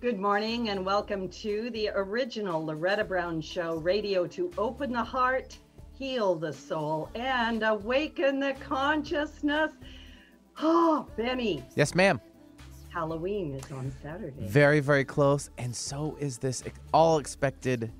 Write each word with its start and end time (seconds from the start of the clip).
Good 0.00 0.18
morning 0.20 0.68
and 0.68 0.84
welcome 0.84 1.28
to 1.30 1.70
the 1.70 1.90
original 1.94 2.64
Loretta 2.64 3.04
Brown 3.04 3.40
Show 3.40 3.76
radio 3.76 4.26
to 4.28 4.50
open 4.58 4.92
the 4.92 5.02
heart, 5.02 5.56
heal 5.98 6.34
the 6.34 6.52
soul, 6.52 7.08
and 7.14 7.62
awaken 7.62 8.38
the 8.38 8.54
consciousness. 8.60 9.72
Oh, 10.60 11.06
Benny, 11.16 11.62
Yes, 11.74 11.94
ma'am. 11.94 12.20
Halloween 12.90 13.54
is 13.54 13.70
on 13.72 13.92
Saturday. 14.02 14.46
Very, 14.46 14.80
very 14.80 15.04
close. 15.04 15.50
And 15.58 15.74
so 15.74 16.16
is 16.20 16.38
this 16.38 16.62
all 16.94 17.18
expected 17.18 17.90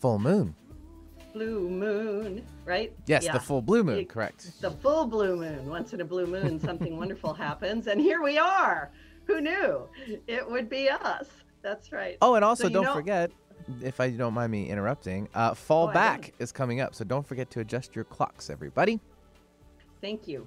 full 0.00 0.18
moon. 0.18 0.54
Blue 1.32 1.68
moon, 1.70 2.44
right? 2.66 2.92
Yes, 3.06 3.24
Yeah. 3.24 3.32
the 3.32 3.40
full 3.40 3.62
blue 3.62 3.82
moon, 3.84 4.04
correct. 4.04 4.60
The 4.60 4.70
full 4.70 5.06
blue 5.06 5.36
moon. 5.36 5.66
Once 5.70 5.94
in 5.94 6.02
a 6.02 6.04
blue 6.04 6.26
moon, 6.26 6.60
something 6.60 6.96
wonderful 6.98 7.32
happens. 7.32 7.86
And 7.86 7.98
here 8.00 8.20
we 8.22 8.36
are. 8.36 8.90
Who 9.26 9.40
knew? 9.40 9.88
It 10.26 10.48
would 10.48 10.68
be 10.68 10.88
us. 10.88 11.28
That's 11.62 11.92
right. 11.92 12.18
Oh, 12.20 12.34
and 12.34 12.44
also 12.44 12.64
So 12.64 12.68
don't 12.70 12.92
forget, 12.92 13.30
if 13.82 14.00
I 14.00 14.10
don't 14.10 14.34
mind 14.34 14.50
me 14.50 14.68
interrupting, 14.68 15.28
uh, 15.34 15.54
fall 15.54 15.88
Oh, 15.88 15.92
back 15.92 16.32
is 16.38 16.50
coming 16.52 16.80
up. 16.80 16.94
So 16.94 17.04
don't 17.04 17.26
forget 17.26 17.50
to 17.50 17.60
adjust 17.60 17.94
your 17.94 18.04
clocks, 18.04 18.50
everybody. 18.50 19.00
Thank 20.00 20.26
you. 20.26 20.46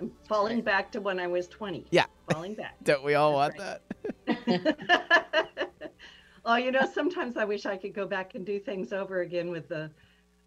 I'm 0.00 0.10
falling 0.28 0.62
back 0.62 0.90
to 0.92 1.00
when 1.00 1.20
I 1.20 1.26
was 1.26 1.46
20. 1.48 1.86
Yeah. 1.90 2.06
Falling 2.30 2.54
back. 2.54 2.74
Don't 2.82 3.04
we 3.04 3.14
all 3.14 3.32
want 3.32 3.54
That's 3.56 3.80
that? 4.26 5.70
oh, 6.44 6.56
you 6.56 6.72
know, 6.72 6.88
sometimes 6.92 7.36
I 7.36 7.44
wish 7.44 7.64
I 7.64 7.76
could 7.76 7.94
go 7.94 8.06
back 8.06 8.34
and 8.34 8.44
do 8.44 8.58
things 8.58 8.92
over 8.92 9.20
again 9.20 9.50
with 9.50 9.68
the 9.68 9.90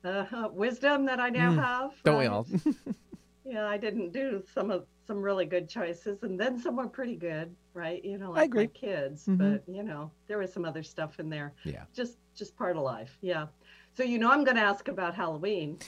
uh, 0.04 0.50
wisdom 0.52 1.06
that 1.06 1.20
I 1.20 1.30
now 1.30 1.52
Mm, 1.52 1.64
have. 1.64 1.92
Don't 2.04 2.20
we 2.20 2.26
all? 2.26 2.46
Yeah, 3.46 3.66
I 3.68 3.78
didn't 3.78 4.12
do 4.12 4.44
some 4.54 4.70
of 4.72 4.86
some 5.08 5.22
really 5.22 5.46
good 5.46 5.70
choices, 5.70 6.22
and 6.24 6.40
then 6.40 6.60
some 6.60 6.76
were 6.76 6.88
pretty 6.88 7.16
good, 7.16 7.56
right? 7.74 8.04
You 8.04 8.18
know, 8.18 8.32
like 8.32 8.46
agree. 8.46 8.64
my 8.64 8.68
kids, 8.68 9.26
Mhm. 9.26 9.38
but 9.38 9.74
you 9.74 9.82
know, 9.84 10.12
there 10.28 10.38
was 10.38 10.52
some 10.52 10.66
other 10.66 10.84
stuff 10.84 11.20
in 11.20 11.30
there. 11.30 11.54
Yeah. 11.64 11.86
Just 11.94 12.18
just 12.36 12.56
part 12.58 12.76
of 12.76 12.84
life. 12.84 13.18
Yeah. 13.22 13.48
So 13.96 14.04
you 14.04 14.20
know, 14.20 14.30
I'm 14.30 14.44
going 14.44 14.58
to 14.58 14.64
ask 14.64 14.88
about 14.90 15.16
Halloween. 15.16 15.80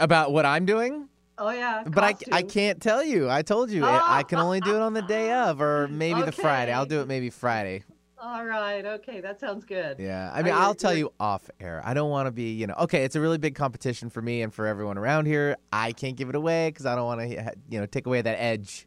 About 0.00 0.32
what 0.32 0.44
I'm 0.44 0.66
doing? 0.66 1.08
Oh 1.38 1.50
yeah. 1.50 1.84
But 1.86 2.04
I, 2.04 2.14
I 2.32 2.42
can't 2.42 2.82
tell 2.82 3.02
you. 3.02 3.30
I 3.30 3.42
told 3.42 3.70
you. 3.70 3.84
I 3.84 4.18
I 4.18 4.22
can 4.24 4.38
only 4.38 4.60
do 4.60 4.74
it 4.74 4.82
on 4.82 4.92
the 4.92 5.02
day 5.02 5.32
of 5.46 5.60
or 5.60 5.86
maybe 5.88 6.22
the 6.22 6.32
Friday. 6.32 6.72
I'll 6.72 6.84
do 6.86 7.00
it 7.00 7.06
maybe 7.06 7.30
Friday. 7.30 7.84
All 8.20 8.44
right. 8.44 8.84
Okay, 8.84 9.20
that 9.20 9.38
sounds 9.38 9.64
good. 9.64 9.98
Yeah. 10.00 10.30
I 10.34 10.42
mean, 10.42 10.52
Are 10.52 10.60
I'll 10.60 10.74
tell 10.74 10.94
you 10.94 11.12
off 11.20 11.48
air. 11.60 11.80
I 11.84 11.94
don't 11.94 12.10
want 12.10 12.26
to 12.26 12.32
be, 12.32 12.52
you 12.52 12.66
know, 12.66 12.74
okay, 12.80 13.04
it's 13.04 13.14
a 13.16 13.20
really 13.20 13.38
big 13.38 13.54
competition 13.54 14.10
for 14.10 14.20
me 14.20 14.42
and 14.42 14.52
for 14.52 14.66
everyone 14.66 14.98
around 14.98 15.26
here. 15.26 15.56
I 15.72 15.92
can't 15.92 16.16
give 16.16 16.28
it 16.28 16.34
away 16.34 16.70
because 16.70 16.84
I 16.86 16.96
don't 16.96 17.06
want 17.06 17.20
to, 17.20 17.52
you 17.70 17.78
know, 17.78 17.86
take 17.86 18.06
away 18.06 18.20
that 18.22 18.36
edge 18.40 18.86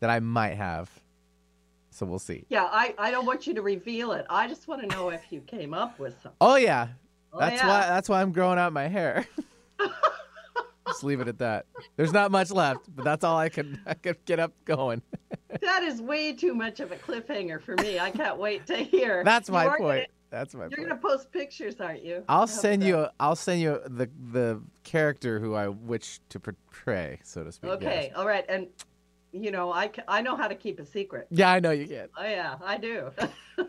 that 0.00 0.10
I 0.10 0.20
might 0.20 0.54
have. 0.54 0.88
So 1.90 2.06
we'll 2.06 2.20
see. 2.20 2.44
Yeah, 2.48 2.68
I, 2.70 2.94
I 2.98 3.10
don't 3.10 3.26
want 3.26 3.48
you 3.48 3.54
to 3.54 3.62
reveal 3.62 4.12
it. 4.12 4.24
I 4.30 4.46
just 4.46 4.68
want 4.68 4.82
to 4.82 4.86
know 4.96 5.08
if 5.08 5.22
you 5.30 5.40
came 5.40 5.74
up 5.74 5.98
with 5.98 6.12
something. 6.22 6.36
Oh 6.40 6.54
yeah, 6.54 6.88
Oh, 7.32 7.40
that's 7.40 7.60
yeah. 7.60 7.66
why 7.66 7.80
that's 7.80 8.08
why 8.08 8.22
I'm 8.22 8.30
growing 8.32 8.58
out 8.58 8.72
my 8.72 8.86
hair. 8.86 9.26
Just 10.88 11.04
leave 11.04 11.20
it 11.20 11.28
at 11.28 11.38
that. 11.38 11.66
There's 11.96 12.12
not 12.12 12.30
much 12.30 12.50
left, 12.50 12.80
but 12.94 13.04
that's 13.04 13.22
all 13.24 13.36
I 13.36 13.48
can 13.48 13.80
I 13.86 13.94
get 14.24 14.40
up 14.40 14.52
going. 14.64 15.02
That 15.62 15.82
is 15.82 16.02
way 16.02 16.34
too 16.34 16.54
much 16.54 16.78
of 16.80 16.92
a 16.92 16.96
cliffhanger 16.96 17.60
for 17.62 17.74
me. 17.76 17.98
I 17.98 18.10
can't 18.10 18.38
wait 18.38 18.66
to 18.66 18.76
hear. 18.76 19.24
That's 19.24 19.48
my 19.50 19.76
point. 19.78 20.06
That's 20.30 20.54
my 20.54 20.64
Gonna, 20.64 20.70
you're 20.70 20.78
point. 20.88 20.88
going 20.88 21.00
to 21.00 21.08
post 21.18 21.32
pictures, 21.32 21.80
aren't 21.80 22.04
you? 22.04 22.22
I'll 22.28 22.46
send 22.46 22.84
you. 22.84 22.98
A, 22.98 23.12
I'll 23.18 23.34
send 23.36 23.62
you 23.62 23.80
the 23.86 24.10
the 24.30 24.62
character 24.84 25.40
who 25.40 25.54
I 25.54 25.68
wish 25.68 26.20
to 26.28 26.38
portray, 26.40 27.20
so 27.24 27.44
to 27.44 27.52
speak. 27.52 27.70
Okay, 27.72 28.08
yes. 28.08 28.12
all 28.16 28.26
right. 28.26 28.44
And, 28.48 28.66
you 29.32 29.50
know, 29.50 29.72
I 29.72 29.90
I 30.06 30.20
know 30.20 30.36
how 30.36 30.48
to 30.48 30.54
keep 30.54 30.78
a 30.80 30.84
secret. 30.84 31.28
Yeah, 31.30 31.50
I 31.50 31.60
know 31.60 31.70
you 31.70 31.86
can. 31.86 32.08
Oh, 32.18 32.24
yeah, 32.24 32.56
I 32.62 32.76
do. 32.76 33.10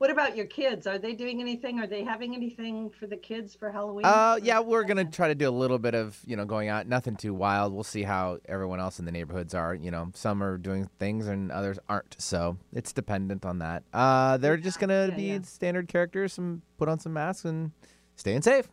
what 0.00 0.08
about 0.08 0.34
your 0.34 0.46
kids? 0.46 0.86
Are 0.86 0.98
they 0.98 1.12
doing 1.12 1.42
anything? 1.42 1.78
Are 1.78 1.86
they 1.86 2.02
having 2.02 2.34
anything 2.34 2.88
for 2.88 3.06
the 3.06 3.18
kids 3.18 3.54
for 3.54 3.70
Halloween? 3.70 4.06
Uh, 4.06 4.38
yeah, 4.42 4.58
we're 4.58 4.84
gonna 4.84 5.04
try 5.04 5.28
to 5.28 5.34
do 5.34 5.46
a 5.46 5.50
little 5.50 5.78
bit 5.78 5.94
of 5.94 6.18
you 6.24 6.36
know 6.36 6.46
going 6.46 6.70
out. 6.70 6.86
Nothing 6.86 7.16
too 7.16 7.34
wild. 7.34 7.74
We'll 7.74 7.84
see 7.84 8.02
how 8.02 8.38
everyone 8.48 8.80
else 8.80 8.98
in 8.98 9.04
the 9.04 9.12
neighborhoods 9.12 9.54
are. 9.54 9.74
You 9.74 9.90
know, 9.90 10.10
some 10.14 10.42
are 10.42 10.56
doing 10.56 10.88
things 10.98 11.28
and 11.28 11.52
others 11.52 11.78
aren't. 11.86 12.16
So 12.18 12.56
it's 12.72 12.94
dependent 12.94 13.44
on 13.44 13.58
that. 13.58 13.82
Uh, 13.92 14.38
they're 14.38 14.56
just 14.56 14.80
gonna 14.80 15.08
yeah, 15.10 15.16
be 15.16 15.22
yeah. 15.24 15.42
standard 15.42 15.86
characters. 15.86 16.32
Some 16.32 16.62
put 16.78 16.88
on 16.88 16.98
some 16.98 17.12
masks 17.12 17.44
and 17.44 17.70
staying 18.16 18.40
safe. 18.40 18.70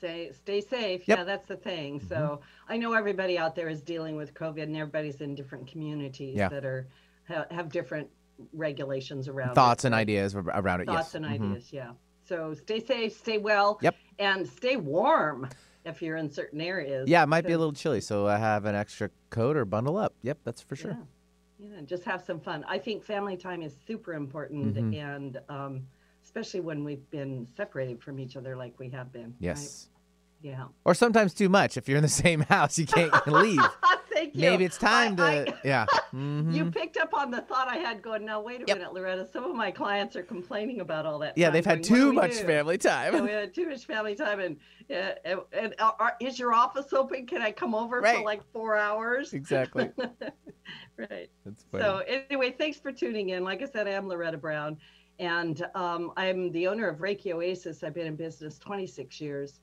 Say, 0.00 0.32
stay 0.32 0.60
safe. 0.62 1.06
Yep. 1.06 1.18
Mm-hmm. 1.18 1.28
Yeah, 1.28 1.36
that's 1.36 1.46
the 1.46 1.58
thing. 1.58 2.00
So 2.00 2.40
I 2.68 2.76
know 2.76 2.94
everybody 2.94 3.38
out 3.38 3.54
there 3.54 3.68
is 3.68 3.82
dealing 3.82 4.16
with 4.16 4.34
COVID, 4.34 4.64
and 4.64 4.76
everybody's 4.76 5.20
in 5.20 5.36
different 5.36 5.68
communities 5.68 6.36
Yeah. 6.36 6.48
that 6.48 6.64
are 6.64 6.88
ha- 7.28 7.46
have 7.52 7.68
different 7.68 8.08
regulations 8.52 9.28
around 9.28 9.50
it. 9.50 9.54
Thoughts 9.54 9.84
and 9.84 9.94
ideas 9.94 10.34
around 10.34 10.80
it. 10.82 10.86
Thoughts 10.86 11.08
yes. 11.08 11.14
and 11.14 11.24
Mhm. 11.24 11.30
ideas. 11.30 11.72
Yeah. 11.72 11.92
So 12.24 12.54
stay 12.54 12.80
safe, 12.80 13.12
stay 13.16 13.38
well. 13.38 13.78
Yep. 13.82 13.94
And 14.18 14.46
stay 14.48 14.76
warm 14.76 15.48
if 15.84 16.00
you're 16.02 16.16
in 16.16 16.30
certain 16.30 16.60
areas. 16.60 17.08
Yeah, 17.08 17.22
it 17.22 17.26
might 17.28 17.44
be 17.46 17.52
a 17.52 17.58
little 17.58 17.72
chilly, 17.72 18.00
so 18.00 18.26
I 18.26 18.36
have 18.38 18.64
an 18.66 18.74
extra 18.74 19.10
coat 19.30 19.56
or 19.56 19.64
bundle 19.64 19.96
up. 19.96 20.14
Yep, 20.22 20.38
that's 20.44 20.60
for 20.62 20.76
sure. 20.76 20.96
Yeah. 21.58 21.68
yeah, 21.76 21.80
just 21.82 22.04
have 22.04 22.22
some 22.22 22.38
fun. 22.40 22.64
I 22.68 22.78
think 22.78 23.02
family 23.02 23.36
time 23.36 23.62
is 23.62 23.74
super 23.86 24.12
important, 24.14 24.76
Mhm. 24.76 24.94
and 24.96 25.40
um, 25.48 25.86
especially 26.22 26.60
when 26.60 26.84
we've 26.84 27.08
been 27.10 27.46
separated 27.56 28.00
from 28.02 28.18
each 28.20 28.36
other 28.36 28.56
like 28.56 28.78
we 28.78 28.90
have 28.90 29.10
been. 29.12 29.24
right? 29.24 29.34
Yes. 29.40 29.88
Yeah. 30.42 30.68
Or 30.84 30.94
sometimes 30.94 31.34
too 31.34 31.48
much. 31.48 31.76
If 31.76 31.88
you're 31.88 31.98
in 31.98 32.02
the 32.02 32.08
same 32.08 32.40
house, 32.48 32.78
you 32.78 32.86
can't 32.86 33.12
leave. 33.26 33.60
Thank 34.20 34.34
you. 34.34 34.40
Maybe 34.42 34.64
it's 34.66 34.76
time 34.76 35.16
to. 35.16 35.22
I- 35.22 35.44
I- 35.48 35.54
yeah. 35.64 35.86
Mhm. 36.12 36.52
You 36.52 36.68
picked 36.72 36.96
up 36.96 37.14
on 37.14 37.30
the 37.30 37.40
thought 37.40 37.68
I 37.68 37.76
had 37.76 38.02
going, 38.02 38.24
now, 38.24 38.40
wait 38.42 38.62
a 38.62 38.64
Yep. 38.66 38.78
minute, 38.78 38.92
Loretta. 38.92 39.28
Some 39.32 39.44
of 39.44 39.54
my 39.54 39.70
clients 39.70 40.16
are 40.16 40.24
complaining 40.24 40.80
about 40.80 41.06
all 41.06 41.20
that. 41.20 41.38
yeah, 41.38 41.50
they've 41.50 41.64
had 41.64 41.82
going, 41.88 41.94
too 42.00 42.12
much 42.12 42.32
do?" 42.32 42.44
family 42.44 42.78
Yeah, 42.84 43.10
time. 43.12 43.24
we 43.24 43.30
had 43.30 43.54
too 43.54 43.68
much 43.68 43.84
family 43.86 44.16
time. 44.16 44.40
And, 44.40 44.56
uh, 44.90 45.12
and, 45.24 45.40
and 45.52 45.74
uh, 45.78 45.92
are, 46.00 46.16
is 46.20 46.36
your 46.36 46.52
office 46.52 46.92
open? 46.92 47.26
Can 47.26 47.42
I 47.42 47.52
come 47.52 47.76
over 47.76 48.02
for 48.02 48.22
like 48.24 48.42
four 48.52 48.76
hours? 48.76 49.32
exactly. 49.32 49.88
right. 50.96 51.30
So 51.78 52.02
anyway, 52.08 52.50
thanks 52.58 52.78
for 52.80 52.90
tuning 52.92 53.28
in. 53.30 53.44
Like 53.44 53.62
I 53.62 53.66
said, 53.66 53.86
I 53.86 53.92
am 53.92 54.08
Loretta 54.08 54.36
Brown, 54.36 54.76
and 55.20 55.64
um, 55.76 56.12
I'm 56.16 56.50
the 56.50 56.66
owner 56.66 56.88
of 56.88 56.98
Reiki 56.98 57.32
Oasis. 57.32 57.84
I've 57.84 57.94
been 57.94 58.08
in 58.08 58.16
business 58.16 58.58
26 58.58 59.20
years. 59.20 59.60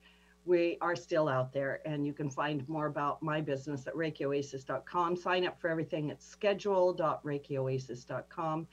We 0.48 0.80
are 0.82 0.96
still 0.96 1.28
out 1.28 1.54
there, 1.54 1.82
and 1.86 2.08
you 2.08 2.14
can 2.14 2.30
find 2.30 2.68
more 2.70 2.86
about 2.88 3.22
my 3.22 3.42
business 3.42 3.86
at 3.86 3.94
ReikiOasis.com. 3.94 5.18
Sign 5.18 5.46
up 5.46 5.60
for 5.60 5.70
everything 5.70 6.10
at 6.10 6.24
schedule.ReikiOasis.com. 6.24 8.68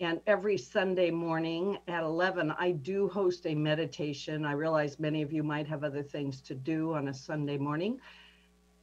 And 0.00 0.20
every 0.28 0.56
Sunday 0.56 1.10
morning 1.10 1.76
at 1.88 2.04
11, 2.04 2.52
I 2.52 2.70
do 2.70 3.08
host 3.08 3.46
a 3.46 3.54
meditation. 3.54 4.46
I 4.46 4.52
realize 4.52 5.00
many 5.00 5.22
of 5.22 5.32
you 5.32 5.42
might 5.42 5.66
have 5.66 5.82
other 5.82 6.04
things 6.04 6.40
to 6.42 6.54
do 6.54 6.94
on 6.94 7.08
a 7.08 7.14
Sunday 7.14 7.58
morning 7.58 7.98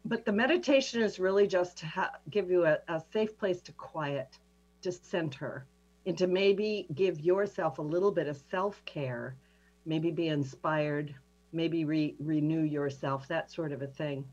but 0.05 0.23
the 0.23 0.31
meditation 0.31 1.01
is 1.01 1.19
really 1.19 1.47
just 1.47 1.77
to 1.77 1.87
ha- 1.87 2.11
give 2.29 2.51
you 2.51 2.65
a, 2.65 2.77
a 2.87 3.01
safe 3.11 3.35
place 3.37 3.59
to 3.61 3.71
quiet, 3.71 4.37
to 4.83 4.91
center, 4.91 5.65
and 6.05 6.15
to 6.17 6.27
maybe 6.27 6.87
give 6.93 7.19
yourself 7.19 7.79
a 7.79 7.81
little 7.81 8.11
bit 8.11 8.27
of 8.27 8.39
self 8.51 8.85
care, 8.85 9.35
maybe 9.85 10.11
be 10.11 10.27
inspired, 10.27 11.13
maybe 11.55 11.85
re- 11.85 12.15
renew 12.19 12.61
yourself, 12.61 13.27
that 13.29 13.49
sort 13.49 13.71
of 13.71 13.81
a 13.81 13.87
thing. 13.87 14.25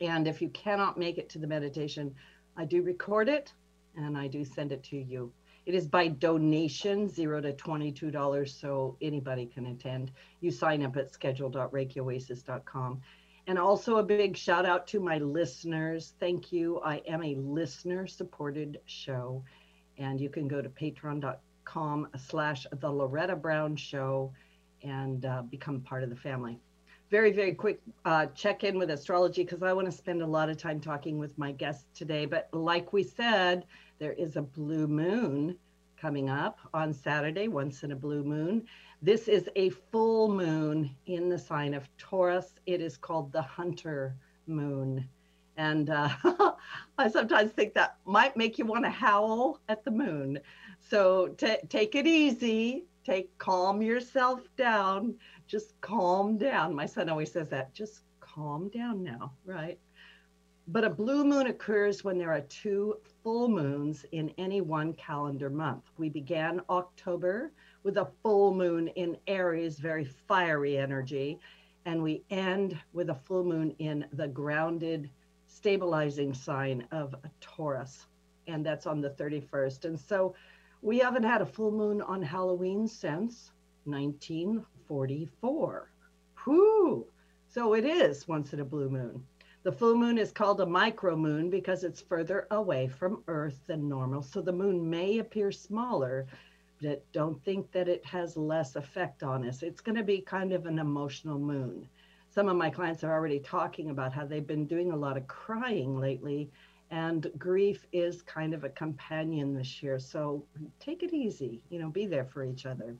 And 0.00 0.26
if 0.26 0.42
you 0.42 0.48
cannot 0.48 0.98
make 0.98 1.18
it 1.18 1.28
to 1.30 1.38
the 1.38 1.46
meditation, 1.46 2.14
I 2.56 2.64
do 2.64 2.82
record 2.82 3.28
it 3.28 3.52
and 3.96 4.16
I 4.16 4.26
do 4.26 4.44
send 4.44 4.72
it 4.72 4.82
to 4.84 4.96
you. 4.96 5.32
It 5.66 5.74
is 5.74 5.86
by 5.88 6.08
donation, 6.08 7.08
zero 7.08 7.40
to 7.40 7.52
$22, 7.52 8.48
so 8.48 8.96
anybody 9.02 9.46
can 9.46 9.66
attend. 9.66 10.12
You 10.40 10.50
sign 10.50 10.82
up 10.84 10.96
at 10.96 11.12
schedule.reikioasis.com. 11.12 13.00
And 13.48 13.58
also 13.58 13.96
a 13.96 14.02
big 14.02 14.36
shout 14.36 14.66
out 14.66 14.86
to 14.88 15.00
my 15.00 15.18
listeners. 15.18 16.14
Thank 16.20 16.52
you. 16.52 16.80
I 16.80 16.96
am 17.08 17.22
a 17.22 17.34
listener 17.36 18.06
supported 18.06 18.80
show. 18.86 19.44
And 19.98 20.20
you 20.20 20.28
can 20.28 20.46
go 20.46 20.62
to 20.62 20.68
patreon.com 20.68 22.08
slash 22.16 22.66
the 22.72 22.90
Loretta 22.90 23.36
Brown 23.36 23.76
Show 23.76 24.32
and 24.88 25.24
uh, 25.24 25.42
become 25.42 25.80
part 25.80 26.02
of 26.02 26.10
the 26.10 26.16
family. 26.16 26.58
Very, 27.10 27.30
very 27.30 27.54
quick 27.54 27.80
uh, 28.04 28.26
check 28.34 28.64
in 28.64 28.78
with 28.78 28.90
astrology 28.90 29.44
because 29.44 29.62
I 29.62 29.72
want 29.72 29.86
to 29.86 29.92
spend 29.92 30.22
a 30.22 30.26
lot 30.26 30.50
of 30.50 30.56
time 30.56 30.80
talking 30.80 31.18
with 31.18 31.36
my 31.38 31.52
guests 31.52 31.84
today. 31.94 32.26
But 32.26 32.48
like 32.52 32.92
we 32.92 33.04
said, 33.04 33.64
there 33.98 34.12
is 34.12 34.36
a 34.36 34.42
blue 34.42 34.88
moon 34.88 35.56
coming 35.96 36.28
up 36.28 36.58
on 36.74 36.92
Saturday, 36.92 37.48
once 37.48 37.84
in 37.84 37.92
a 37.92 37.96
blue 37.96 38.24
moon. 38.24 38.66
This 39.02 39.28
is 39.28 39.48
a 39.56 39.70
full 39.70 40.32
moon 40.32 40.94
in 41.06 41.28
the 41.28 41.38
sign 41.38 41.74
of 41.74 41.88
Taurus. 41.96 42.54
It 42.66 42.80
is 42.80 42.96
called 42.96 43.32
the 43.32 43.42
Hunter 43.42 44.16
moon. 44.46 45.08
And 45.56 45.90
uh, 45.90 46.08
I 46.98 47.08
sometimes 47.08 47.52
think 47.52 47.74
that 47.74 47.96
might 48.04 48.36
make 48.36 48.58
you 48.58 48.66
want 48.66 48.84
to 48.84 48.90
howl 48.90 49.60
at 49.68 49.84
the 49.84 49.90
moon. 49.90 50.40
So 50.80 51.28
ta 51.38 51.56
take 51.68 51.94
it 51.94 52.06
easy. 52.06 52.84
Take 53.06 53.38
calm 53.38 53.82
yourself 53.82 54.40
down. 54.56 55.14
Just 55.46 55.80
calm 55.80 56.36
down. 56.36 56.74
My 56.74 56.86
son 56.86 57.08
always 57.08 57.30
says 57.30 57.48
that. 57.50 57.72
Just 57.72 58.00
calm 58.18 58.68
down 58.68 59.04
now, 59.04 59.32
right? 59.44 59.78
But 60.66 60.82
a 60.82 60.90
blue 60.90 61.24
moon 61.24 61.46
occurs 61.46 62.02
when 62.02 62.18
there 62.18 62.32
are 62.32 62.40
two 62.40 62.96
full 63.22 63.46
moons 63.46 64.04
in 64.10 64.30
any 64.38 64.60
one 64.60 64.92
calendar 64.94 65.48
month. 65.48 65.84
We 65.96 66.08
began 66.08 66.60
October 66.68 67.52
with 67.84 67.98
a 67.98 68.08
full 68.24 68.52
moon 68.52 68.88
in 68.88 69.16
Aries, 69.28 69.78
very 69.78 70.04
fiery 70.04 70.76
energy, 70.76 71.38
and 71.84 72.02
we 72.02 72.24
end 72.30 72.76
with 72.92 73.10
a 73.10 73.14
full 73.14 73.44
moon 73.44 73.70
in 73.78 74.04
the 74.14 74.26
grounded, 74.26 75.10
stabilizing 75.46 76.34
sign 76.34 76.84
of 76.90 77.14
Taurus, 77.40 78.06
and 78.48 78.66
that's 78.66 78.84
on 78.84 79.00
the 79.00 79.10
31st. 79.10 79.84
And 79.84 80.00
so 80.00 80.34
we 80.86 80.98
haven't 81.00 81.24
had 81.24 81.42
a 81.42 81.46
full 81.46 81.72
moon 81.72 82.00
on 82.00 82.22
Halloween 82.22 82.86
since 82.86 83.50
1944. 83.86 85.90
Whoo! 86.46 87.06
So 87.48 87.74
it 87.74 87.84
is 87.84 88.28
once 88.28 88.52
in 88.52 88.60
a 88.60 88.64
blue 88.64 88.88
moon. 88.88 89.26
The 89.64 89.72
full 89.72 89.96
moon 89.96 90.16
is 90.16 90.30
called 90.30 90.60
a 90.60 90.66
micro 90.66 91.16
moon 91.16 91.50
because 91.50 91.82
it's 91.82 92.00
further 92.00 92.46
away 92.52 92.86
from 92.86 93.24
Earth 93.26 93.58
than 93.66 93.88
normal. 93.88 94.22
So 94.22 94.40
the 94.40 94.52
moon 94.52 94.88
may 94.88 95.18
appear 95.18 95.50
smaller, 95.50 96.28
but 96.80 97.04
don't 97.10 97.44
think 97.44 97.72
that 97.72 97.88
it 97.88 98.06
has 98.06 98.36
less 98.36 98.76
effect 98.76 99.24
on 99.24 99.44
us. 99.44 99.64
It's 99.64 99.80
going 99.80 99.96
to 99.96 100.04
be 100.04 100.20
kind 100.20 100.52
of 100.52 100.66
an 100.66 100.78
emotional 100.78 101.40
moon. 101.40 101.88
Some 102.30 102.48
of 102.48 102.54
my 102.54 102.70
clients 102.70 103.02
are 103.02 103.12
already 103.12 103.40
talking 103.40 103.90
about 103.90 104.12
how 104.12 104.24
they've 104.24 104.46
been 104.46 104.66
doing 104.66 104.92
a 104.92 104.96
lot 104.96 105.16
of 105.16 105.26
crying 105.26 105.98
lately, 105.98 106.48
and 106.90 107.30
grief 107.38 107.86
is 107.92 108.22
kind 108.22 108.54
of 108.54 108.64
a 108.64 108.68
companion 108.70 109.54
this 109.54 109.82
year. 109.82 109.98
So 109.98 110.44
take 110.78 111.02
it 111.02 111.12
easy, 111.12 111.62
you 111.68 111.78
know, 111.78 111.88
be 111.88 112.06
there 112.06 112.24
for 112.24 112.44
each 112.44 112.66
other. 112.66 112.96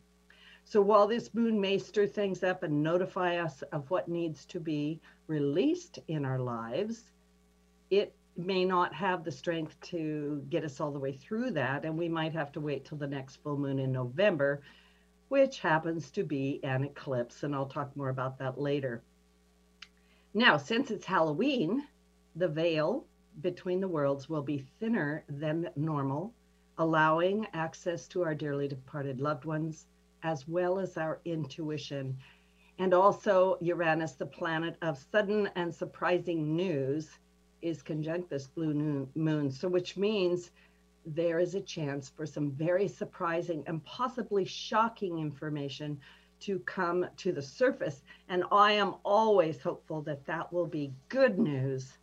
So 0.64 0.80
while 0.80 1.06
this 1.06 1.32
moon 1.32 1.60
may 1.60 1.78
stir 1.78 2.08
things 2.08 2.42
up 2.42 2.64
and 2.64 2.82
notify 2.82 3.36
us 3.36 3.62
of 3.70 3.88
what 3.90 4.08
needs 4.08 4.44
to 4.46 4.58
be 4.58 5.00
released 5.28 6.00
in 6.08 6.24
our 6.24 6.40
lives, 6.40 7.12
it 7.90 8.14
may 8.36 8.64
not 8.64 8.92
have 8.92 9.22
the 9.22 9.30
strength 9.30 9.80
to 9.80 10.44
get 10.50 10.64
us 10.64 10.80
all 10.80 10.90
the 10.90 10.98
way 10.98 11.12
through 11.12 11.52
that. 11.52 11.84
And 11.84 11.96
we 11.96 12.08
might 12.08 12.32
have 12.32 12.50
to 12.52 12.60
wait 12.60 12.84
till 12.84 12.98
the 12.98 13.06
next 13.06 13.36
full 13.36 13.56
moon 13.56 13.78
in 13.78 13.92
November, 13.92 14.62
which 15.28 15.60
happens 15.60 16.10
to 16.10 16.24
be 16.24 16.58
an 16.64 16.82
eclipse. 16.82 17.44
And 17.44 17.54
I'll 17.54 17.66
talk 17.66 17.96
more 17.96 18.08
about 18.08 18.38
that 18.40 18.60
later. 18.60 19.02
Now, 20.34 20.56
since 20.56 20.90
it's 20.90 21.06
Halloween, 21.06 21.86
the 22.34 22.48
veil 22.48 23.06
between 23.40 23.80
the 23.80 23.88
worlds 23.88 24.28
will 24.28 24.42
be 24.42 24.64
thinner 24.80 25.24
than 25.28 25.70
normal, 25.76 26.32
allowing 26.78 27.46
access 27.52 28.06
to 28.08 28.22
our 28.22 28.34
dearly 28.34 28.68
departed 28.68 29.20
loved 29.20 29.44
ones 29.44 29.86
as 30.22 30.48
well 30.48 30.78
as 30.78 30.96
our 30.96 31.20
intuition. 31.24 32.16
And 32.78 32.92
also, 32.92 33.56
Uranus, 33.60 34.12
the 34.12 34.26
planet 34.26 34.76
of 34.82 34.98
sudden 34.98 35.48
and 35.56 35.74
surprising 35.74 36.56
news, 36.56 37.10
is 37.62 37.82
conjunct 37.82 38.28
this 38.28 38.46
blue 38.46 39.08
moon. 39.14 39.50
So, 39.50 39.68
which 39.68 39.96
means 39.96 40.50
there 41.06 41.38
is 41.38 41.54
a 41.54 41.60
chance 41.60 42.08
for 42.08 42.26
some 42.26 42.50
very 42.50 42.88
surprising 42.88 43.62
and 43.66 43.84
possibly 43.84 44.44
shocking 44.44 45.18
information 45.18 45.98
to 46.40 46.58
come 46.60 47.06
to 47.16 47.32
the 47.32 47.42
surface. 47.42 48.02
And 48.28 48.44
I 48.52 48.72
am 48.72 48.96
always 49.04 49.62
hopeful 49.62 50.02
that 50.02 50.26
that 50.26 50.52
will 50.52 50.66
be 50.66 50.92
good 51.08 51.38
news. 51.38 51.96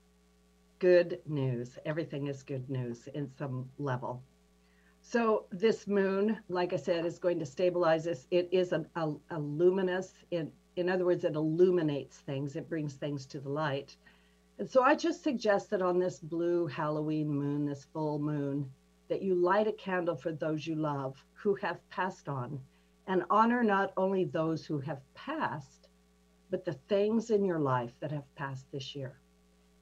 Good 0.83 1.21
news. 1.25 1.77
Everything 1.85 2.27
is 2.27 2.43
good 2.43 2.69
news 2.69 3.07
in 3.13 3.29
some 3.37 3.69
level. 3.79 4.21
So 5.01 5.45
this 5.49 5.87
moon, 5.87 6.39
like 6.49 6.73
I 6.73 6.75
said, 6.75 7.05
is 7.05 7.19
going 7.19 7.39
to 7.39 7.45
stabilize 7.45 8.03
this. 8.03 8.27
It 8.31 8.49
is 8.51 8.73
a, 8.73 8.85
a, 8.97 9.13
a 9.29 9.39
luminous, 9.39 10.11
in, 10.31 10.51
in 10.75 10.89
other 10.89 11.05
words, 11.05 11.23
it 11.23 11.35
illuminates 11.35 12.17
things. 12.17 12.57
It 12.57 12.67
brings 12.67 12.95
things 12.95 13.25
to 13.27 13.39
the 13.39 13.47
light. 13.47 13.95
And 14.59 14.69
so 14.69 14.83
I 14.83 14.93
just 14.93 15.23
suggest 15.23 15.69
that 15.69 15.81
on 15.81 15.99
this 15.99 16.19
blue 16.19 16.67
Halloween 16.67 17.29
moon, 17.29 17.65
this 17.65 17.87
full 17.93 18.19
moon, 18.19 18.69
that 19.07 19.21
you 19.21 19.35
light 19.35 19.69
a 19.69 19.71
candle 19.71 20.17
for 20.17 20.33
those 20.33 20.67
you 20.67 20.75
love 20.75 21.15
who 21.31 21.55
have 21.55 21.79
passed 21.91 22.27
on 22.27 22.59
and 23.07 23.23
honor 23.29 23.63
not 23.63 23.93
only 23.95 24.25
those 24.25 24.65
who 24.65 24.79
have 24.79 24.99
passed, 25.13 25.87
but 26.49 26.65
the 26.65 26.77
things 26.89 27.29
in 27.29 27.45
your 27.45 27.59
life 27.59 27.93
that 28.01 28.11
have 28.11 28.35
passed 28.35 28.69
this 28.73 28.93
year. 28.97 29.17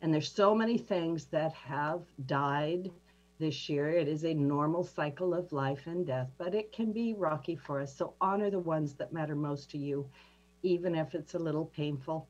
And 0.01 0.11
there's 0.11 0.31
so 0.31 0.55
many 0.55 0.79
things 0.79 1.25
that 1.25 1.53
have 1.53 2.01
died 2.25 2.91
this 3.37 3.69
year. 3.69 3.89
It 3.89 4.07
is 4.07 4.25
a 4.25 4.33
normal 4.33 4.83
cycle 4.83 5.33
of 5.33 5.51
life 5.51 5.85
and 5.85 6.05
death, 6.07 6.29
but 6.39 6.55
it 6.55 6.71
can 6.71 6.91
be 6.91 7.13
rocky 7.13 7.55
for 7.55 7.79
us. 7.79 7.95
So 7.95 8.15
honor 8.19 8.49
the 8.49 8.59
ones 8.59 8.95
that 8.95 9.13
matter 9.13 9.35
most 9.35 9.69
to 9.71 9.77
you, 9.77 10.09
even 10.63 10.95
if 10.95 11.13
it's 11.13 11.35
a 11.35 11.39
little 11.39 11.65
painful. 11.65 12.27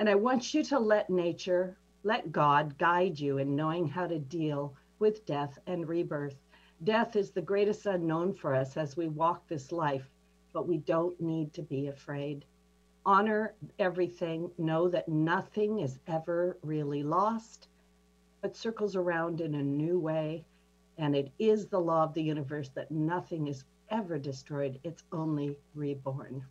And 0.00 0.08
I 0.08 0.16
want 0.16 0.54
you 0.54 0.64
to 0.64 0.78
let 0.78 1.08
nature, 1.08 1.76
let 2.02 2.32
God 2.32 2.78
guide 2.78 3.18
you 3.18 3.38
in 3.38 3.54
knowing 3.54 3.86
how 3.86 4.06
to 4.06 4.18
deal 4.18 4.74
with 4.98 5.24
death 5.24 5.58
and 5.66 5.88
rebirth. 5.88 6.36
Death 6.84 7.16
is 7.16 7.30
the 7.30 7.42
greatest 7.42 7.86
unknown 7.86 8.34
for 8.34 8.54
us 8.54 8.76
as 8.76 8.96
we 8.96 9.08
walk 9.08 9.46
this 9.48 9.70
life, 9.72 10.08
but 10.52 10.68
we 10.68 10.78
don't 10.78 11.20
need 11.20 11.52
to 11.54 11.62
be 11.62 11.88
afraid. 11.88 12.44
Honor 13.08 13.54
everything. 13.78 14.50
Know 14.58 14.86
that 14.90 15.08
nothing 15.08 15.80
is 15.80 15.98
ever 16.06 16.58
really 16.62 17.02
lost 17.02 17.68
but 18.42 18.54
circles 18.54 18.96
around 18.96 19.40
in 19.40 19.54
a 19.54 19.62
new 19.62 19.98
way. 19.98 20.44
And 20.98 21.16
it 21.16 21.32
is 21.38 21.66
the 21.66 21.80
law 21.80 22.04
of 22.04 22.12
the 22.12 22.22
universe 22.22 22.68
that 22.74 22.90
nothing 22.90 23.48
is 23.48 23.64
ever 23.90 24.18
destroyed, 24.18 24.78
it's 24.84 25.04
only 25.12 25.56
reborn. 25.74 26.44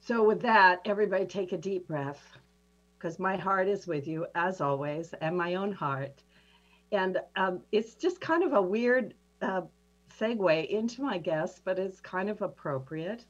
So, 0.00 0.22
with 0.22 0.42
that, 0.42 0.80
everybody 0.84 1.24
take 1.24 1.52
a 1.52 1.56
deep 1.56 1.88
breath 1.88 2.20
because 2.98 3.18
my 3.18 3.36
heart 3.36 3.66
is 3.66 3.86
with 3.86 4.06
you 4.06 4.26
as 4.34 4.60
always, 4.60 5.14
and 5.22 5.38
my 5.38 5.54
own 5.54 5.72
heart. 5.72 6.22
And 6.92 7.18
um, 7.36 7.62
it's 7.72 7.94
just 7.94 8.20
kind 8.20 8.42
of 8.42 8.52
a 8.52 8.60
weird 8.60 9.14
uh, 9.40 9.62
segue 10.20 10.68
into 10.68 11.02
my 11.02 11.16
guest, 11.16 11.62
but 11.64 11.78
it's 11.78 12.00
kind 12.00 12.28
of 12.28 12.42
appropriate. 12.42 13.24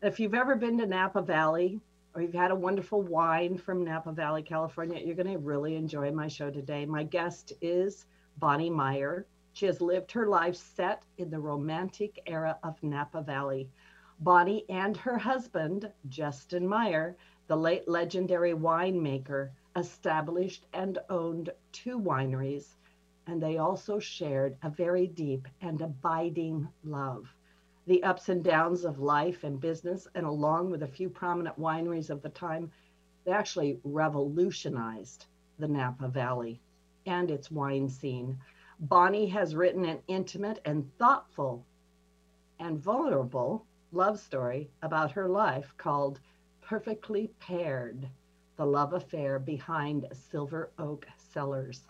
If 0.00 0.20
you've 0.20 0.34
ever 0.34 0.54
been 0.54 0.78
to 0.78 0.86
Napa 0.86 1.22
Valley, 1.22 1.80
or 2.14 2.22
you've 2.22 2.32
had 2.32 2.52
a 2.52 2.54
wonderful 2.54 3.02
wine 3.02 3.58
from 3.58 3.82
Napa 3.82 4.12
Valley, 4.12 4.44
California, 4.44 5.02
you're 5.04 5.16
going 5.16 5.32
to 5.32 5.38
really 5.38 5.74
enjoy 5.74 6.12
my 6.12 6.28
show 6.28 6.52
today. 6.52 6.86
My 6.86 7.02
guest 7.02 7.52
is 7.60 8.06
Bonny 8.36 8.70
Meyer. 8.70 9.26
She 9.54 9.66
has 9.66 9.80
lived 9.80 10.12
her 10.12 10.28
life 10.28 10.54
set 10.54 11.02
in 11.16 11.30
the 11.30 11.40
romantic 11.40 12.22
era 12.28 12.56
of 12.62 12.80
Napa 12.80 13.22
Valley. 13.22 13.70
Bonny 14.20 14.64
and 14.68 14.96
her 14.96 15.18
husband, 15.18 15.90
Justin 16.08 16.68
Meyer, 16.68 17.16
the 17.48 17.56
late 17.56 17.88
legendary 17.88 18.52
winemaker, 18.52 19.50
established 19.74 20.64
and 20.74 21.00
owned 21.10 21.50
two 21.72 21.98
wineries, 21.98 22.76
and 23.26 23.42
they 23.42 23.58
also 23.58 23.98
shared 23.98 24.56
a 24.62 24.70
very 24.70 25.08
deep 25.08 25.48
and 25.60 25.80
abiding 25.80 26.68
love 26.84 27.34
the 27.88 28.02
ups 28.02 28.28
and 28.28 28.44
downs 28.44 28.84
of 28.84 28.98
life 28.98 29.44
and 29.44 29.58
business, 29.60 30.06
and 30.14 30.26
along 30.26 30.70
with 30.70 30.82
a 30.82 30.86
few 30.86 31.08
prominent 31.08 31.58
wineries 31.58 32.10
of 32.10 32.20
the 32.20 32.28
time, 32.28 32.70
they 33.24 33.32
actually 33.32 33.80
revolutionized 33.82 35.24
the 35.58 35.66
Napa 35.66 36.06
Valley 36.06 36.60
and 37.06 37.30
its 37.30 37.50
wine 37.50 37.88
scene. 37.88 38.38
Bonny 38.78 39.26
has 39.28 39.56
written 39.56 39.86
an 39.86 40.00
intimate 40.06 40.60
and 40.66 40.94
thoughtful 40.98 41.64
and 42.58 42.78
vulnerable 42.78 43.64
love 43.92 44.20
story 44.20 44.68
about 44.82 45.10
her 45.10 45.26
life 45.26 45.72
called 45.78 46.20
Perfectly 46.60 47.30
Paired 47.40 48.06
The 48.56 48.66
Love 48.66 48.92
Affair 48.92 49.38
Behind 49.38 50.06
Silver 50.12 50.70
Oak 50.78 51.06
Cellars. 51.16 51.86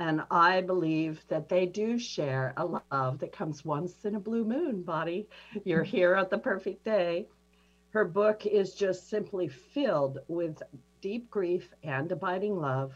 And 0.00 0.22
I 0.30 0.62
believe 0.62 1.22
that 1.28 1.50
they 1.50 1.66
do 1.66 1.98
share 1.98 2.54
a 2.56 2.64
love 2.64 3.18
that 3.18 3.32
comes 3.32 3.66
once 3.66 4.06
in 4.06 4.14
a 4.14 4.20
blue 4.20 4.46
moon, 4.46 4.82
Bonny. 4.82 5.28
You're 5.62 5.84
mm-hmm. 5.84 5.96
here 5.96 6.14
at 6.14 6.30
the 6.30 6.38
perfect 6.38 6.84
day. 6.86 7.28
Her 7.90 8.06
book 8.06 8.46
is 8.46 8.74
just 8.74 9.10
simply 9.10 9.46
filled 9.46 10.20
with 10.26 10.62
deep 11.02 11.30
grief 11.30 11.74
and 11.82 12.10
abiding 12.10 12.58
love. 12.58 12.94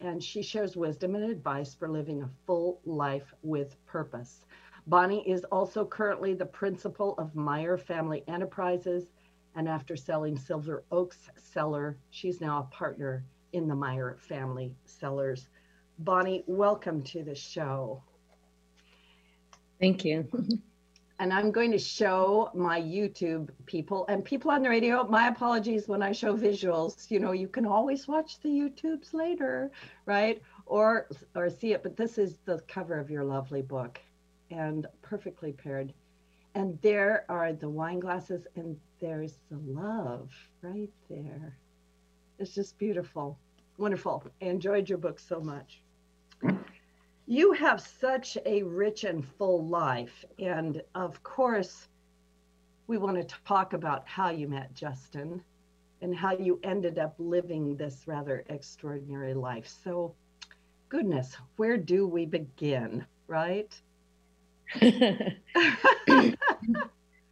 And 0.00 0.24
she 0.24 0.42
shares 0.42 0.74
wisdom 0.74 1.16
and 1.16 1.30
advice 1.30 1.74
for 1.74 1.86
living 1.86 2.22
a 2.22 2.30
full 2.46 2.80
life 2.86 3.34
with 3.42 3.76
purpose. 3.84 4.46
Bonny 4.86 5.28
is 5.28 5.44
also 5.52 5.84
currently 5.84 6.32
the 6.32 6.46
principal 6.46 7.14
of 7.18 7.34
Meyer 7.34 7.76
Family 7.76 8.24
Enterprises. 8.26 9.12
And 9.54 9.68
after 9.68 9.96
selling 9.96 10.38
Silver 10.38 10.82
Oaks 10.92 11.28
Cellar, 11.36 11.98
she's 12.08 12.40
now 12.40 12.60
a 12.60 12.74
partner 12.74 13.22
in 13.52 13.68
the 13.68 13.74
Meyer 13.74 14.16
Family 14.18 14.74
Cellars. 14.86 15.50
Bonny, 15.98 16.42
welcome 16.46 17.02
to 17.02 17.22
the 17.22 17.34
show. 17.34 18.02
Thank 19.80 20.04
you. 20.04 20.28
and 21.18 21.32
I'm 21.32 21.52
going 21.52 21.70
to 21.70 21.78
show 21.78 22.50
my 22.54 22.80
YouTube 22.80 23.50
people 23.66 24.06
and 24.08 24.24
people 24.24 24.50
on 24.50 24.62
the 24.62 24.68
radio. 24.68 25.06
My 25.06 25.28
apologies 25.28 25.86
when 25.86 26.02
I 26.02 26.12
show 26.12 26.36
visuals. 26.36 27.10
You 27.10 27.20
know, 27.20 27.32
you 27.32 27.46
can 27.46 27.66
always 27.66 28.08
watch 28.08 28.40
the 28.40 28.48
YouTubes 28.48 29.12
later, 29.12 29.70
right? 30.06 30.42
Or 30.66 31.08
or 31.36 31.50
see 31.50 31.72
it. 31.72 31.82
But 31.82 31.96
this 31.96 32.18
is 32.18 32.38
the 32.44 32.60
cover 32.66 32.98
of 32.98 33.10
your 33.10 33.24
lovely 33.24 33.62
book, 33.62 34.00
and 34.50 34.86
perfectly 35.02 35.52
paired. 35.52 35.92
And 36.54 36.80
there 36.82 37.24
are 37.28 37.52
the 37.52 37.68
wine 37.68 38.00
glasses, 38.00 38.46
and 38.56 38.76
there's 39.00 39.38
the 39.50 39.58
love 39.58 40.30
right 40.60 40.90
there. 41.08 41.56
It's 42.38 42.54
just 42.54 42.78
beautiful. 42.78 43.38
Wonderful. 43.82 44.24
I 44.40 44.44
enjoyed 44.44 44.88
your 44.88 44.98
book 44.98 45.18
so 45.18 45.40
much. 45.40 45.82
You 47.26 47.52
have 47.52 47.80
such 47.80 48.38
a 48.46 48.62
rich 48.62 49.02
and 49.02 49.26
full 49.26 49.66
life. 49.66 50.24
And 50.38 50.80
of 50.94 51.20
course, 51.24 51.88
we 52.86 52.96
want 52.96 53.16
to 53.16 53.36
talk 53.44 53.72
about 53.72 54.06
how 54.06 54.30
you 54.30 54.46
met 54.46 54.72
Justin 54.72 55.42
and 56.00 56.14
how 56.14 56.32
you 56.32 56.60
ended 56.62 57.00
up 57.00 57.16
living 57.18 57.76
this 57.76 58.04
rather 58.06 58.44
extraordinary 58.48 59.34
life. 59.34 59.66
So, 59.66 60.14
goodness, 60.88 61.36
where 61.56 61.76
do 61.76 62.06
we 62.06 62.24
begin, 62.24 63.04
right? 63.26 63.74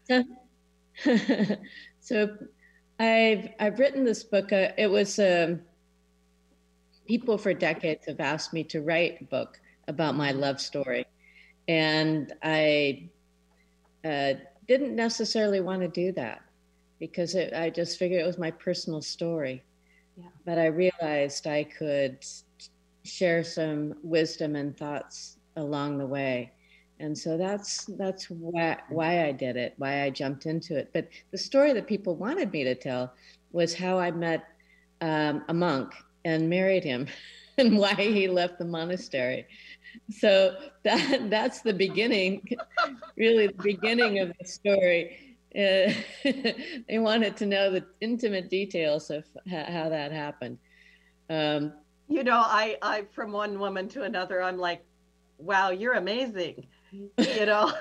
so, 0.04 0.24
so 2.00 2.36
I've 2.98 3.48
I've 3.60 3.78
written 3.78 4.04
this 4.04 4.24
book. 4.24 4.52
Uh, 4.52 4.72
it 4.76 4.90
was 4.90 5.18
um, 5.20 5.60
people 7.10 7.36
for 7.36 7.52
decades 7.52 8.06
have 8.06 8.20
asked 8.20 8.52
me 8.52 8.62
to 8.62 8.82
write 8.82 9.20
a 9.20 9.24
book 9.24 9.60
about 9.88 10.14
my 10.14 10.30
love 10.30 10.60
story, 10.60 11.04
and 11.66 12.32
I 12.40 13.08
uh, 14.04 14.34
didn't 14.68 14.94
necessarily 14.94 15.60
want 15.60 15.82
to 15.82 15.88
do 15.88 16.12
that 16.12 16.40
because 17.00 17.34
it, 17.34 17.52
I 17.52 17.68
just 17.68 17.98
figured 17.98 18.20
it 18.22 18.26
was 18.26 18.38
my 18.38 18.52
personal 18.52 19.02
story. 19.02 19.64
Yeah. 20.16 20.26
But 20.46 20.58
I 20.60 20.66
realized 20.66 21.48
I 21.48 21.64
could 21.64 22.24
share 23.02 23.42
some 23.42 23.94
wisdom 24.04 24.54
and 24.54 24.76
thoughts 24.76 25.38
along 25.56 25.98
the 25.98 26.06
way 26.06 26.52
and 27.00 27.16
so 27.16 27.36
that's 27.38 27.86
that's 27.98 28.26
why 28.26 28.76
why 28.90 29.24
I 29.24 29.32
did 29.32 29.56
it, 29.56 29.72
why 29.78 30.02
I 30.02 30.10
jumped 30.10 30.44
into 30.44 30.76
it. 30.76 30.90
But 30.92 31.08
the 31.30 31.38
story 31.38 31.72
that 31.72 31.86
people 31.86 32.14
wanted 32.14 32.52
me 32.52 32.62
to 32.64 32.74
tell 32.74 33.14
was 33.52 33.74
how 33.74 33.98
I 33.98 34.10
met 34.10 34.44
um, 35.00 35.42
a 35.48 35.54
monk 35.54 35.94
and 36.24 36.48
married 36.48 36.84
him, 36.84 37.06
and 37.58 37.78
why 37.78 37.94
he 37.94 38.28
left 38.28 38.58
the 38.58 38.64
monastery. 38.64 39.46
So 40.10 40.56
that 40.84 41.30
that's 41.30 41.62
the 41.62 41.72
beginning, 41.72 42.46
really 43.16 43.48
the 43.48 43.62
beginning 43.62 44.20
of 44.20 44.32
the 44.38 44.46
story. 44.46 45.36
Uh, 45.54 45.92
they 46.88 46.98
wanted 46.98 47.36
to 47.38 47.46
know 47.46 47.70
the 47.70 47.84
intimate 48.00 48.48
details 48.48 49.10
of 49.10 49.24
how 49.48 49.88
that 49.88 50.12
happened. 50.12 50.58
Um, 51.28 51.72
you 52.08 52.22
know, 52.22 52.38
I, 52.38 52.76
I 52.82 53.04
from 53.12 53.32
one 53.32 53.58
woman 53.58 53.88
to 53.88 54.02
another, 54.02 54.42
I'm 54.42 54.58
like, 54.58 54.84
wow, 55.38 55.70
you're 55.70 55.94
amazing 55.94 56.66
you 56.92 57.46
know 57.46 57.72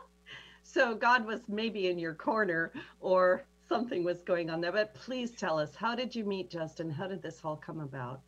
so 0.62 0.94
god 0.94 1.26
was 1.26 1.40
maybe 1.48 1.88
in 1.88 1.98
your 1.98 2.14
corner 2.14 2.72
or 3.00 3.44
something 3.68 4.04
was 4.04 4.20
going 4.20 4.50
on 4.50 4.60
there 4.60 4.72
but 4.72 4.94
please 4.94 5.30
tell 5.32 5.58
us 5.58 5.74
how 5.74 5.94
did 5.94 6.14
you 6.14 6.24
meet 6.24 6.50
justin 6.50 6.90
how 6.90 7.06
did 7.06 7.22
this 7.22 7.40
all 7.44 7.56
come 7.56 7.80
about 7.80 8.20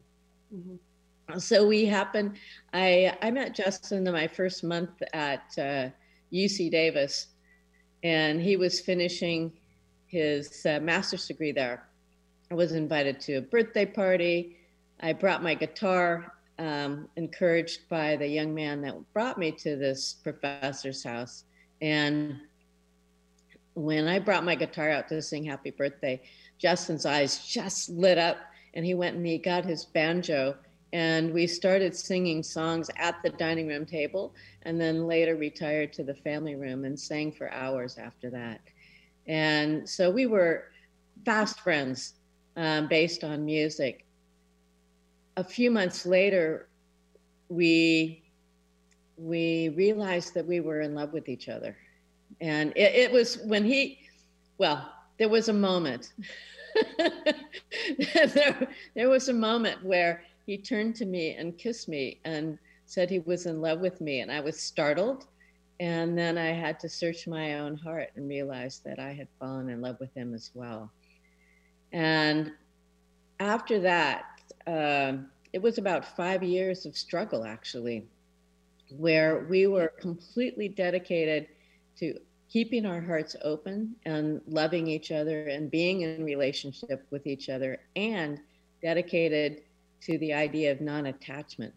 mm-hmm. 0.54 1.38
so 1.38 1.66
we 1.66 1.84
happened 1.84 2.36
i 2.72 3.16
i 3.22 3.30
met 3.30 3.54
justin 3.54 4.06
in 4.06 4.12
my 4.12 4.26
first 4.26 4.64
month 4.64 4.90
at 5.12 5.44
uh, 5.58 5.88
uc 6.32 6.70
davis 6.70 7.28
and 8.02 8.40
he 8.40 8.56
was 8.56 8.80
finishing 8.80 9.52
his 10.06 10.64
uh, 10.66 10.78
master's 10.80 11.26
degree 11.26 11.52
there 11.52 11.88
i 12.50 12.54
was 12.54 12.72
invited 12.72 13.20
to 13.20 13.34
a 13.34 13.40
birthday 13.40 13.86
party 13.86 14.56
i 15.00 15.12
brought 15.12 15.42
my 15.42 15.54
guitar 15.54 16.32
um, 16.58 17.08
encouraged 17.16 17.88
by 17.88 18.16
the 18.16 18.26
young 18.26 18.54
man 18.54 18.80
that 18.82 18.94
brought 19.12 19.38
me 19.38 19.52
to 19.52 19.76
this 19.76 20.16
professor's 20.22 21.02
house. 21.02 21.44
And 21.80 22.40
when 23.78 24.08
I 24.08 24.18
brought 24.18 24.44
my 24.44 24.54
guitar 24.54 24.90
out 24.90 25.08
to 25.08 25.22
sing 25.22 25.44
happy 25.44 25.70
birthday, 25.70 26.20
Justin's 26.58 27.06
eyes 27.06 27.46
just 27.46 27.88
lit 27.90 28.18
up 28.18 28.38
and 28.74 28.84
he 28.84 28.94
went 28.94 29.16
and 29.16 29.26
he 29.26 29.38
got 29.38 29.64
his 29.64 29.84
banjo 29.84 30.56
and 30.92 31.32
we 31.32 31.46
started 31.46 31.94
singing 31.94 32.42
songs 32.42 32.90
at 32.96 33.22
the 33.22 33.30
dining 33.30 33.68
room 33.68 33.84
table 33.84 34.34
and 34.62 34.80
then 34.80 35.06
later 35.06 35.36
retired 35.36 35.92
to 35.92 36.02
the 36.02 36.14
family 36.14 36.54
room 36.54 36.84
and 36.84 36.98
sang 36.98 37.30
for 37.30 37.52
hours 37.52 37.98
after 37.98 38.30
that. 38.30 38.60
And 39.26 39.88
so 39.88 40.10
we 40.10 40.26
were 40.26 40.64
fast 41.24 41.60
friends 41.60 42.14
um, 42.56 42.88
based 42.88 43.22
on 43.22 43.44
music 43.44 44.06
a 45.38 45.44
few 45.44 45.70
months 45.70 46.04
later, 46.04 46.68
we 47.48 48.24
we 49.16 49.68
realized 49.70 50.34
that 50.34 50.46
we 50.46 50.58
were 50.60 50.80
in 50.80 50.94
love 50.96 51.12
with 51.12 51.28
each 51.28 51.48
other, 51.48 51.76
and 52.40 52.72
it, 52.76 52.94
it 52.94 53.12
was 53.12 53.38
when 53.44 53.64
he, 53.64 53.98
well, 54.58 54.92
there 55.18 55.28
was 55.28 55.48
a 55.48 55.52
moment. 55.52 56.12
there, 58.14 58.68
there 58.94 59.08
was 59.08 59.28
a 59.28 59.32
moment 59.32 59.84
where 59.84 60.22
he 60.46 60.56
turned 60.56 60.94
to 60.96 61.04
me 61.04 61.34
and 61.34 61.58
kissed 61.58 61.88
me 61.88 62.20
and 62.24 62.58
said 62.86 63.10
he 63.10 63.18
was 63.20 63.46
in 63.46 63.60
love 63.60 63.80
with 63.80 64.00
me, 64.00 64.20
and 64.20 64.32
I 64.32 64.40
was 64.40 64.58
startled. 64.58 65.26
And 65.80 66.18
then 66.18 66.36
I 66.38 66.48
had 66.48 66.80
to 66.80 66.88
search 66.88 67.28
my 67.28 67.60
own 67.60 67.76
heart 67.76 68.10
and 68.16 68.28
realize 68.28 68.80
that 68.84 68.98
I 68.98 69.12
had 69.12 69.28
fallen 69.38 69.68
in 69.68 69.80
love 69.80 70.00
with 70.00 70.12
him 70.14 70.34
as 70.34 70.50
well. 70.54 70.90
And 71.92 72.52
after 73.38 73.78
that, 73.80 74.24
um, 74.66 75.28
it 75.52 75.62
was 75.62 75.78
about 75.78 76.16
five 76.16 76.42
years 76.42 76.84
of 76.84 76.96
struggle, 76.96 77.44
actually, 77.44 78.06
where 78.90 79.46
we 79.48 79.66
were 79.66 79.92
completely 80.00 80.68
dedicated 80.68 81.46
to 81.98 82.18
keeping 82.50 82.86
our 82.86 83.00
hearts 83.00 83.36
open 83.42 83.94
and 84.04 84.40
loving 84.46 84.86
each 84.86 85.12
other 85.12 85.48
and 85.48 85.70
being 85.70 86.00
in 86.02 86.24
relationship 86.24 87.06
with 87.10 87.26
each 87.26 87.48
other 87.48 87.78
and 87.96 88.40
dedicated 88.82 89.62
to 90.00 90.16
the 90.18 90.32
idea 90.32 90.72
of 90.72 90.80
non-attachment 90.80 91.74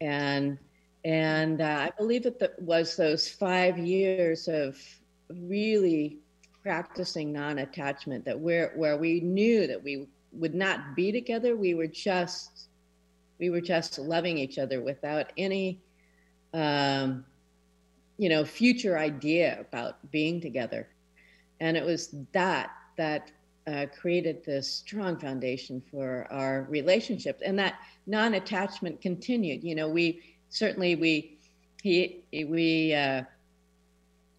and 0.00 0.58
and 1.04 1.60
uh, 1.60 1.88
i 1.88 1.90
believe 1.96 2.26
it 2.26 2.54
was 2.58 2.96
those 2.96 3.28
five 3.28 3.78
years 3.78 4.48
of 4.48 4.76
really 5.30 6.18
practicing 6.62 7.32
non-attachment 7.32 8.24
that 8.24 8.38
where 8.38 8.72
where 8.74 8.96
we 8.96 9.20
knew 9.20 9.66
that 9.66 9.82
we 9.82 10.08
would 10.32 10.54
not 10.54 10.96
be 10.96 11.12
together. 11.12 11.56
We 11.56 11.74
were 11.74 11.86
just 11.86 12.68
we 13.38 13.50
were 13.50 13.60
just 13.60 13.98
loving 13.98 14.38
each 14.38 14.58
other 14.58 14.80
without 14.80 15.32
any 15.36 15.80
um, 16.52 17.24
you 18.18 18.28
know 18.28 18.44
future 18.44 18.98
idea 18.98 19.60
about 19.60 20.10
being 20.10 20.40
together. 20.40 20.88
And 21.60 21.76
it 21.76 21.84
was 21.84 22.14
that 22.32 22.70
that 22.96 23.30
uh, 23.66 23.86
created 23.98 24.44
this 24.44 24.70
strong 24.70 25.18
foundation 25.18 25.82
for 25.90 26.26
our 26.30 26.66
relationship, 26.68 27.40
and 27.44 27.58
that 27.58 27.74
non-attachment 28.06 29.00
continued. 29.00 29.64
You 29.64 29.74
know, 29.74 29.88
we 29.88 30.22
certainly 30.48 30.96
we 30.96 31.38
he 31.82 32.24
we 32.32 32.94
uh, 32.94 33.22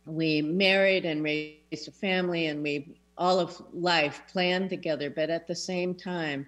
we 0.05 0.41
married 0.41 1.05
and 1.05 1.23
raised 1.23 1.55
a 1.55 1.91
family, 1.91 2.47
and 2.47 2.63
we 2.63 2.95
all 3.17 3.39
of 3.39 3.61
life 3.73 4.21
planned 4.31 4.69
together, 4.69 5.09
but 5.09 5.29
at 5.29 5.47
the 5.47 5.55
same 5.55 5.93
time, 5.95 6.45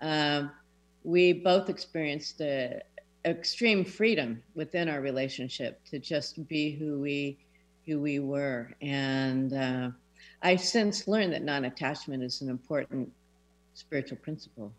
um, 0.00 0.50
we 1.04 1.32
both 1.32 1.68
experienced 1.68 2.40
a, 2.40 2.80
extreme 3.26 3.84
freedom 3.84 4.42
within 4.54 4.88
our 4.88 5.00
relationship 5.00 5.84
to 5.86 5.98
just 5.98 6.46
be 6.48 6.70
who 6.70 7.00
we 7.00 7.38
who 7.84 8.00
we 8.00 8.18
were. 8.18 8.72
And 8.80 9.52
uh, 9.52 9.90
I 10.42 10.56
since 10.56 11.06
learned 11.06 11.32
that 11.32 11.42
non-attachment 11.42 12.22
is 12.22 12.40
an 12.40 12.48
important 12.48 13.12
spiritual 13.74 14.18
principle. 14.18 14.72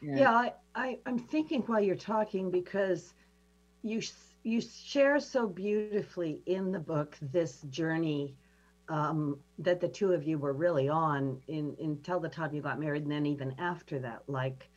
Yeah, 0.00 0.16
yeah 0.16 0.32
I, 0.32 0.52
I, 0.74 0.98
I'm 1.06 1.18
thinking 1.18 1.62
while 1.62 1.80
you're 1.80 1.96
talking 1.96 2.50
because 2.50 3.14
you 3.82 4.02
you 4.44 4.60
share 4.60 5.20
so 5.20 5.46
beautifully 5.46 6.40
in 6.46 6.72
the 6.72 6.78
book 6.78 7.16
this 7.20 7.62
journey 7.70 8.34
um, 8.88 9.38
that 9.58 9.80
the 9.80 9.88
two 9.88 10.12
of 10.12 10.24
you 10.24 10.38
were 10.38 10.52
really 10.52 10.88
on 10.88 11.40
in 11.48 11.76
until 11.80 12.18
the 12.18 12.28
time 12.28 12.52
you 12.54 12.62
got 12.62 12.80
married, 12.80 13.02
and 13.02 13.12
then 13.12 13.26
even 13.26 13.54
after 13.58 13.98
that, 14.00 14.22
like 14.26 14.68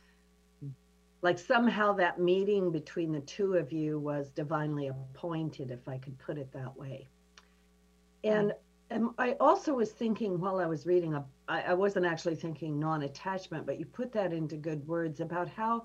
like 1.22 1.38
somehow 1.38 1.92
that 1.94 2.20
meeting 2.20 2.70
between 2.70 3.12
the 3.12 3.20
two 3.20 3.54
of 3.54 3.72
you 3.72 3.98
was 3.98 4.30
divinely 4.30 4.88
appointed, 4.88 5.70
if 5.70 5.88
I 5.88 5.98
could 5.98 6.18
put 6.18 6.38
it 6.38 6.52
that 6.52 6.76
way. 6.76 7.08
And, 8.22 8.52
and 8.90 9.10
I 9.18 9.32
also 9.40 9.74
was 9.74 9.92
thinking 9.92 10.40
while 10.40 10.58
I 10.58 10.66
was 10.66 10.86
reading, 10.86 11.14
a, 11.14 11.24
I, 11.48 11.62
I 11.62 11.74
wasn't 11.74 12.06
actually 12.06 12.36
thinking 12.36 12.78
non-attachment, 12.78 13.66
but 13.66 13.78
you 13.78 13.86
put 13.86 14.12
that 14.12 14.32
into 14.32 14.56
good 14.56 14.86
words 14.86 15.20
about 15.20 15.48
how 15.48 15.82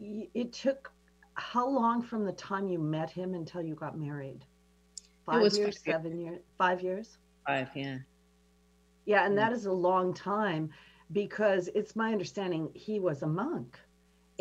it 0.00 0.52
took 0.52 0.92
how 1.34 1.66
long 1.66 2.02
from 2.02 2.24
the 2.24 2.32
time 2.32 2.68
you 2.68 2.78
met 2.78 3.10
him 3.10 3.34
until 3.34 3.62
you 3.62 3.74
got 3.74 3.98
married? 3.98 4.44
Five 5.24 5.54
years, 5.54 5.78
five 5.78 5.94
seven 5.94 6.20
years, 6.20 6.40
five 6.58 6.80
years? 6.80 7.18
Five, 7.46 7.68
yeah. 7.74 7.98
Yeah, 9.06 9.24
and 9.24 9.34
mm. 9.34 9.36
that 9.36 9.52
is 9.52 9.66
a 9.66 9.72
long 9.72 10.12
time 10.12 10.70
because 11.12 11.68
it's 11.74 11.96
my 11.96 12.12
understanding 12.12 12.70
he 12.74 13.00
was 13.00 13.22
a 13.22 13.26
monk. 13.26 13.78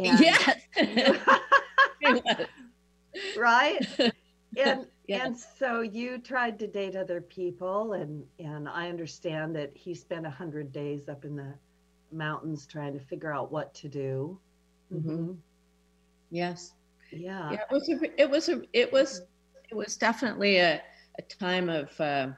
And 0.03 0.19
yes. 0.19 0.59
right? 3.37 3.79
And 3.99 4.87
yes. 5.07 5.25
and 5.25 5.37
so 5.37 5.81
you 5.81 6.17
tried 6.17 6.57
to 6.59 6.67
date 6.67 6.95
other 6.95 7.21
people 7.21 7.93
and 7.93 8.23
and 8.39 8.67
I 8.67 8.89
understand 8.89 9.55
that 9.55 9.71
he 9.75 9.93
spent 9.93 10.25
a 10.25 10.29
hundred 10.29 10.71
days 10.71 11.09
up 11.09 11.25
in 11.25 11.35
the 11.35 11.53
mountains 12.11 12.65
trying 12.65 12.93
to 12.93 12.99
figure 12.99 13.31
out 13.31 13.51
what 13.51 13.73
to 13.75 13.87
do. 13.87 14.39
Mm-hmm. 14.93 15.33
Yes. 16.29 16.73
Yeah. 17.11 17.51
Yeah, 17.51 17.59
it 17.69 17.71
was 17.71 17.89
a, 17.89 18.21
it 18.21 18.29
was 18.29 18.49
a, 18.49 18.61
it 18.73 18.91
was 18.91 19.21
it 19.69 19.75
was 19.75 19.97
definitely 19.97 20.57
a, 20.57 20.81
a 21.19 21.21
time 21.39 21.69
of 21.69 21.99
uh, 21.99 22.29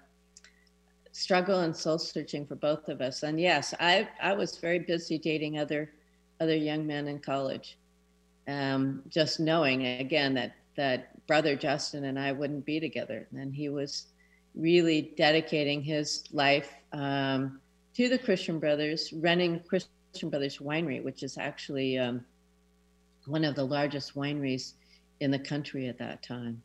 struggle 1.12 1.62
and 1.62 1.75
soul 1.75 1.98
searching 1.98 2.46
for 2.46 2.55
both 2.55 2.88
of 2.89 3.01
us. 3.01 3.24
And 3.24 3.39
yes, 3.39 3.74
I 3.79 4.08
I 4.22 4.34
was 4.34 4.58
very 4.58 4.79
busy 4.79 5.17
dating 5.17 5.60
other 5.60 5.91
other 6.44 6.56
young 6.56 6.86
men 6.86 7.08
in 7.08 7.20
college, 7.20 7.78
um, 8.48 9.02
just 9.10 9.40
knowing 9.40 9.86
again 9.86 10.34
that 10.36 10.56
that 10.76 11.26
brother 11.28 11.56
Justin 11.56 12.06
and 12.06 12.20
I 12.20 12.32
wouldn't 12.32 12.66
be 12.66 12.80
together, 12.80 13.28
and 13.34 13.54
he 13.54 13.70
was 13.70 14.08
really 14.56 15.14
dedicating 15.18 15.82
his 15.82 16.26
life 16.32 16.70
um, 16.92 17.60
to 17.96 18.10
the 18.10 18.18
Christian 18.18 18.60
Brothers, 18.60 19.14
running 19.14 19.62
Christian 19.62 20.30
Brothers 20.30 20.58
Winery, 20.58 21.04
which 21.04 21.24
is 21.24 21.38
actually 21.38 21.98
um, 21.98 22.26
one 23.26 23.44
of 23.44 23.56
the 23.56 23.66
largest 23.66 24.16
wineries 24.16 24.74
in 25.20 25.32
the 25.32 25.40
country 25.40 25.88
at 25.88 25.98
that 26.00 26.22
time. 26.22 26.62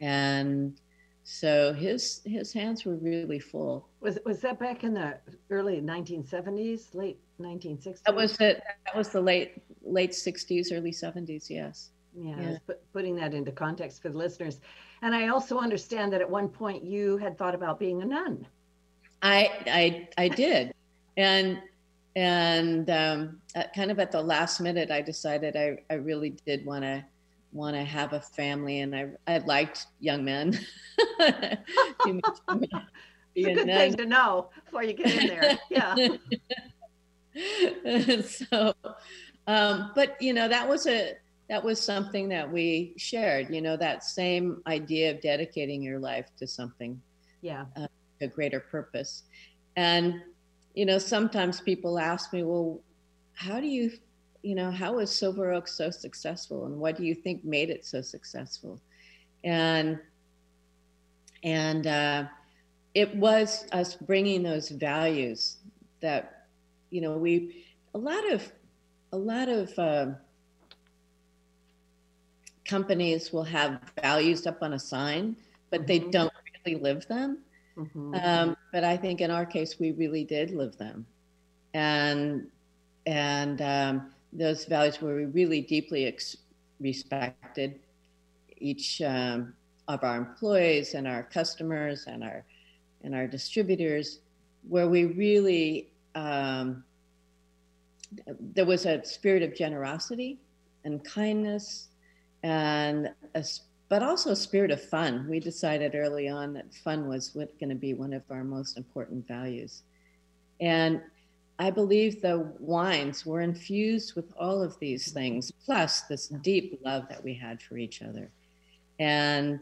And 0.00 0.78
so 1.22 1.72
his 1.72 2.20
his 2.24 2.52
hands 2.52 2.84
were 2.84 2.96
really 2.96 3.38
full. 3.38 3.88
Was 4.00 4.18
was 4.26 4.40
that 4.40 4.58
back 4.58 4.84
in 4.84 4.94
the 4.94 5.18
early 5.50 5.80
1970s, 5.80 6.94
late 6.94 7.18
1960s? 7.40 8.02
That 8.04 8.14
was 8.14 8.36
the 8.36 8.60
that 8.86 8.96
was 8.96 9.08
the 9.10 9.20
late 9.20 9.62
late 9.82 10.12
60s, 10.12 10.72
early 10.72 10.92
70s. 10.92 11.50
Yes. 11.50 11.90
Yeah, 12.16 12.40
Yeah. 12.40 12.58
Put, 12.66 12.92
putting 12.92 13.16
that 13.16 13.34
into 13.34 13.52
context 13.52 14.00
for 14.02 14.08
the 14.08 14.16
listeners. 14.18 14.60
And 15.02 15.14
I 15.14 15.28
also 15.28 15.58
understand 15.58 16.12
that 16.12 16.20
at 16.20 16.30
one 16.30 16.48
point 16.48 16.84
you 16.84 17.16
had 17.18 17.36
thought 17.36 17.54
about 17.54 17.78
being 17.78 18.02
a 18.02 18.06
nun. 18.06 18.46
I 19.22 19.50
I 19.66 20.08
I 20.24 20.28
did, 20.28 20.72
and 21.16 21.60
and 22.16 22.88
um, 22.90 23.40
at, 23.54 23.74
kind 23.74 23.90
of 23.90 23.98
at 23.98 24.12
the 24.12 24.22
last 24.22 24.60
minute, 24.60 24.90
I 24.90 25.02
decided 25.02 25.56
I 25.56 25.78
I 25.90 25.94
really 25.94 26.30
did 26.46 26.64
want 26.64 26.84
to 26.84 27.04
want 27.52 27.74
to 27.76 27.82
have 27.84 28.12
a 28.12 28.20
family, 28.20 28.80
and 28.80 28.94
I 28.94 29.10
I 29.26 29.38
liked 29.38 29.86
young 30.00 30.24
men. 30.24 30.52
Too 32.04 32.14
much 32.14 32.38
to 32.48 32.56
be 32.58 32.68
It's 33.34 33.46
a 33.48 33.50
a 33.50 33.54
good 33.54 33.66
nun. 33.66 33.76
thing 33.78 33.94
to 33.96 34.06
know 34.06 34.50
before 34.64 34.82
you 34.84 34.92
get 34.92 35.14
in 35.14 35.26
there. 35.26 35.58
Yeah. 35.70 35.94
so 38.24 38.74
um, 39.46 39.90
but 39.94 40.20
you 40.20 40.32
know 40.32 40.48
that 40.48 40.68
was 40.68 40.86
a 40.86 41.14
that 41.48 41.62
was 41.62 41.80
something 41.80 42.28
that 42.28 42.50
we 42.50 42.94
shared 42.96 43.52
you 43.52 43.60
know 43.60 43.76
that 43.76 44.04
same 44.04 44.62
idea 44.66 45.10
of 45.10 45.20
dedicating 45.20 45.82
your 45.82 45.98
life 45.98 46.26
to 46.38 46.46
something 46.46 47.00
Yeah. 47.42 47.66
a 48.20 48.26
greater 48.28 48.60
purpose 48.60 49.24
and 49.76 50.22
you 50.74 50.86
know 50.86 50.98
sometimes 50.98 51.60
people 51.60 51.98
ask 51.98 52.32
me 52.32 52.42
well 52.42 52.80
how 53.34 53.60
do 53.60 53.66
you 53.66 53.90
you 54.42 54.54
know 54.54 54.70
how 54.70 54.98
is 54.98 55.10
silver 55.10 55.52
oak 55.52 55.66
so 55.68 55.90
successful 55.90 56.66
and 56.66 56.76
what 56.78 56.96
do 56.96 57.04
you 57.04 57.14
think 57.14 57.44
made 57.44 57.70
it 57.70 57.84
so 57.84 58.00
successful 58.00 58.80
and 59.42 59.98
and 61.42 61.86
uh, 61.86 62.24
it 62.94 63.14
was 63.16 63.66
us 63.72 63.94
bringing 63.94 64.42
those 64.42 64.70
values 64.70 65.58
that 66.00 66.33
you 66.94 67.02
know 67.02 67.18
we 67.20 67.64
a 67.94 67.98
lot 68.00 68.32
of 68.32 68.52
a 69.12 69.18
lot 69.18 69.48
of 69.50 69.78
um 69.80 70.16
companies 72.66 73.32
will 73.32 73.44
have 73.44 73.82
values 74.00 74.46
up 74.46 74.62
on 74.62 74.72
a 74.74 74.78
sign 74.78 75.36
but 75.70 75.86
they 75.86 75.98
Mhm. 75.98 76.10
don't 76.10 76.32
really 76.64 76.80
live 76.80 77.06
them 77.08 77.38
Mhm. 77.76 78.24
um, 78.24 78.56
but 78.72 78.84
I 78.84 78.96
think 78.96 79.20
in 79.20 79.30
our 79.30 79.46
case, 79.46 79.78
we 79.80 79.92
really 79.92 80.24
did 80.24 80.50
live 80.52 80.76
them, 80.78 81.06
and 81.74 82.48
and 83.06 83.60
um, 83.62 84.10
those 84.32 84.66
values 84.66 85.00
where 85.02 85.16
we 85.16 85.26
really 85.26 85.62
deeply 85.62 86.06
ex- 86.06 86.36
respected 86.80 87.80
each 88.58 89.02
um, 89.02 89.54
of 89.88 90.04
our 90.04 90.16
employees 90.16 90.94
and 90.94 91.06
our 91.06 91.22
customers 91.24 92.06
and 92.06 92.24
our 92.24 92.44
and 93.02 93.14
our 93.14 93.26
distributors, 93.26 94.20
where 94.68 94.88
we 94.88 95.04
really 95.06 95.93
um, 96.14 96.84
there 98.54 98.66
was 98.66 98.86
a 98.86 99.04
spirit 99.04 99.42
of 99.42 99.54
generosity 99.54 100.38
and 100.84 101.04
kindness 101.04 101.88
and 102.42 103.10
a 103.34 103.44
but 103.88 104.02
also 104.02 104.30
a 104.30 104.36
spirit 104.36 104.70
of 104.70 104.82
fun. 104.82 105.26
We 105.28 105.40
decided 105.40 105.94
early 105.94 106.28
on 106.28 106.54
that 106.54 106.72
fun 106.74 107.06
was 107.06 107.28
going 107.28 107.68
to 107.68 107.74
be 107.74 107.94
one 107.94 108.12
of 108.12 108.22
our 108.30 108.42
most 108.42 108.76
important 108.76 109.26
values. 109.28 109.82
And 110.60 111.02
I 111.58 111.70
believe 111.70 112.20
the 112.20 112.52
wines 112.58 113.24
were 113.24 113.42
infused 113.42 114.16
with 114.16 114.32
all 114.38 114.62
of 114.62 114.78
these 114.80 115.12
things, 115.12 115.52
plus 115.64 116.02
this 116.02 116.28
deep 116.28 116.80
love 116.84 117.08
that 117.08 117.22
we 117.22 117.34
had 117.34 117.62
for 117.62 117.76
each 117.76 118.02
other. 118.02 118.30
And 118.98 119.60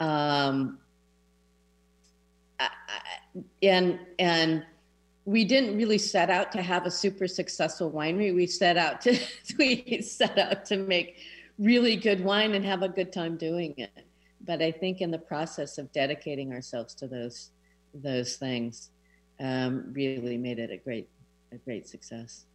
um, 0.00 0.78
I- 2.58 2.70
and 3.62 4.00
and 4.18 4.64
we 5.24 5.44
didn't 5.44 5.76
really 5.76 5.98
set 5.98 6.30
out 6.30 6.50
to 6.52 6.62
have 6.62 6.86
a 6.86 6.90
super 6.90 7.26
successful 7.28 7.90
winery. 7.90 8.34
We 8.34 8.46
set 8.46 8.76
out 8.76 9.00
to 9.02 9.18
we 9.58 10.00
set 10.02 10.38
out 10.38 10.64
to 10.66 10.76
make 10.76 11.18
really 11.58 11.96
good 11.96 12.24
wine 12.24 12.54
and 12.54 12.64
have 12.64 12.82
a 12.82 12.88
good 12.88 13.12
time 13.12 13.36
doing 13.36 13.74
it. 13.76 14.06
But 14.40 14.62
I 14.62 14.72
think 14.72 15.00
in 15.00 15.10
the 15.10 15.18
process 15.18 15.76
of 15.78 15.92
dedicating 15.92 16.52
ourselves 16.52 16.94
to 16.96 17.06
those 17.06 17.50
those 17.92 18.36
things, 18.36 18.90
um, 19.40 19.92
really 19.92 20.38
made 20.38 20.58
it 20.58 20.70
a 20.70 20.76
great 20.76 21.08
a 21.52 21.56
great 21.56 21.86
success. 21.86 22.46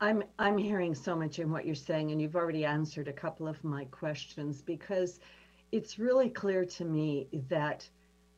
I'm 0.00 0.24
I'm 0.38 0.58
hearing 0.58 0.96
so 0.96 1.14
much 1.14 1.38
in 1.38 1.50
what 1.52 1.64
you're 1.64 1.76
saying, 1.76 2.10
and 2.10 2.20
you've 2.20 2.34
already 2.34 2.64
answered 2.64 3.06
a 3.06 3.12
couple 3.12 3.46
of 3.46 3.62
my 3.62 3.84
questions 3.86 4.60
because 4.60 5.20
it's 5.70 5.98
really 5.98 6.28
clear 6.28 6.64
to 6.64 6.84
me 6.84 7.28
that 7.48 7.88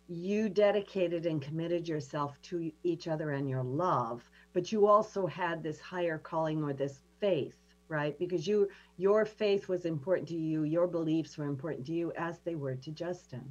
you 0.09 0.49
dedicated 0.49 1.27
and 1.27 1.41
committed 1.41 1.89
yourself 1.89 2.41
to 2.43 2.71
each 2.83 3.09
other 3.09 3.31
and 3.31 3.49
your 3.49 3.63
love, 3.63 4.29
but 4.53 4.71
you 4.71 4.87
also 4.87 5.27
had 5.27 5.63
this 5.63 5.81
higher 5.81 6.19
calling 6.19 6.63
or 6.63 6.73
this 6.73 7.01
faith, 7.21 7.57
right? 7.89 8.19
Because 8.19 8.47
you 8.47 8.69
your 8.97 9.25
faith 9.25 9.69
was 9.69 9.85
important 9.87 10.29
to 10.29 10.37
you, 10.37 10.65
your 10.65 10.87
beliefs 10.87 11.39
were 11.39 11.47
important 11.47 11.87
to 11.87 11.93
you 11.93 12.13
as 12.17 12.39
they 12.41 12.55
were 12.55 12.75
to 12.77 12.91
Justin. 12.91 13.51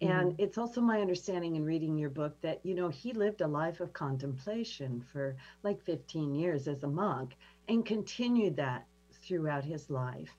Mm-hmm. 0.00 0.10
And 0.10 0.34
it's 0.38 0.58
also 0.58 0.80
my 0.80 1.00
understanding 1.00 1.56
in 1.56 1.64
reading 1.64 1.96
your 1.96 2.10
book 2.10 2.40
that 2.42 2.60
you 2.64 2.74
know 2.74 2.88
he 2.88 3.12
lived 3.12 3.40
a 3.40 3.46
life 3.46 3.80
of 3.80 3.92
contemplation 3.92 5.04
for 5.12 5.36
like 5.62 5.80
15 5.82 6.34
years 6.34 6.66
as 6.66 6.82
a 6.82 6.88
monk 6.88 7.36
and 7.68 7.86
continued 7.86 8.56
that 8.56 8.86
throughout 9.12 9.64
his 9.64 9.88
life. 9.88 10.34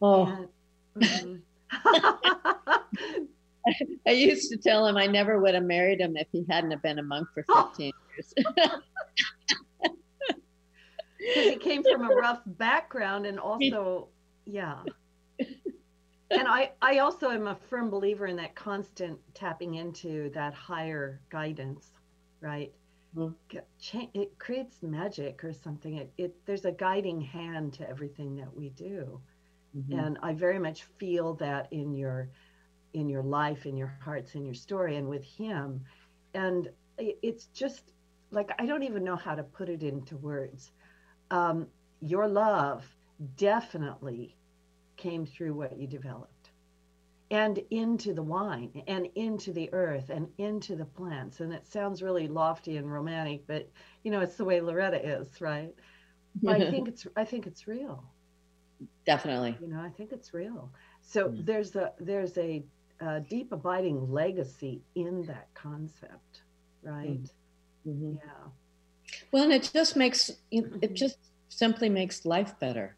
Oh, 0.00 0.26
And- 0.26 0.48
mm-hmm. 1.02 1.36
I 4.06 4.10
used 4.12 4.50
to 4.50 4.56
tell 4.56 4.86
him 4.86 4.96
I 4.96 5.06
never 5.06 5.40
would 5.40 5.54
have 5.54 5.64
married 5.64 6.00
him 6.00 6.16
if 6.16 6.28
he 6.32 6.44
hadn't 6.48 6.70
have 6.70 6.82
been 6.82 6.98
a 6.98 7.02
monk 7.02 7.28
for 7.34 7.44
Oh. 7.50 7.68
15 7.68 7.92
years. 8.16 8.34
because 11.18 11.44
he 11.48 11.56
came 11.56 11.82
from 11.82 12.02
a 12.02 12.14
rough 12.14 12.40
background 12.46 13.26
and 13.26 13.38
also 13.38 14.08
yeah 14.46 14.78
and 16.30 16.48
i 16.48 16.70
i 16.80 16.98
also 16.98 17.30
am 17.30 17.46
a 17.48 17.54
firm 17.54 17.90
believer 17.90 18.26
in 18.26 18.36
that 18.36 18.54
constant 18.54 19.18
tapping 19.34 19.74
into 19.74 20.30
that 20.30 20.54
higher 20.54 21.20
guidance 21.30 21.92
right 22.40 22.72
Mhm. 23.16 23.34
It 24.14 24.38
creates 24.38 24.84
magic 24.84 25.42
or 25.42 25.52
something 25.52 25.96
it, 25.96 26.12
it 26.16 26.32
there's 26.46 26.64
a 26.64 26.70
guiding 26.70 27.20
hand 27.20 27.72
to 27.74 27.88
everything 27.90 28.36
that 28.36 28.54
we 28.56 28.70
do 28.70 29.20
Mhm. 29.76 30.06
and 30.06 30.18
i 30.22 30.32
very 30.32 30.60
much 30.60 30.84
feel 30.84 31.34
that 31.34 31.66
in 31.72 31.92
your 31.92 32.28
in 32.94 33.08
your 33.08 33.22
life 33.22 33.66
in 33.66 33.76
your 33.76 33.88
hearts 33.88 34.34
in 34.34 34.44
your 34.44 34.54
story 34.54 34.96
and 34.96 35.08
with 35.08 35.24
him. 35.24 35.82
And 36.34 36.68
it's 36.98 37.46
just 37.46 37.92
like 38.30 38.50
i 38.58 38.66
don't 38.66 38.82
even 38.84 39.04
know 39.04 39.16
how 39.16 39.34
to 39.34 39.42
put 39.44 39.68
it 39.68 39.82
into 39.82 40.16
words. 40.16 40.72
Um, 41.30 41.68
your 42.00 42.28
love 42.28 42.84
definitely 43.36 44.36
came 44.96 45.26
through 45.26 45.54
what 45.54 45.78
you 45.78 45.86
developed. 45.86 46.50
And 47.30 47.58
into 47.70 48.12
the 48.14 48.22
wine 48.22 48.82
and 48.86 49.06
into 49.14 49.52
the 49.52 49.72
earth 49.72 50.10
and 50.10 50.28
into 50.38 50.76
the 50.76 50.84
plants. 50.86 51.40
And 51.40 51.52
it 51.52 51.66
sounds 51.66 52.02
really 52.02 52.28
lofty 52.28 52.76
and 52.76 52.90
romantic 52.92 53.46
but 53.46 53.70
you 54.02 54.10
know 54.10 54.20
it's 54.20 54.36
the 54.36 54.44
way 54.44 54.60
loretta 54.60 55.04
is 55.20 55.40
right? 55.40 55.74
But 56.44 56.56
i 56.56 56.60
think 56.60 56.88
it's 56.88 57.06
i 57.16 57.24
think 57.24 57.46
it's 57.46 57.66
real. 57.66 58.04
Definitely. 59.04 59.58
you 59.58 59.68
know 59.68 59.80
i 59.80 59.90
think 59.90 60.12
it's 60.12 60.32
real. 60.34 60.72
So 61.02 61.32
Mm. 61.32 61.44
there's 61.44 61.74
a 61.76 61.92
there's 61.98 62.36
a, 62.38 62.64
a 63.00 63.20
deep 63.20 63.52
abiding 63.52 64.10
legacy 64.10 64.82
in 64.94 65.22
that 65.24 65.48
concept 65.54 66.42
right 66.82 67.30
Mhm. 67.86 68.18
yeah 68.22 68.48
Well, 69.32 69.44
and 69.44 69.52
it 69.52 69.62
just 69.64 69.90
makes 69.90 70.24
it 70.50 70.66
it 70.80 70.94
just 70.96 71.18
simply 71.48 71.88
makes 71.88 72.24
life 72.24 72.58
better. 72.58 72.96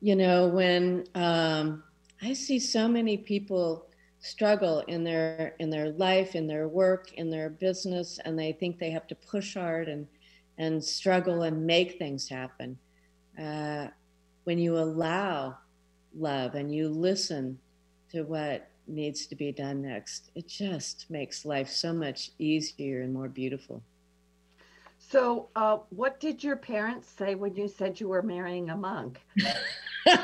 You 0.00 0.16
know, 0.16 0.48
when 0.48 1.04
um, 1.14 1.82
I 2.22 2.32
see 2.34 2.58
so 2.58 2.88
many 2.88 3.16
people 3.18 3.86
struggle 4.20 4.80
in 4.88 5.04
their 5.04 5.54
in 5.58 5.70
their 5.70 5.90
life, 5.90 6.34
in 6.34 6.46
their 6.46 6.68
work, 6.68 7.12
in 7.14 7.30
their 7.30 7.50
business, 7.50 8.18
and 8.24 8.38
they 8.38 8.52
think 8.52 8.78
they 8.78 8.90
have 8.90 9.06
to 9.08 9.14
push 9.16 9.54
hard 9.54 9.88
and 9.88 10.06
and 10.58 10.82
struggle 10.82 11.42
and 11.42 11.66
make 11.66 11.98
things 11.98 12.28
happen. 12.28 12.78
Uh, 13.40 13.88
when 14.44 14.58
you 14.58 14.76
allow 14.78 15.58
love 16.14 16.54
and 16.54 16.74
you 16.74 16.88
listen 16.88 17.58
to 18.12 18.22
what 18.22 18.68
needs 18.86 19.26
to 19.26 19.34
be 19.34 19.52
done 19.52 19.82
next, 19.82 20.30
it 20.34 20.46
just 20.46 21.06
makes 21.10 21.44
life 21.44 21.68
so 21.68 21.92
much 21.92 22.30
easier 22.38 23.02
and 23.02 23.12
more 23.12 23.28
beautiful. 23.28 23.82
So, 24.98 25.48
uh, 25.56 25.78
what 25.90 26.20
did 26.20 26.44
your 26.44 26.56
parents 26.56 27.08
say 27.08 27.34
when 27.34 27.54
you 27.56 27.68
said 27.68 28.00
you 28.00 28.08
were 28.08 28.22
marrying 28.22 28.70
a 28.70 28.76
monk? 28.76 29.20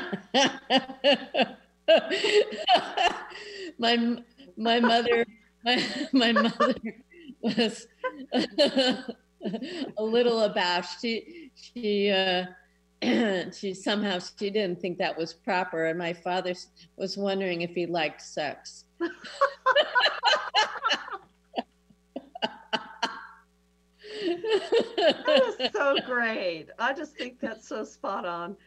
my 3.77 4.17
my 4.57 4.79
mother 4.79 5.25
my, 5.63 5.83
my 6.13 6.31
mother 6.31 6.75
was 7.41 7.87
a 8.33 10.03
little 10.03 10.41
abashed. 10.41 11.01
She 11.01 11.51
she 11.55 12.09
uh, 12.11 12.45
she 13.53 13.73
somehow 13.73 14.19
she 14.19 14.49
didn't 14.49 14.81
think 14.81 14.97
that 14.97 15.17
was 15.17 15.33
proper, 15.33 15.85
and 15.85 15.97
my 15.97 16.13
father 16.13 16.53
was 16.97 17.17
wondering 17.17 17.61
if 17.61 17.71
he 17.71 17.85
liked 17.85 18.21
sex. 18.21 18.85
that 24.97 25.55
is 25.59 25.71
so 25.71 25.95
great. 26.05 26.67
I 26.77 26.93
just 26.93 27.15
think 27.15 27.39
that's 27.39 27.67
so 27.67 27.83
spot 27.83 28.25
on. 28.25 28.57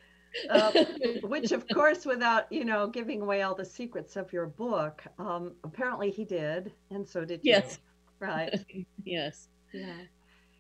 Uh, 0.49 0.85
which, 1.25 1.53
of 1.53 1.66
course, 1.68 2.07
without 2.07 2.51
you 2.51 2.64
know 2.64 2.87
giving 2.87 3.21
away 3.21 3.42
all 3.42 3.55
the 3.55 3.64
secrets 3.64 4.16
of 4.16 4.33
your 4.33 4.47
book, 4.47 5.03
um, 5.18 5.53
apparently 5.62 6.11
he 6.11 6.25
did, 6.25 6.73
and 6.90 7.07
so 7.07 7.25
did 7.25 7.40
you. 7.45 7.53
Yes. 7.53 7.79
Right. 8.18 8.55
yes. 9.05 9.49
Yeah. 9.73 9.92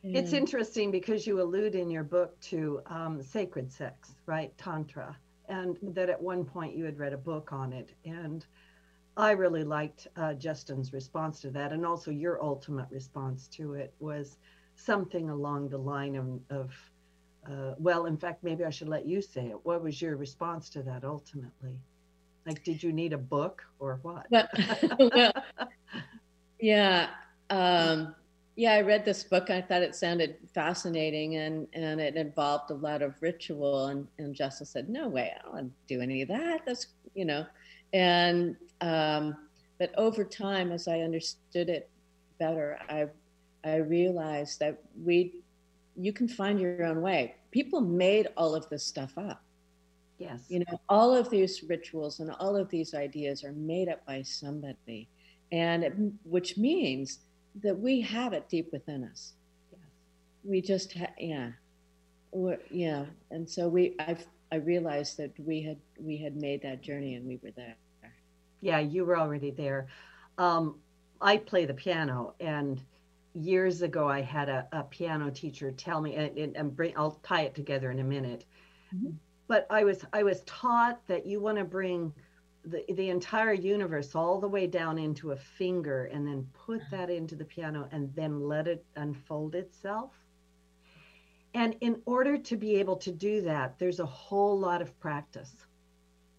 It's 0.04 0.32
interesting 0.32 0.90
because 0.90 1.26
you 1.26 1.40
allude 1.40 1.74
in 1.74 1.90
your 1.90 2.02
book 2.02 2.38
to 2.40 2.80
um, 2.86 3.22
sacred 3.22 3.70
sex, 3.70 4.14
right? 4.26 4.56
Tantra, 4.58 5.16
and 5.48 5.78
that 5.82 6.10
at 6.10 6.20
one 6.20 6.44
point 6.44 6.74
you 6.74 6.84
had 6.84 6.98
read 6.98 7.12
a 7.12 7.18
book 7.18 7.52
on 7.52 7.72
it. 7.72 7.90
And 8.04 8.44
I 9.16 9.30
really 9.32 9.62
liked 9.62 10.08
uh, 10.16 10.34
Justin's 10.34 10.92
response 10.92 11.40
to 11.42 11.50
that. 11.50 11.72
And 11.72 11.86
also 11.86 12.10
your 12.10 12.42
ultimate 12.42 12.88
response 12.90 13.46
to 13.48 13.74
it 13.74 13.94
was 14.00 14.38
something 14.74 15.30
along 15.30 15.68
the 15.68 15.78
line 15.78 16.16
of, 16.16 16.40
of 16.50 16.72
uh, 17.48 17.74
well, 17.78 18.06
in 18.06 18.16
fact, 18.16 18.42
maybe 18.42 18.64
I 18.64 18.70
should 18.70 18.88
let 18.88 19.06
you 19.06 19.22
say 19.22 19.46
it. 19.46 19.56
What 19.64 19.82
was 19.82 20.00
your 20.00 20.16
response 20.16 20.68
to 20.70 20.82
that 20.82 21.04
ultimately? 21.04 21.78
Like, 22.46 22.64
did 22.64 22.82
you 22.82 22.92
need 22.92 23.12
a 23.12 23.18
book 23.18 23.64
or 23.78 24.00
what? 24.02 24.26
Well, 24.30 24.48
well 24.98 25.32
yeah. 26.58 27.10
Um, 27.50 28.14
yeah, 28.54 28.74
I 28.74 28.82
read 28.82 29.04
this 29.04 29.24
book. 29.24 29.48
I 29.48 29.62
thought 29.62 29.82
it 29.82 29.94
sounded 29.94 30.36
fascinating, 30.54 31.36
and 31.36 31.66
and 31.72 32.00
it 32.00 32.16
involved 32.16 32.70
a 32.70 32.74
lot 32.74 33.00
of 33.02 33.14
ritual. 33.20 33.86
And 33.86 34.06
and 34.18 34.34
Justin 34.34 34.66
said, 34.66 34.88
"No 34.88 35.08
way, 35.08 35.32
I 35.34 35.42
don't 35.42 35.54
want 35.54 35.66
to 35.88 35.94
do 35.94 36.02
any 36.02 36.22
of 36.22 36.28
that. 36.28 36.60
That's 36.66 36.88
you 37.14 37.24
know." 37.24 37.46
And 37.92 38.56
um, 38.80 39.36
but 39.78 39.92
over 39.96 40.24
time, 40.24 40.70
as 40.70 40.86
I 40.86 41.00
understood 41.00 41.70
it 41.70 41.88
better, 42.38 42.78
I 42.88 43.06
I 43.64 43.76
realized 43.76 44.60
that 44.60 44.82
we 45.02 45.42
you 45.96 46.12
can 46.12 46.28
find 46.28 46.60
your 46.60 46.84
own 46.84 47.00
way. 47.00 47.36
People 47.52 47.80
made 47.80 48.28
all 48.36 48.54
of 48.54 48.68
this 48.68 48.84
stuff 48.84 49.16
up. 49.16 49.42
Yes. 50.18 50.44
You 50.48 50.60
know, 50.60 50.80
all 50.88 51.14
of 51.14 51.30
these 51.30 51.62
rituals 51.64 52.20
and 52.20 52.30
all 52.38 52.56
of 52.56 52.68
these 52.68 52.94
ideas 52.94 53.44
are 53.44 53.52
made 53.52 53.88
up 53.88 54.04
by 54.06 54.22
somebody, 54.22 55.08
and 55.50 55.84
it, 55.84 55.94
which 56.24 56.58
means 56.58 57.20
that 57.62 57.78
we 57.78 58.00
have 58.00 58.32
it 58.32 58.48
deep 58.48 58.72
within 58.72 59.04
us. 59.04 59.34
Yes. 59.70 59.80
We 60.44 60.60
just, 60.60 60.96
ha- 60.96 61.12
yeah, 61.18 61.50
We're, 62.32 62.58
yeah. 62.70 63.04
And 63.30 63.48
so 63.48 63.68
we, 63.68 63.94
I, 63.98 64.16
I 64.50 64.56
realized 64.56 65.16
that 65.18 65.32
we 65.38 65.62
had, 65.62 65.78
we 65.98 66.16
had 66.16 66.36
made 66.36 66.62
that 66.62 66.82
journey 66.82 67.14
and 67.14 67.26
we 67.26 67.38
were 67.42 67.50
there. 67.56 67.76
Yeah, 68.60 68.78
you 68.78 69.04
were 69.04 69.18
already 69.18 69.50
there. 69.50 69.88
Um, 70.38 70.76
I 71.20 71.36
play 71.36 71.64
the 71.66 71.74
piano, 71.74 72.34
and 72.38 72.80
years 73.34 73.82
ago 73.82 74.08
I 74.08 74.20
had 74.22 74.48
a, 74.48 74.68
a 74.72 74.84
piano 74.84 75.30
teacher 75.30 75.72
tell 75.72 76.00
me, 76.00 76.14
and, 76.14 76.38
and, 76.38 76.56
and 76.56 76.76
bring, 76.76 76.94
I'll 76.96 77.18
tie 77.24 77.42
it 77.42 77.56
together 77.56 77.90
in 77.90 77.98
a 77.98 78.04
minute. 78.04 78.44
Mhm. 78.94 79.14
But 79.48 79.66
I 79.68 79.82
was 79.82 80.04
I 80.12 80.22
was 80.22 80.42
taught 80.42 81.04
that 81.08 81.26
you 81.26 81.40
want 81.40 81.58
to 81.58 81.64
bring 81.64 82.12
the, 82.64 82.84
the 82.92 83.10
entire 83.10 83.52
universe 83.52 84.14
all 84.14 84.40
the 84.40 84.48
way 84.48 84.66
down 84.66 84.98
into 84.98 85.32
a 85.32 85.36
finger 85.36 86.04
and 86.06 86.26
then 86.26 86.46
put 86.52 86.80
uh-huh. 86.80 86.96
that 86.96 87.10
into 87.10 87.34
the 87.34 87.44
piano 87.44 87.88
and 87.90 88.14
then 88.14 88.40
let 88.40 88.68
it 88.68 88.84
unfold 88.96 89.54
itself. 89.54 90.12
And 91.54 91.76
in 91.80 92.00
order 92.06 92.38
to 92.38 92.56
be 92.56 92.76
able 92.76 92.96
to 92.96 93.12
do 93.12 93.42
that, 93.42 93.78
there's 93.78 94.00
a 94.00 94.06
whole 94.06 94.58
lot 94.58 94.80
of 94.80 94.98
practice, 95.00 95.54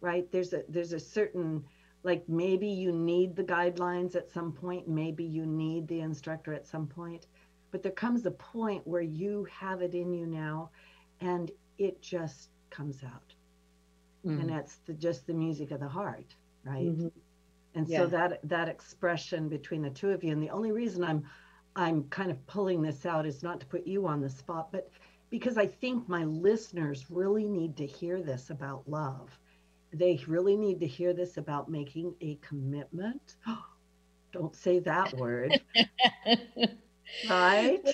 right? 0.01 0.31
There's 0.31 0.53
a 0.53 0.63
there's 0.69 0.93
a 0.93 0.99
certain 0.99 1.63
like 2.03 2.27
maybe 2.27 2.67
you 2.67 2.91
need 2.91 3.36
the 3.36 3.43
guidelines 3.43 4.15
at 4.15 4.31
some 4.31 4.51
point, 4.51 4.88
maybe 4.88 5.23
you 5.23 5.45
need 5.45 5.88
the 5.88 6.01
instructor 6.01 6.53
at 6.53 6.65
some 6.65 6.88
point, 6.88 7.27
but 7.71 7.83
there 7.83 7.91
comes 7.91 8.25
a 8.25 8.31
point 8.31 8.86
where 8.88 9.01
you 9.01 9.47
have 9.51 9.81
it 9.81 9.93
in 9.93 10.13
you 10.13 10.25
now 10.25 10.69
and 11.21 11.51
it 11.77 12.01
just 12.01 12.49
comes 12.69 13.03
out 13.03 13.33
Mm-hmm. 14.25 14.39
and 14.41 14.49
that's 14.49 14.77
the, 14.86 14.93
just 14.93 15.27
the 15.27 15.33
music 15.33 15.71
of 15.71 15.79
the 15.81 15.88
heart 15.88 16.36
right 16.63 16.86
Mhm. 16.97 17.12
and 17.75 17.88
Yeah. 17.88 17.99
so 17.99 18.07
that 18.07 18.39
that 18.47 18.69
expression 18.69 19.49
between 19.49 19.81
the 19.81 19.89
two 19.89 20.12
of 20.12 20.23
you 20.23 20.31
and 20.31 20.41
the 20.41 20.49
only 20.49 20.71
reason 20.71 21.03
i'm 21.03 21.23
i'm 21.75 22.03
kind 22.09 22.31
of 22.31 22.45
pulling 22.47 22.81
this 22.81 23.05
out 23.05 23.25
is 23.25 23.43
not 23.43 23.59
to 23.59 23.65
put 23.65 23.86
you 23.86 24.07
on 24.07 24.21
the 24.21 24.29
spot 24.29 24.71
but 24.71 24.89
because 25.29 25.57
i 25.57 25.65
think 25.67 26.07
my 26.07 26.23
listeners 26.23 27.09
really 27.09 27.47
need 27.47 27.75
to 27.75 27.86
hear 27.86 28.21
this 28.21 28.49
about 28.49 28.88
love 28.88 29.38
they 29.91 30.19
really 30.27 30.55
need 30.55 30.79
to 30.79 30.88
hear 30.88 31.12
this 31.13 31.36
about 31.38 31.69
making 31.69 32.15
a 32.21 32.36
commitment 32.36 33.36
don't 34.31 34.55
say 34.55 34.79
that 34.79 35.13
word 35.17 35.59
right 37.29 37.86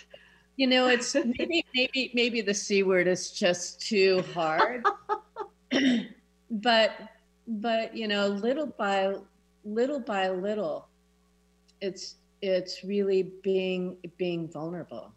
you 0.58 0.68
know, 0.68 0.88
it's 0.90 1.16
maybe, 1.40 1.66
maybe, 1.74 2.12
maybe 2.14 2.42
the 2.42 2.54
C 2.54 2.84
word 2.84 3.08
is 3.08 3.32
just 3.32 3.80
too 3.80 4.22
hard. 4.34 4.84
but, 6.50 6.92
but, 7.48 7.96
you 7.96 8.08
know, 8.08 8.28
little 8.28 8.68
by 8.68 9.16
little 9.64 10.00
by 10.00 10.30
little, 10.30 10.88
it's, 11.82 12.16
it's 12.42 12.84
really 12.84 13.24
being, 13.44 13.98
being 14.18 14.48
vulnerable. 14.50 15.14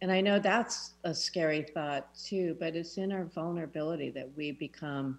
And 0.00 0.10
I 0.12 0.20
know 0.20 0.38
that's 0.38 0.94
a 1.04 1.14
scary 1.14 1.62
thought 1.74 2.14
too, 2.14 2.56
but 2.60 2.76
it's 2.76 2.98
in 2.98 3.12
our 3.12 3.24
vulnerability 3.24 4.10
that 4.10 4.28
we 4.36 4.52
become, 4.52 5.18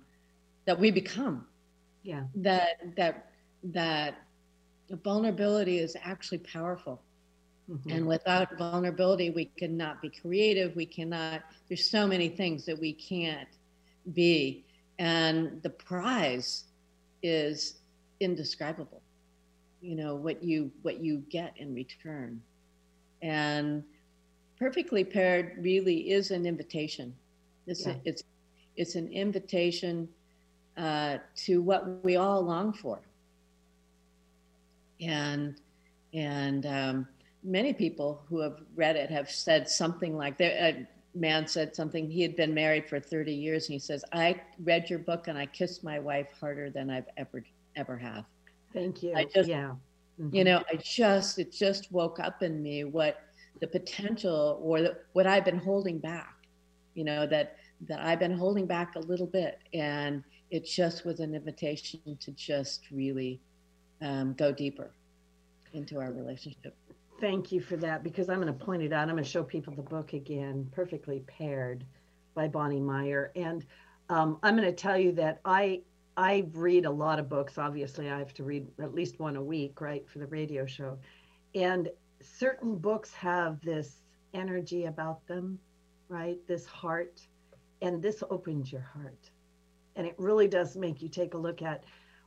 that 0.66 0.80
we 0.80 0.92
become 0.92 1.46
yeah 2.04 2.24
that, 2.36 2.96
that, 2.96 3.32
that 3.64 4.16
vulnerability 5.04 5.80
is 5.80 5.96
actually 6.04 6.38
powerful. 6.40 7.02
Mhm. 7.70 7.98
And 7.98 8.08
without 8.08 8.58
vulnerability, 8.58 9.30
we 9.32 9.46
cannot 9.46 10.02
be 10.02 10.10
creative. 10.10 10.76
We 10.76 10.86
cannot, 10.86 11.44
there's 11.68 11.90
so 11.90 12.08
many 12.08 12.30
things 12.30 12.66
that 12.66 12.80
we 12.80 12.94
can't 12.94 13.50
be. 14.14 14.67
And 15.00 15.62
the 15.62 15.70
prize 15.70 16.66
is 17.22 17.76
indescribable. 18.20 19.02
You 19.82 19.96
know, 19.96 20.16
what 20.16 20.44
you 20.44 20.72
what 20.82 21.00
you 21.00 21.24
get 21.30 21.54
in 21.58 21.74
return. 21.74 22.42
And 23.22 23.84
perfectly 24.58 25.04
paired 25.04 25.58
really 25.60 26.12
is 26.12 26.32
an 26.32 26.46
invitation. 26.46 27.14
It's 27.68 27.86
Yeah. 27.86 27.96
it's 28.06 28.24
it's 28.76 28.96
an 28.96 29.08
invitation 29.10 30.08
uh, 30.78 31.18
to 31.36 31.62
what 31.62 32.04
we 32.04 32.16
all 32.16 32.42
long 32.42 32.74
for. 32.74 33.00
And 35.02 35.60
and 36.14 36.66
um, 36.66 37.08
many 37.44 37.74
people 37.74 38.22
who 38.30 38.40
have 38.40 38.62
read 38.76 38.96
it 38.96 39.10
have 39.10 39.30
said 39.30 39.70
something 39.70 40.18
like 40.18 40.38
that. 40.38 40.88
Man 41.20 41.48
said 41.48 41.76
something. 41.76 42.10
He 42.10 42.22
had 42.22 42.36
been 42.36 42.54
married 42.54 42.88
for 42.88 43.00
30 43.00 43.34
years, 43.34 43.68
and 43.68 43.74
he 43.74 43.80
says, 43.80 44.04
"I 44.14 44.42
read 44.64 44.90
your 44.90 45.00
book 45.00 45.28
and 45.28 45.38
I 45.38 45.46
kissed 45.46 45.84
my 45.84 46.00
wife 46.00 46.28
harder 46.40 46.70
than 46.70 46.90
I've 46.90 47.10
ever 47.18 47.44
ever 47.76 47.98
have." 47.98 48.26
thank 48.74 49.02
you 49.04 49.14
I 49.16 49.24
just- 49.26 49.50
yeah 49.50 49.76
You 50.32 50.42
Mhm. 50.42 50.46
know, 50.46 50.64
I 50.72 50.76
just 50.78 51.38
it 51.40 51.52
just 51.52 51.92
woke 51.92 52.20
up 52.20 52.42
in 52.44 52.62
me 52.62 52.84
what 52.86 53.18
the 53.62 53.68
potential 53.68 54.60
or 54.62 54.82
the, 54.82 54.98
what 55.14 55.28
I've 55.28 55.46
been 55.46 55.60
holding 55.60 56.00
back. 56.00 56.48
You 56.96 57.04
know 57.06 57.28
that 57.28 57.58
that 57.88 58.00
I've 58.02 58.20
been 58.20 58.34
holding 58.38 58.66
back 58.66 58.96
a 58.96 59.00
little 59.00 59.28
bit, 59.28 59.60
and 59.74 60.24
it 60.50 60.66
just 60.66 61.06
was 61.06 61.20
an 61.20 61.36
invitation 61.36 62.18
to 62.20 62.32
just 62.32 62.90
really 62.92 63.40
um, 64.02 64.34
go 64.34 64.52
deeper 64.52 64.92
into 65.74 66.00
our 66.00 66.12
relationship. 66.12 66.76
Thank 67.20 67.52
you 67.52 67.60
for 67.62 67.78
that 67.78 68.04
because 68.04 68.30
I'm 68.30 68.40
going 68.40 68.54
to 68.56 68.66
point 68.66 68.84
it 68.84 68.94
out. 68.94 69.10
I'm 69.10 69.16
going 69.16 69.24
to 69.24 69.30
show 69.30 69.44
people 69.44 69.74
the 69.74 69.82
book 69.82 70.14
again, 70.14 70.70
Perfectly 70.72 71.24
Paired 71.28 71.84
by 72.36 72.48
Bonny 72.48 72.80
Meyer. 72.80 73.32
And 73.36 73.66
um, 74.10 74.38
I'm 74.44 74.56
going 74.56 74.68
to 74.68 74.76
tell 74.76 74.98
you 74.98 75.12
that 75.14 75.40
I 75.44 75.82
I 76.16 76.48
read 76.54 76.86
a 76.86 76.92
lot 76.92 77.20
of 77.20 77.30
books. 77.30 77.58
Obviously, 77.58 78.10
I 78.10 78.18
have 78.20 78.34
to 78.36 78.44
read 78.44 78.68
at 78.80 78.94
least 78.94 79.20
one 79.20 79.36
a 79.36 79.44
week, 79.44 79.82
right, 79.82 80.08
for 80.10 80.20
the 80.20 80.28
radio 80.28 80.66
show. 80.66 80.98
And 81.54 81.90
certain 82.22 82.76
books 82.78 83.14
have 83.14 83.62
this 83.62 84.02
energy 84.34 84.86
about 84.86 85.26
them 85.28 85.60
right? 86.10 86.38
This 86.48 86.66
heart, 86.66 87.22
and 87.82 88.02
this 88.02 88.24
opens 88.30 88.72
your 88.72 88.82
heart. 88.82 89.30
And 89.96 90.06
it 90.06 90.16
really 90.18 90.48
does 90.48 90.76
make 90.76 91.02
you 91.02 91.10
take 91.10 91.34
a 91.34 91.38
look 91.38 91.62
at, 91.62 91.84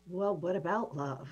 well, 0.07 0.37
what 0.37 0.57
about 0.57 0.97
love? 0.97 1.29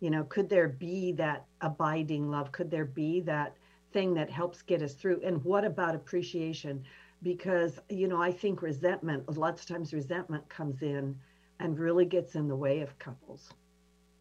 You 0.00 0.10
know, 0.10 0.24
could 0.24 0.48
there 0.48 0.68
be 0.68 1.12
that 1.12 1.46
abiding 1.60 2.30
love? 2.30 2.52
Could 2.52 2.70
there 2.70 2.84
be 2.84 3.20
that 3.22 3.56
thing 3.92 4.14
that 4.14 4.30
helps 4.30 4.62
get 4.62 4.82
us 4.82 4.94
through? 4.94 5.20
And 5.24 5.42
what 5.44 5.64
about 5.64 5.94
appreciation? 5.94 6.84
Because, 7.22 7.80
you 7.88 8.06
know, 8.06 8.22
I 8.22 8.30
think 8.30 8.62
resentment, 8.62 9.36
lots 9.36 9.62
of 9.62 9.68
times 9.68 9.92
resentment 9.92 10.48
comes 10.48 10.82
in 10.82 11.18
and 11.58 11.78
really 11.78 12.04
gets 12.04 12.36
in 12.36 12.46
the 12.46 12.54
way 12.54 12.80
of 12.80 12.96
couples, 13.00 13.50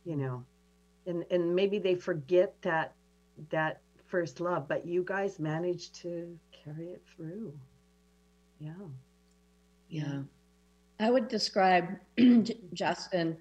you 0.04 0.16
know, 0.16 0.44
and, 1.06 1.24
and 1.30 1.56
maybe 1.56 1.78
they 1.78 1.94
forget 1.94 2.56
that, 2.64 2.94
that 3.50 3.82
first 4.08 4.40
love, 4.40 4.68
but 4.68 4.86
you 4.86 5.04
guys 5.04 5.38
managed 5.38 5.94
to 6.02 6.38
carry 6.52 6.88
it 6.88 7.04
through. 7.16 7.54
Yeah. 8.60 8.72
Yeah. 9.90 10.22
I 11.00 11.12
would 11.12 11.28
describe 11.28 12.00
Justin 12.74 13.38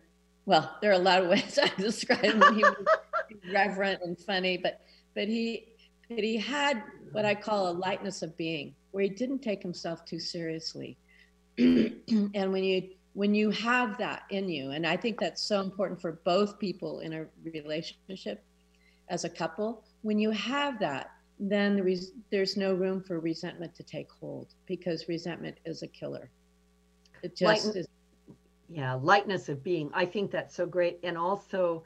well, 0.47 0.77
there 0.81 0.91
are 0.91 0.95
a 0.95 0.99
lot 0.99 1.23
of 1.23 1.29
ways 1.29 1.59
I 1.63 1.69
describe 1.77 2.25
him. 2.25 2.55
He 2.55 2.63
was 2.63 2.77
reverent 3.53 4.01
and 4.03 4.19
funny, 4.19 4.57
but 4.57 4.81
but 5.15 5.29
he 5.29 5.69
but 6.09 6.21
he 6.21 6.37
had 6.37 6.83
what 7.13 7.25
I 7.25 7.35
call 7.35 7.71
a 7.71 7.73
lightness 7.73 8.23
of 8.23 8.37
being, 8.37 8.75
where 8.93 9.03
he 9.03 9.09
didn't 9.11 9.41
take 9.41 9.63
himself 9.63 10.05
too 10.05 10.21
seriously. 10.21 10.97
and 11.59 12.53
when 12.53 12.65
you 12.65 12.91
when 13.13 13.35
you 13.35 13.51
have 13.51 13.99
that 13.99 14.23
in 14.31 14.49
you, 14.49 14.71
and 14.71 14.87
I 14.87 14.97
think 14.97 15.19
that's 15.19 15.43
so 15.43 15.61
important 15.61 16.01
for 16.01 16.21
both 16.25 16.59
people 16.59 17.01
in 17.01 17.13
a 17.13 17.27
relationship 17.45 18.45
as 19.09 19.25
a 19.25 19.31
couple, 19.31 19.85
when 20.03 20.19
you 20.19 20.31
have 20.31 20.79
that, 20.81 21.11
then 21.41 21.77
the 21.77 21.83
res- 21.83 22.13
there's 22.31 22.57
no 22.57 22.75
room 22.75 23.03
for 23.03 23.19
resentment 23.19 23.75
to 23.77 23.83
take 23.83 24.11
hold 24.13 24.49
because 24.67 25.09
resentment 25.09 25.57
is 25.65 25.83
a 25.83 25.87
killer. 25.87 26.31
It 27.23 27.35
just 27.35 27.75
is 27.75 27.87
yeah 28.69 28.95
lightness 28.95 29.49
of 29.49 29.63
being 29.63 29.91
i 29.95 30.05
think 30.05 30.31
that's 30.31 30.55
so 30.55 30.67
great 30.67 30.99
and 31.03 31.17
also 31.17 31.85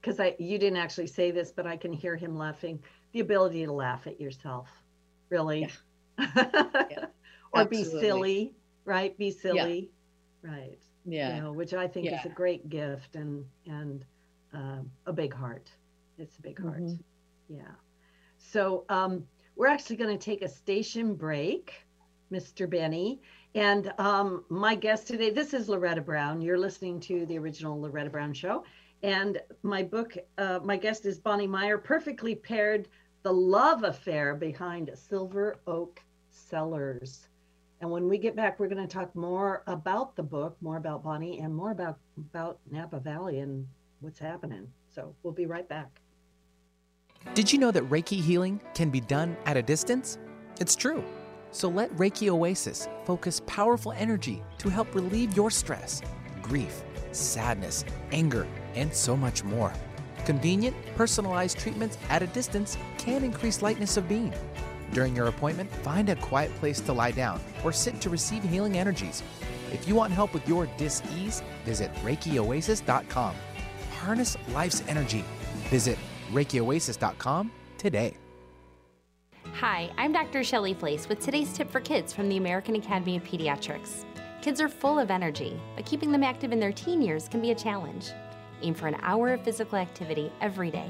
because 0.00 0.20
i 0.20 0.34
you 0.38 0.58
didn't 0.58 0.78
actually 0.78 1.06
say 1.06 1.30
this 1.30 1.50
but 1.50 1.66
i 1.66 1.76
can 1.76 1.92
hear 1.92 2.16
him 2.16 2.36
laughing 2.36 2.78
the 3.12 3.20
ability 3.20 3.64
to 3.64 3.72
laugh 3.72 4.06
at 4.06 4.20
yourself 4.20 4.68
really 5.30 5.68
yeah. 6.18 6.26
yeah. 6.36 7.06
or 7.52 7.62
Absolutely. 7.62 7.66
be 7.66 7.84
silly 7.84 8.52
right 8.84 9.18
be 9.18 9.30
silly 9.30 9.90
yeah. 10.44 10.50
right 10.50 10.78
yeah 11.04 11.36
you 11.36 11.42
know, 11.42 11.52
which 11.52 11.72
i 11.74 11.86
think 11.86 12.06
is 12.06 12.24
a 12.24 12.28
great 12.30 12.68
gift 12.68 13.16
and 13.16 13.44
and 13.66 14.04
um, 14.54 14.90
a 15.06 15.12
big 15.12 15.32
heart 15.34 15.70
it's 16.18 16.38
a 16.38 16.42
big 16.42 16.60
heart 16.60 16.80
mm-hmm. 16.82 17.54
yeah 17.54 17.74
so 18.38 18.84
um, 18.88 19.24
we're 19.56 19.66
actually 19.66 19.96
going 19.96 20.16
to 20.16 20.24
take 20.24 20.42
a 20.42 20.48
station 20.48 21.14
break 21.14 21.86
mr 22.32 22.68
benny 22.68 23.20
and 23.54 23.92
um, 23.98 24.44
my 24.48 24.74
guest 24.74 25.06
today, 25.06 25.30
this 25.30 25.54
is 25.54 25.68
Loretta 25.68 26.00
Brown. 26.00 26.40
You're 26.40 26.58
listening 26.58 27.00
to 27.00 27.26
the 27.26 27.38
original 27.38 27.80
Loretta 27.80 28.10
Brown 28.10 28.32
Show. 28.32 28.64
And 29.02 29.40
my 29.62 29.82
book, 29.82 30.16
uh, 30.38 30.60
my 30.62 30.76
guest 30.76 31.06
is 31.06 31.18
Bonny 31.18 31.46
Meyer, 31.46 31.78
perfectly 31.78 32.34
paired 32.34 32.88
the 33.22 33.32
love 33.32 33.84
affair 33.84 34.34
behind 34.34 34.90
Silver 34.94 35.60
Oak 35.66 36.00
Cellars. 36.30 37.28
And 37.80 37.90
when 37.90 38.08
we 38.08 38.18
get 38.18 38.34
back, 38.34 38.58
we're 38.58 38.68
going 38.68 38.86
to 38.86 38.92
talk 38.92 39.14
more 39.14 39.62
about 39.66 40.16
the 40.16 40.22
book, 40.22 40.56
more 40.60 40.76
about 40.76 41.04
Bonny, 41.04 41.38
and 41.38 41.54
more 41.54 41.70
about, 41.70 41.98
about 42.16 42.58
Napa 42.70 42.98
Valley 42.98 43.38
and 43.38 43.66
what's 44.00 44.18
happening. 44.18 44.66
So 44.92 45.14
we'll 45.22 45.32
be 45.32 45.46
right 45.46 45.68
back. 45.68 46.00
Did 47.34 47.52
you 47.52 47.58
know 47.58 47.70
that 47.70 47.88
Reiki 47.88 48.20
healing 48.20 48.60
can 48.74 48.90
be 48.90 49.00
done 49.00 49.36
at 49.46 49.56
a 49.56 49.62
distance? 49.62 50.18
It's 50.60 50.74
true. 50.74 51.04
So 51.50 51.68
let 51.68 51.90
Reiki 51.96 52.28
Oasis 52.28 52.88
focus 53.04 53.40
powerful 53.46 53.92
energy 53.92 54.42
to 54.58 54.68
help 54.68 54.94
relieve 54.94 55.36
your 55.36 55.50
stress, 55.50 56.02
grief, 56.42 56.82
sadness, 57.12 57.84
anger, 58.12 58.46
and 58.74 58.92
so 58.94 59.16
much 59.16 59.44
more. 59.44 59.72
Convenient, 60.24 60.76
personalized 60.94 61.58
treatments 61.58 61.96
at 62.10 62.22
a 62.22 62.26
distance 62.28 62.76
can 62.98 63.24
increase 63.24 63.62
lightness 63.62 63.96
of 63.96 64.08
being. 64.08 64.32
During 64.92 65.16
your 65.16 65.26
appointment, 65.26 65.70
find 65.76 66.08
a 66.08 66.16
quiet 66.16 66.54
place 66.56 66.80
to 66.82 66.92
lie 66.92 67.12
down 67.12 67.40
or 67.64 67.72
sit 67.72 68.00
to 68.02 68.10
receive 68.10 68.42
healing 68.42 68.78
energies. 68.78 69.22
If 69.72 69.86
you 69.86 69.94
want 69.94 70.12
help 70.12 70.32
with 70.34 70.48
your 70.48 70.66
dis-ease, 70.76 71.42
visit 71.64 71.92
ReikiOasis.com. 71.96 73.34
Harness 74.00 74.36
life's 74.52 74.82
energy. 74.88 75.24
Visit 75.70 75.98
ReikiOasis.com 76.32 77.50
today. 77.76 78.16
Hi, 79.60 79.90
I'm 79.98 80.12
Dr. 80.12 80.44
Shelley 80.44 80.72
Flais 80.72 81.08
with 81.08 81.18
today's 81.18 81.52
tip 81.52 81.68
for 81.68 81.80
kids 81.80 82.12
from 82.12 82.28
the 82.28 82.36
American 82.36 82.76
Academy 82.76 83.16
of 83.16 83.24
Pediatrics. 83.24 84.04
Kids 84.40 84.60
are 84.60 84.68
full 84.68 85.00
of 85.00 85.10
energy, 85.10 85.60
but 85.74 85.84
keeping 85.84 86.12
them 86.12 86.22
active 86.22 86.52
in 86.52 86.60
their 86.60 86.70
teen 86.70 87.02
years 87.02 87.26
can 87.26 87.40
be 87.40 87.50
a 87.50 87.56
challenge. 87.56 88.10
Aim 88.62 88.72
for 88.72 88.86
an 88.86 88.96
hour 89.02 89.32
of 89.32 89.42
physical 89.42 89.76
activity 89.76 90.30
every 90.40 90.70
day. 90.70 90.88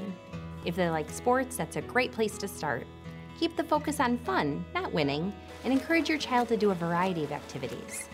If 0.65 0.75
they 0.75 0.87
like 0.87 1.09
sports, 1.09 1.57
that's 1.57 1.77
a 1.77 1.81
great 1.81 2.11
place 2.11 2.37
to 2.37 2.47
start. 2.47 2.85
Keep 3.39 3.57
the 3.57 3.63
focus 3.63 3.99
on 3.99 4.19
fun, 4.19 4.63
not 4.75 4.93
winning, 4.93 5.33
and 5.63 5.73
encourage 5.73 6.07
your 6.07 6.19
child 6.19 6.47
to 6.49 6.55
do 6.55 6.69
a 6.69 6.75
variety 6.75 7.23
of 7.23 7.31
activities. 7.31 8.07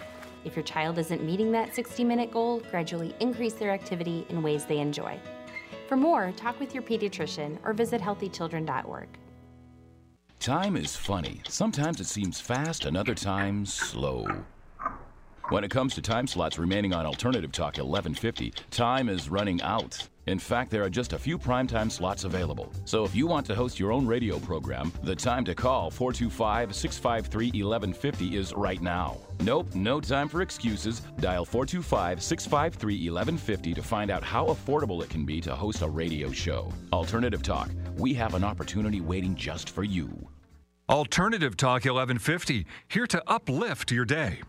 If 0.45 0.55
your 0.55 0.63
child 0.63 0.97
isn't 0.99 1.21
meeting 1.21 1.51
that 1.51 1.75
60 1.75 2.05
minute 2.05 2.31
goal, 2.31 2.61
gradually 2.71 3.13
increase 3.19 3.55
their 3.55 3.71
activity 3.71 4.25
in 4.29 4.41
ways 4.41 4.63
they 4.63 4.79
enjoy. 4.79 5.19
For 5.89 5.97
more, 5.97 6.31
talk 6.37 6.57
with 6.61 6.73
your 6.73 6.83
pediatrician 6.83 7.57
or 7.65 7.73
visit 7.73 7.99
healthychildren.org. 7.99 9.09
Time 10.45 10.77
is 10.77 10.95
funny. 10.95 11.41
Sometimes 11.49 11.99
it 11.99 12.05
seems 12.05 12.39
fast, 12.39 12.85
and 12.85 12.95
other 12.95 13.15
times 13.15 13.73
slow. 13.73 14.27
When 15.49 15.63
it 15.63 15.71
comes 15.71 15.95
to 15.95 16.03
time 16.03 16.27
slots 16.27 16.59
remaining 16.59 16.93
on 16.93 17.07
Alternative 17.07 17.51
Talk 17.51 17.77
1150, 17.77 18.53
time 18.69 19.09
is 19.09 19.27
running 19.27 19.59
out. 19.63 20.07
In 20.27 20.37
fact, 20.37 20.69
there 20.69 20.83
are 20.83 20.89
just 20.89 21.13
a 21.13 21.17
few 21.17 21.39
primetime 21.39 21.91
slots 21.91 22.25
available. 22.25 22.71
So 22.85 23.03
if 23.03 23.15
you 23.15 23.25
want 23.25 23.47
to 23.47 23.55
host 23.55 23.79
your 23.79 23.91
own 23.91 24.05
radio 24.05 24.37
program, 24.37 24.93
the 25.01 25.15
time 25.15 25.45
to 25.45 25.55
call 25.55 25.89
425 25.89 26.75
653 26.75 27.47
1150 27.63 28.37
is 28.37 28.53
right 28.53 28.83
now. 28.83 29.17
Nope, 29.39 29.73
no 29.73 29.99
time 29.99 30.29
for 30.29 30.43
excuses. 30.43 30.99
Dial 31.19 31.43
425 31.43 32.21
653 32.21 33.09
1150 33.09 33.73
to 33.73 33.81
find 33.81 34.11
out 34.11 34.23
how 34.23 34.45
affordable 34.45 35.03
it 35.03 35.09
can 35.09 35.25
be 35.25 35.41
to 35.41 35.55
host 35.55 35.81
a 35.81 35.89
radio 35.89 36.31
show. 36.31 36.71
Alternative 36.93 37.41
Talk, 37.41 37.71
we 37.97 38.13
have 38.13 38.35
an 38.35 38.43
opportunity 38.43 39.01
waiting 39.01 39.33
just 39.33 39.71
for 39.71 39.83
you. 39.83 40.29
Alternative 40.87 41.57
Talk 41.57 41.85
1150, 41.85 42.67
here 42.89 43.07
to 43.07 43.23
uplift 43.25 43.91
your 43.91 44.05
day. 44.05 44.41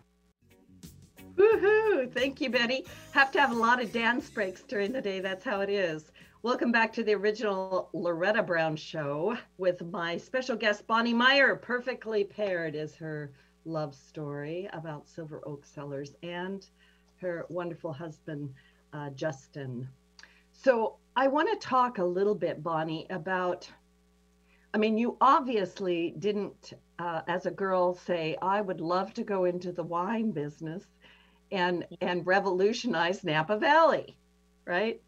Woohoo! 1.37 2.13
Thank 2.13 2.43
you, 2.43 2.51
Betty. 2.51 2.85
Have 3.13 3.33
to 3.33 3.41
have 3.41 3.53
a 3.53 3.55
lot 3.55 3.83
of 3.83 3.91
dance 3.91 4.29
breaks 4.29 4.63
during 4.63 4.93
the 4.93 5.01
day. 5.01 5.21
That's 5.21 5.45
how 5.45 5.61
it 5.61 5.71
is. 5.71 6.13
Welcome 6.43 6.73
back 6.73 6.93
to 6.93 7.03
the 7.03 7.15
original 7.15 7.89
Loretta 7.95 8.43
Brown 8.43 8.77
show 8.77 9.39
with 9.57 9.83
my 9.87 10.19
special 10.19 10.57
guest, 10.57 10.87
Bonny 10.87 11.15
Meyer. 11.15 11.57
Perfectly 11.57 12.23
Paired 12.25 12.75
is 12.75 12.95
her 12.97 13.33
love 13.65 13.95
story 13.95 14.69
about 14.75 15.09
Silver 15.09 15.41
Oak 15.47 15.65
Cellars 15.65 16.17
and 16.23 16.67
her 17.23 17.47
wonderful 17.49 17.95
husband, 17.95 18.53
uh, 18.93 19.09
Justin. 19.11 19.89
So 20.53 20.97
I 21.17 21.29
want 21.29 21.49
to 21.49 21.67
talk 21.67 21.97
a 21.97 22.05
little 22.05 22.35
bit, 22.35 22.63
Bonny, 22.63 23.07
about 23.09 23.71
I 24.75 24.79
mean, 24.79 24.99
you 24.99 25.17
obviously 25.21 26.15
didn't, 26.19 26.75
uh, 26.99 27.23
as 27.29 27.47
a 27.47 27.51
girl, 27.51 27.95
say, 27.95 28.37
I 28.43 28.61
would 28.61 28.81
love 28.81 29.15
to 29.15 29.23
go 29.25 29.45
into 29.45 29.73
the 29.73 29.83
wine 29.83 30.33
business 30.33 30.85
and 31.53 31.87
and 32.01 32.27
revolutionize 32.27 33.23
Napa 33.25 33.57
Valley, 33.59 34.17
right? 34.67 35.01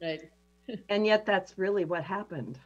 Right. 0.00 0.30
and 0.88 1.04
yet 1.06 1.26
that's 1.26 1.58
really 1.58 1.84
what 1.84 2.04
happened. 2.04 2.58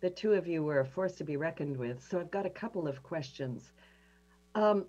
The 0.00 0.10
two 0.10 0.34
of 0.34 0.46
you 0.46 0.62
were 0.62 0.80
a 0.80 0.86
force 0.86 1.14
to 1.14 1.24
be 1.24 1.36
reckoned 1.36 1.76
with. 1.76 2.02
So 2.08 2.20
I've 2.20 2.30
got 2.30 2.46
a 2.46 2.50
couple 2.50 2.86
of 2.86 3.02
questions. 3.02 3.72
Um, 4.54 4.86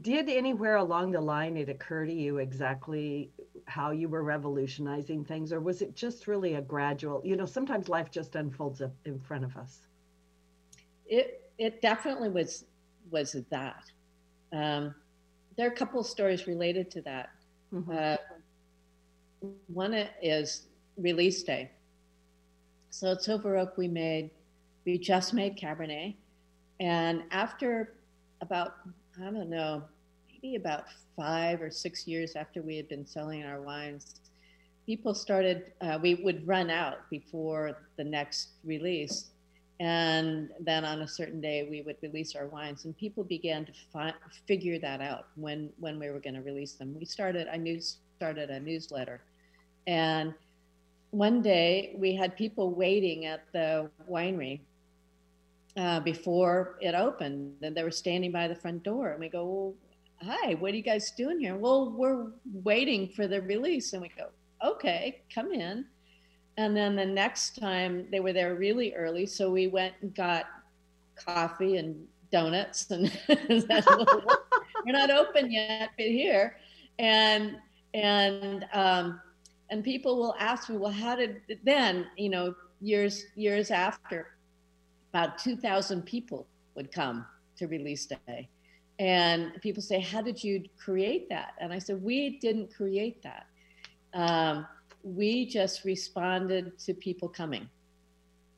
did 0.00 0.28
anywhere 0.28 0.76
along 0.76 1.12
the 1.12 1.20
line 1.20 1.56
it 1.56 1.68
occur 1.68 2.06
to 2.06 2.12
you 2.12 2.38
exactly 2.38 3.30
how 3.66 3.90
you 3.90 4.08
were 4.08 4.22
revolutionizing 4.22 5.24
things 5.24 5.52
or 5.52 5.60
was 5.60 5.82
it 5.82 5.94
just 5.94 6.26
really 6.26 6.54
a 6.54 6.60
gradual 6.60 7.20
you 7.24 7.36
know 7.36 7.46
sometimes 7.46 7.88
life 7.88 8.10
just 8.10 8.34
unfolds 8.36 8.80
up 8.82 8.92
in 9.04 9.18
front 9.18 9.44
of 9.44 9.56
us? 9.56 9.80
It 11.06 11.50
it 11.58 11.82
definitely 11.82 12.28
was 12.28 12.64
was 13.10 13.36
that. 13.50 13.90
Um, 14.52 14.94
there 15.56 15.68
are 15.68 15.72
a 15.72 15.76
couple 15.76 16.00
of 16.00 16.06
stories 16.06 16.46
related 16.46 16.90
to 16.92 17.02
that. 17.02 17.30
Mm-hmm. 17.72 17.92
uh, 17.96 18.16
one 19.66 19.94
is 20.22 20.68
release 20.96 21.42
day. 21.42 21.70
So 22.90 23.12
at 23.12 23.22
silver 23.22 23.56
oak 23.56 23.76
we 23.76 23.88
made 23.88 24.30
we 24.84 24.98
just 24.98 25.32
made 25.32 25.56
cabernet 25.56 26.14
and 26.80 27.22
after 27.30 27.94
about 28.40 28.74
I 29.20 29.24
don't 29.24 29.50
know, 29.50 29.84
maybe 30.42 30.56
about 30.56 30.84
five 31.16 31.62
or 31.62 31.70
six 31.70 32.06
years 32.06 32.36
after 32.36 32.62
we 32.62 32.76
had 32.76 32.88
been 32.88 33.06
selling 33.06 33.44
our 33.44 33.60
wines, 33.60 34.20
people 34.86 35.14
started, 35.14 35.72
uh, 35.80 35.98
we 36.00 36.16
would 36.16 36.46
run 36.46 36.70
out 36.70 37.08
before 37.10 37.78
the 37.96 38.04
next 38.04 38.50
release. 38.64 39.30
and 39.80 40.50
then 40.60 40.84
on 40.84 41.02
a 41.02 41.08
certain 41.08 41.40
day 41.40 41.66
we 41.68 41.82
would 41.82 41.96
release 42.02 42.36
our 42.36 42.46
wines 42.46 42.84
and 42.84 42.96
people 42.96 43.24
began 43.24 43.64
to 43.64 43.72
fi- 43.92 44.14
figure 44.46 44.78
that 44.78 45.00
out 45.00 45.26
when 45.34 45.70
when 45.78 45.98
we 45.98 46.08
were 46.10 46.20
going 46.20 46.34
to 46.34 46.42
release 46.42 46.74
them 46.74 46.94
we 46.98 47.04
started 47.04 47.48
i 47.52 47.56
knew 47.56 47.80
started 47.80 48.50
a 48.50 48.60
newsletter 48.60 49.22
and 49.86 50.34
one 51.10 51.42
day 51.42 51.94
we 51.98 52.14
had 52.14 52.36
people 52.36 52.70
waiting 52.70 53.24
at 53.26 53.40
the 53.52 53.90
winery 54.08 54.60
uh, 55.76 56.00
before 56.00 56.76
it 56.80 56.94
opened 56.94 57.56
and 57.62 57.74
they 57.76 57.82
were 57.82 57.90
standing 57.90 58.30
by 58.30 58.46
the 58.46 58.54
front 58.54 58.82
door 58.82 59.10
and 59.12 59.20
we 59.20 59.28
go 59.28 59.44
well, 59.44 59.74
hi 60.24 60.54
what 60.54 60.72
are 60.72 60.76
you 60.76 60.82
guys 60.82 61.10
doing 61.12 61.40
here? 61.40 61.56
Well 61.56 61.90
we're 61.90 62.26
waiting 62.64 63.08
for 63.08 63.26
the 63.26 63.42
release. 63.42 63.92
And 63.92 64.02
we 64.02 64.10
go 64.16 64.28
okay 64.64 65.22
come 65.34 65.52
in. 65.52 65.84
And 66.56 66.76
then 66.76 66.96
the 66.96 67.06
next 67.06 67.56
time 67.56 68.06
they 68.10 68.20
were 68.20 68.32
there 68.32 68.54
really 68.54 68.94
early, 68.94 69.24
so 69.26 69.50
we 69.50 69.68
went 69.68 69.94
and 70.02 70.14
got 70.14 70.46
coffee 71.16 71.76
and 71.76 72.06
donuts, 72.30 72.90
and 72.90 73.10
we're 73.28 74.92
not 74.92 75.10
open 75.10 75.50
yet, 75.50 75.90
but 75.96 76.06
here, 76.06 76.56
and 76.98 77.56
and 77.94 78.66
um, 78.72 79.20
and 79.70 79.84
people 79.84 80.16
will 80.16 80.34
ask 80.38 80.68
me, 80.68 80.76
well, 80.76 80.92
how 80.92 81.14
did 81.14 81.40
then? 81.64 82.06
You 82.16 82.30
know, 82.30 82.54
years 82.80 83.24
years 83.36 83.70
after, 83.70 84.34
about 85.12 85.38
two 85.38 85.56
thousand 85.56 86.02
people 86.02 86.46
would 86.74 86.90
come 86.90 87.24
to 87.56 87.66
release 87.66 88.06
day, 88.06 88.48
and 89.02 89.60
people 89.60 89.82
say, 89.82 89.98
how 89.98 90.22
did 90.22 90.44
you 90.44 90.62
create 90.78 91.28
that? 91.28 91.54
And 91.58 91.72
I 91.72 91.80
said, 91.80 92.00
we 92.00 92.38
didn't 92.38 92.72
create 92.72 93.20
that. 93.24 93.46
Um, 94.14 94.64
we 95.02 95.44
just 95.44 95.82
responded 95.82 96.78
to 96.78 96.94
people 96.94 97.28
coming. 97.28 97.68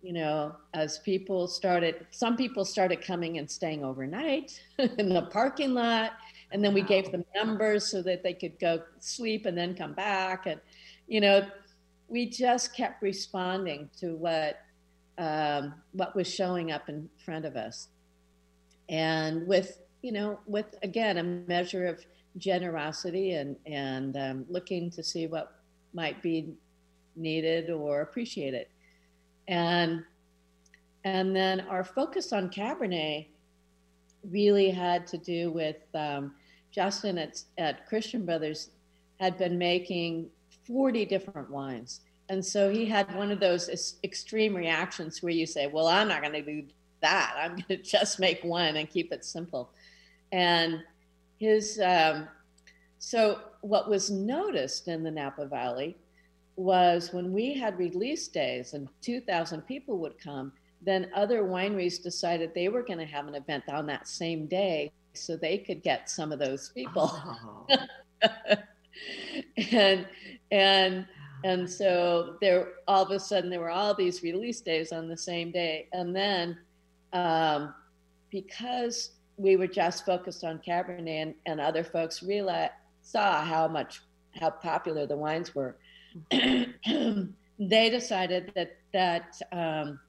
You 0.02 0.12
know, 0.12 0.54
as 0.74 0.98
people 0.98 1.48
started, 1.48 2.06
some 2.10 2.36
people 2.36 2.66
started 2.66 3.00
coming 3.00 3.38
and 3.38 3.50
staying 3.50 3.86
overnight 3.86 4.60
in 4.78 5.08
the 5.08 5.22
parking 5.32 5.72
lot. 5.72 6.12
And 6.52 6.62
then 6.62 6.74
we 6.74 6.82
wow. 6.82 6.88
gave 6.88 7.10
them 7.10 7.24
numbers 7.34 7.86
so 7.86 8.02
that 8.02 8.22
they 8.22 8.34
could 8.34 8.58
go 8.58 8.82
sleep 8.98 9.46
and 9.46 9.56
then 9.56 9.74
come 9.74 9.94
back. 9.94 10.44
And, 10.44 10.60
you 11.08 11.22
know, 11.22 11.48
we 12.08 12.28
just 12.28 12.76
kept 12.76 13.00
responding 13.00 13.88
to 14.00 14.14
what 14.16 14.58
um, 15.16 15.72
what 15.92 16.14
was 16.14 16.28
showing 16.28 16.70
up 16.70 16.90
in 16.90 17.08
front 17.24 17.46
of 17.46 17.56
us. 17.56 17.88
And 18.90 19.46
with, 19.46 19.78
you 20.04 20.12
know, 20.12 20.38
with 20.46 20.74
again 20.82 21.16
a 21.16 21.22
measure 21.22 21.86
of 21.86 22.04
generosity 22.36 23.32
and 23.32 23.56
and 23.64 24.18
um, 24.18 24.44
looking 24.50 24.90
to 24.90 25.02
see 25.02 25.26
what 25.26 25.56
might 25.94 26.20
be 26.22 26.52
needed 27.16 27.70
or 27.70 28.02
appreciated. 28.02 28.66
And 29.48 30.04
and 31.04 31.34
then 31.34 31.60
our 31.70 31.84
focus 31.84 32.34
on 32.34 32.50
Cabernet 32.50 33.28
really 34.30 34.70
had 34.70 35.06
to 35.06 35.16
do 35.16 35.50
with 35.52 35.76
um, 35.94 36.34
Justin 36.70 37.16
at, 37.16 37.42
at 37.56 37.86
Christian 37.86 38.26
Brothers 38.26 38.72
had 39.20 39.38
been 39.38 39.56
making 39.56 40.28
40 40.66 41.06
different 41.06 41.48
wines. 41.48 42.00
And 42.28 42.44
so 42.44 42.70
he 42.70 42.84
had 42.84 43.14
one 43.14 43.30
of 43.30 43.40
those 43.40 43.96
extreme 44.04 44.54
reactions 44.54 45.22
where 45.22 45.32
you 45.32 45.46
say, 45.46 45.66
Well, 45.66 45.86
I'm 45.86 46.08
not 46.08 46.20
going 46.20 46.34
to 46.34 46.42
do 46.42 46.64
that. 47.00 47.34
I'm 47.38 47.52
going 47.52 47.64
to 47.68 47.76
just 47.78 48.20
make 48.20 48.44
one 48.44 48.76
and 48.76 48.90
keep 48.90 49.10
it 49.10 49.24
simple. 49.24 49.70
And 50.34 50.82
his, 51.38 51.78
um, 51.78 52.26
so 52.98 53.38
what 53.60 53.88
was 53.88 54.10
noticed 54.10 54.88
in 54.88 55.04
the 55.04 55.10
Napa 55.10 55.46
Valley 55.46 55.96
was 56.56 57.12
when 57.12 57.32
we 57.32 57.54
had 57.54 57.78
release 57.78 58.26
days 58.26 58.74
and 58.74 58.88
2,000 59.00 59.62
people 59.62 59.98
would 59.98 60.18
come, 60.18 60.50
then 60.82 61.08
other 61.14 61.44
wineries 61.44 62.02
decided 62.02 62.52
they 62.52 62.68
were 62.68 62.82
going 62.82 62.98
to 62.98 63.04
have 63.04 63.28
an 63.28 63.36
event 63.36 63.62
on 63.68 63.86
that 63.86 64.08
same 64.08 64.46
day 64.46 64.90
so 65.12 65.36
they 65.36 65.56
could 65.56 65.84
get 65.84 66.10
some 66.10 66.32
of 66.32 66.40
those 66.40 66.70
people. 66.70 67.12
Oh. 67.16 67.66
and 69.70 70.04
and 70.50 71.06
and 71.44 71.70
so 71.70 72.36
there 72.40 72.72
all 72.88 73.04
of 73.04 73.10
a 73.12 73.20
sudden 73.20 73.50
there 73.50 73.60
were 73.60 73.70
all 73.70 73.94
these 73.94 74.22
release 74.22 74.60
days 74.60 74.92
on 74.92 75.08
the 75.08 75.16
same 75.16 75.52
day 75.52 75.88
and 75.92 76.14
then 76.14 76.58
um, 77.12 77.74
because 78.30 79.10
we 79.36 79.56
were 79.56 79.66
just 79.66 80.06
focused 80.06 80.44
on 80.44 80.60
cabernet 80.66 81.22
and, 81.22 81.34
and 81.46 81.60
other 81.60 81.84
folks 81.84 82.22
realized 82.22 82.72
saw 83.04 83.44
how 83.44 83.68
much 83.68 84.00
how 84.40 84.50
popular 84.50 85.06
the 85.06 85.16
wines 85.16 85.54
were, 85.54 85.76
they 86.30 87.90
decided 87.90 88.52
that 88.54 88.76
that 88.92 89.40
um, 89.52 90.00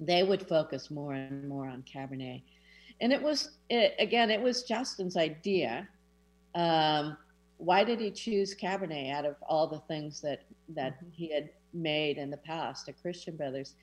they 0.00 0.22
would 0.22 0.46
focus 0.48 0.90
more 0.90 1.12
and 1.12 1.48
more 1.48 1.68
on 1.68 1.82
Cabernet, 1.82 2.42
and 3.00 3.12
it 3.12 3.20
was 3.20 3.50
it, 3.68 3.94
again 3.98 4.30
it 4.30 4.40
was 4.40 4.62
Justin's 4.62 5.16
idea. 5.16 5.88
Um, 6.54 7.16
why 7.58 7.84
did 7.84 8.00
he 8.00 8.10
choose 8.10 8.54
Cabernet 8.54 9.12
out 9.12 9.24
of 9.24 9.36
all 9.46 9.66
the 9.66 9.80
things 9.80 10.20
that 10.22 10.42
that 10.70 10.96
mm-hmm. 10.96 11.10
he 11.12 11.32
had 11.32 11.50
made 11.74 12.18
in 12.18 12.30
the 12.30 12.36
past 12.38 12.88
at 12.88 13.00
Christian 13.02 13.36
Brothers? 13.36 13.74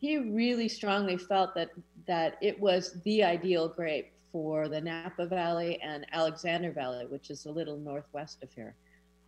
He 0.00 0.16
really 0.16 0.68
strongly 0.68 1.16
felt 1.16 1.54
that 1.54 1.70
that 2.06 2.38
it 2.40 2.58
was 2.58 3.00
the 3.04 3.22
ideal 3.22 3.68
grape 3.68 4.12
for 4.32 4.68
the 4.68 4.80
Napa 4.80 5.26
Valley 5.26 5.80
and 5.82 6.06
Alexander 6.12 6.72
Valley, 6.72 7.06
which 7.06 7.30
is 7.30 7.46
a 7.46 7.50
little 7.50 7.76
northwest 7.76 8.42
of 8.42 8.52
here. 8.52 8.74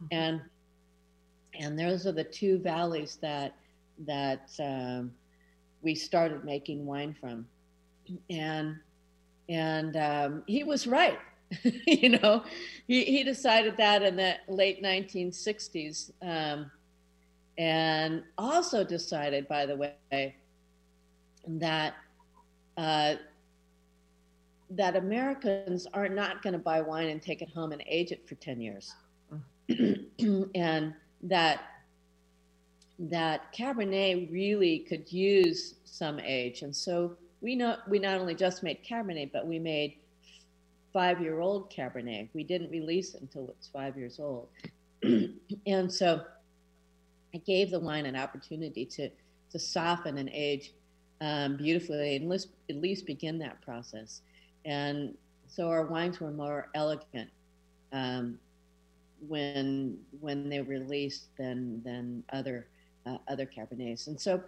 Mm-hmm. 0.02 0.06
And 0.12 0.40
and 1.58 1.78
those 1.78 2.06
are 2.06 2.12
the 2.12 2.24
two 2.24 2.58
valleys 2.58 3.18
that 3.20 3.54
that 4.06 4.50
um, 4.60 5.12
we 5.82 5.94
started 5.94 6.44
making 6.44 6.86
wine 6.86 7.14
from. 7.20 7.46
And 8.28 8.76
and 9.48 9.96
um, 9.96 10.42
he 10.46 10.64
was 10.64 10.86
right. 10.86 11.18
you 11.64 12.10
know, 12.10 12.44
he, 12.86 13.04
he 13.04 13.24
decided 13.24 13.76
that 13.76 14.02
in 14.02 14.14
the 14.14 14.36
late 14.48 14.82
1960s. 14.82 16.12
Um, 16.22 16.70
and 17.58 18.22
also 18.38 18.84
decided, 18.84 19.48
by 19.48 19.66
the 19.66 19.76
way, 19.76 20.36
that 21.46 21.94
uh, 22.76 23.14
that 24.70 24.96
Americans 24.96 25.86
are 25.92 26.08
not 26.08 26.42
going 26.42 26.52
to 26.52 26.58
buy 26.58 26.80
wine 26.80 27.08
and 27.08 27.20
take 27.20 27.42
it 27.42 27.50
home 27.50 27.72
and 27.72 27.82
age 27.86 28.12
it 28.12 28.26
for 28.28 28.36
10 28.36 28.60
years. 28.60 28.94
and 30.54 30.94
that 31.22 31.60
that 32.98 33.52
Cabernet 33.54 34.30
really 34.30 34.80
could 34.80 35.10
use 35.10 35.76
some 35.84 36.20
age. 36.20 36.62
And 36.62 36.74
so 36.74 37.16
we 37.40 37.56
know 37.56 37.76
we 37.88 37.98
not 37.98 38.18
only 38.18 38.34
just 38.34 38.62
made 38.62 38.84
Cabernet, 38.84 39.32
but 39.32 39.46
we 39.46 39.58
made 39.58 39.96
five-year-old 40.92 41.72
Cabernet. 41.72 42.28
We 42.34 42.44
didn't 42.44 42.70
release 42.70 43.14
it 43.14 43.22
until 43.22 43.48
it's 43.48 43.68
five 43.68 43.96
years 43.96 44.20
old. 44.20 44.48
and 45.66 45.90
so 45.90 46.22
I 47.34 47.38
gave 47.38 47.70
the 47.70 47.80
wine 47.80 48.06
an 48.06 48.16
opportunity 48.16 48.84
to 48.86 49.08
to 49.50 49.58
soften 49.58 50.18
and 50.18 50.30
age 50.32 50.72
um, 51.20 51.56
beautifully 51.56 52.16
and 52.16 52.32
at 52.32 52.76
least 52.76 53.06
begin 53.06 53.38
that 53.38 53.60
process 53.60 54.22
and 54.64 55.14
so 55.46 55.68
our 55.68 55.84
wines 55.86 56.20
were 56.20 56.30
more 56.30 56.68
elegant 56.74 57.30
um, 57.92 58.38
when 59.26 59.98
when 60.20 60.48
they 60.48 60.60
were 60.60 60.68
released 60.68 61.26
than 61.36 61.82
than 61.82 62.22
other 62.32 62.66
uh, 63.06 63.18
other 63.28 63.46
cabernets. 63.46 64.06
And 64.06 64.20
so, 64.20 64.42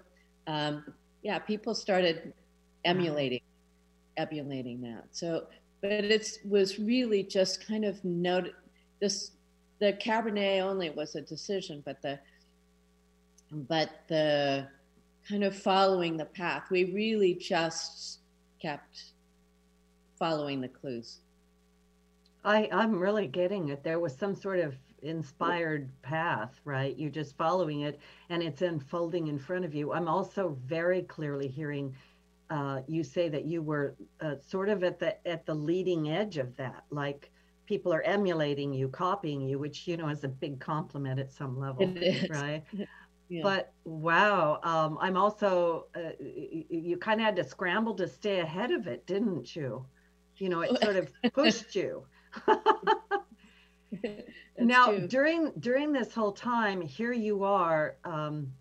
um, 0.46 0.84
yeah, 1.22 1.38
people 1.38 1.74
started 1.74 2.32
emulating 2.84 3.40
emulating 4.16 4.80
that. 4.82 5.04
So, 5.10 5.46
but 5.80 5.90
it 5.90 6.38
was 6.48 6.78
really 6.78 7.22
just 7.22 7.66
kind 7.66 7.84
of 7.84 8.02
note 8.04 8.52
this 9.00 9.32
the 9.80 9.92
cabernet 9.94 10.60
only 10.62 10.90
was 10.90 11.16
a 11.16 11.22
decision, 11.22 11.82
but 11.84 12.00
the 12.02 12.18
but 13.50 13.90
the 14.08 14.68
kind 15.28 15.44
of 15.44 15.56
following 15.56 16.16
the 16.16 16.24
path, 16.24 16.70
we 16.70 16.92
really 16.92 17.34
just 17.34 18.20
kept 18.60 19.12
following 20.18 20.60
the 20.60 20.68
clues. 20.68 21.20
I, 22.44 22.68
I'm 22.72 22.98
really 22.98 23.26
getting 23.26 23.68
it. 23.68 23.84
There 23.84 24.00
was 24.00 24.16
some 24.16 24.34
sort 24.34 24.58
of 24.58 24.74
inspired 25.02 25.90
path, 26.02 26.60
right? 26.64 26.96
You're 26.96 27.10
just 27.10 27.36
following 27.36 27.82
it 27.82 28.00
and 28.30 28.42
it's 28.42 28.62
unfolding 28.62 29.28
in 29.28 29.38
front 29.38 29.64
of 29.64 29.74
you. 29.74 29.92
I'm 29.92 30.08
also 30.08 30.56
very 30.64 31.02
clearly 31.02 31.48
hearing 31.48 31.94
uh, 32.50 32.82
you 32.86 33.02
say 33.02 33.28
that 33.30 33.46
you 33.46 33.62
were 33.62 33.94
uh, 34.20 34.34
sort 34.46 34.68
of 34.68 34.84
at 34.84 34.98
the 34.98 35.26
at 35.26 35.46
the 35.46 35.54
leading 35.54 36.10
edge 36.10 36.36
of 36.36 36.54
that, 36.56 36.84
like 36.90 37.30
people 37.64 37.94
are 37.94 38.02
emulating 38.02 38.74
you, 38.74 38.88
copying 38.88 39.40
you, 39.40 39.58
which 39.58 39.88
you 39.88 39.96
know 39.96 40.08
is 40.08 40.22
a 40.22 40.28
big 40.28 40.60
compliment 40.60 41.18
at 41.18 41.32
some 41.32 41.58
level, 41.58 41.86
right? 42.28 42.62
Yeah. 43.32 43.42
But 43.42 43.72
wow, 43.84 44.60
um, 44.62 44.98
I'm 45.00 45.16
also 45.16 45.86
uh, 45.96 46.10
you, 46.20 46.64
you 46.70 46.96
kind 46.98 47.20
of 47.20 47.26
had 47.26 47.36
to 47.36 47.44
scramble 47.44 47.94
to 47.96 48.06
stay 48.08 48.40
ahead 48.40 48.70
of 48.72 48.86
it, 48.86 49.06
didn't 49.06 49.56
you? 49.56 49.86
you 50.38 50.48
know 50.48 50.62
it 50.62 50.76
sort 50.78 50.96
of 50.96 51.12
pushed 51.32 51.76
you 51.76 52.04
now 54.58 54.90
true. 54.90 55.06
during 55.06 55.52
during 55.58 55.92
this 55.92 56.14
whole 56.14 56.32
time 56.32 56.80
here 56.80 57.12
you 57.12 57.44
are 57.44 57.96
um, 58.04 58.52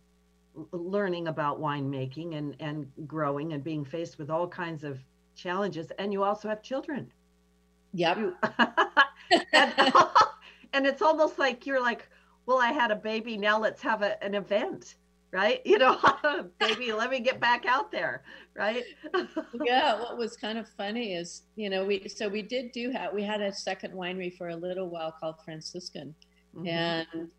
learning 0.71 1.27
about 1.27 1.59
winemaking 1.59 2.35
and 2.37 2.55
and 2.59 2.87
growing 3.07 3.53
and 3.53 3.63
being 3.63 3.85
faced 3.85 4.17
with 4.17 4.29
all 4.29 4.47
kinds 4.47 4.83
of 4.83 4.99
challenges 5.35 5.91
and 5.99 6.11
you 6.13 6.23
also 6.23 6.47
have 6.49 6.61
children 6.61 7.11
Yep. 7.93 8.17
you, 8.17 8.35
and, 9.53 9.73
and 10.73 10.85
it's 10.85 11.01
almost 11.01 11.39
like 11.39 11.65
you're 11.65 11.81
like 11.81 12.09
well 12.45 12.59
i 12.59 12.71
had 12.71 12.91
a 12.91 12.95
baby 12.95 13.37
now 13.37 13.59
let's 13.59 13.81
have 13.81 14.01
a, 14.01 14.21
an 14.23 14.35
event 14.35 14.95
right? 15.31 15.61
You 15.65 15.77
know 15.77 15.97
baby 16.59 16.91
let 16.91 17.09
me 17.09 17.19
get 17.21 17.39
back 17.39 17.65
out 17.65 17.91
there 17.91 18.23
right? 18.55 18.83
Yeah 19.63 19.97
what 19.99 20.17
was 20.17 20.35
kind 20.35 20.57
of 20.57 20.67
funny 20.67 21.13
is 21.13 21.43
you 21.55 21.69
know 21.69 21.85
we 21.85 22.07
so 22.09 22.27
we 22.27 22.41
did 22.41 22.71
do 22.73 22.91
have 22.91 23.13
we 23.13 23.23
had 23.23 23.41
a 23.41 23.53
second 23.53 23.93
winery 23.93 24.35
for 24.37 24.49
a 24.49 24.55
little 24.55 24.89
while 24.89 25.11
called 25.17 25.35
franciscan. 25.45 26.13
Mhm. 26.55 26.67
and 26.67 27.29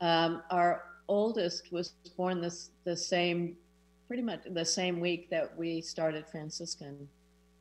um, 0.00 0.42
our 0.50 0.84
oldest 1.08 1.70
was 1.70 1.92
born 2.16 2.40
this 2.40 2.70
the 2.84 2.96
same 2.96 3.56
pretty 4.08 4.22
much 4.22 4.40
the 4.52 4.64
same 4.64 5.00
week 5.00 5.28
that 5.30 5.54
we 5.56 5.80
started 5.82 6.26
franciscan. 6.30 7.08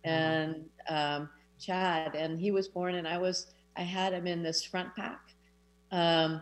And 0.05 0.65
um, 0.89 1.29
chad 1.59 2.15
and 2.15 2.39
he 2.39 2.51
was 2.51 2.67
born 2.67 2.95
and 2.95 3.07
i 3.07 3.17
was 3.17 3.47
i 3.77 3.81
had 3.81 4.13
him 4.13 4.27
in 4.27 4.43
this 4.43 4.63
front 4.63 4.95
pack. 4.95 5.19
Um, 5.91 6.41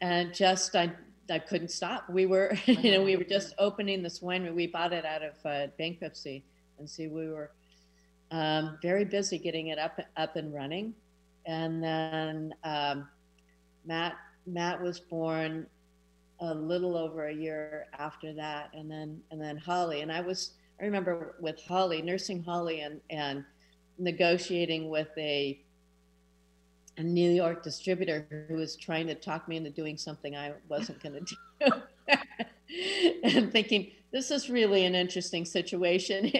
and 0.00 0.34
just 0.34 0.74
i 0.76 0.92
i 1.30 1.38
couldn't 1.38 1.70
stop. 1.70 2.08
We 2.08 2.26
were 2.26 2.56
you 2.66 2.92
know 2.92 3.02
we 3.02 3.16
were 3.16 3.24
just 3.24 3.54
opening 3.58 4.02
this 4.02 4.20
winery 4.20 4.54
we 4.54 4.66
bought 4.66 4.92
it 4.92 5.04
out 5.04 5.22
of 5.22 5.34
uh, 5.44 5.66
bankruptcy. 5.78 6.44
And 6.78 6.88
so 6.88 7.08
we 7.08 7.28
were 7.28 7.50
um, 8.30 8.78
very 8.82 9.04
busy 9.04 9.38
getting 9.38 9.68
it 9.68 9.78
up 9.78 9.98
up 10.16 10.36
and 10.36 10.54
running. 10.54 10.94
And 11.46 11.82
then 11.82 12.54
um, 12.64 13.08
Matt 13.84 14.14
Matt 14.46 14.82
was 14.82 15.00
born 15.00 15.66
a 16.40 16.54
little 16.54 16.96
over 16.96 17.26
a 17.26 17.34
year 17.34 17.86
after 17.98 18.32
that, 18.34 18.70
and 18.74 18.90
then 18.90 19.20
and 19.30 19.40
then 19.40 19.56
Holly. 19.56 20.02
And 20.02 20.12
I 20.12 20.20
was 20.20 20.52
I 20.80 20.84
remember 20.84 21.36
with 21.40 21.60
Holly 21.66 22.02
nursing 22.02 22.42
Holly 22.42 22.80
and 22.80 23.00
and 23.10 23.44
negotiating 23.98 24.88
with 24.88 25.08
a 25.16 25.60
a 26.98 27.02
New 27.02 27.30
York 27.30 27.62
distributor 27.62 28.26
who 28.48 28.56
was 28.56 28.76
trying 28.76 29.06
to 29.06 29.14
talk 29.14 29.48
me 29.48 29.56
into 29.56 29.70
doing 29.70 29.96
something 29.96 30.36
I 30.36 30.52
wasn't 30.68 31.02
going 31.02 31.24
to 31.24 31.36
do, 31.70 31.72
and 33.24 33.52
thinking 33.52 33.92
this 34.12 34.30
is 34.30 34.50
really 34.50 34.84
an 34.84 34.94
interesting 34.94 35.44
situation. 35.44 36.32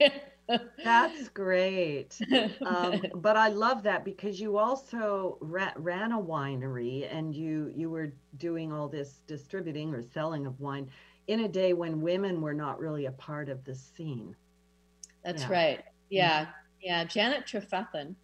that's 0.84 1.28
great 1.28 2.20
um, 2.66 3.00
but 3.16 3.36
I 3.36 3.48
love 3.48 3.82
that 3.84 4.04
because 4.04 4.40
you 4.40 4.58
also 4.58 5.38
ra- 5.40 5.72
ran 5.76 6.12
a 6.12 6.18
winery 6.20 7.08
and 7.14 7.34
you 7.34 7.72
you 7.74 7.88
were 7.90 8.12
doing 8.38 8.72
all 8.72 8.88
this 8.88 9.20
distributing 9.26 9.94
or 9.94 10.02
selling 10.02 10.46
of 10.46 10.60
wine 10.60 10.90
in 11.28 11.40
a 11.40 11.48
day 11.48 11.72
when 11.72 12.00
women 12.02 12.40
were 12.42 12.52
not 12.54 12.80
really 12.80 13.06
a 13.06 13.12
part 13.12 13.48
of 13.48 13.64
the 13.64 13.74
scene. 13.74 14.34
That's 15.24 15.42
Yeah. 15.44 15.52
right. 15.52 15.84
Yeah, 16.10 16.46
yeah. 16.82 17.04
Janet 17.04 17.46
Trefethen 17.46 18.16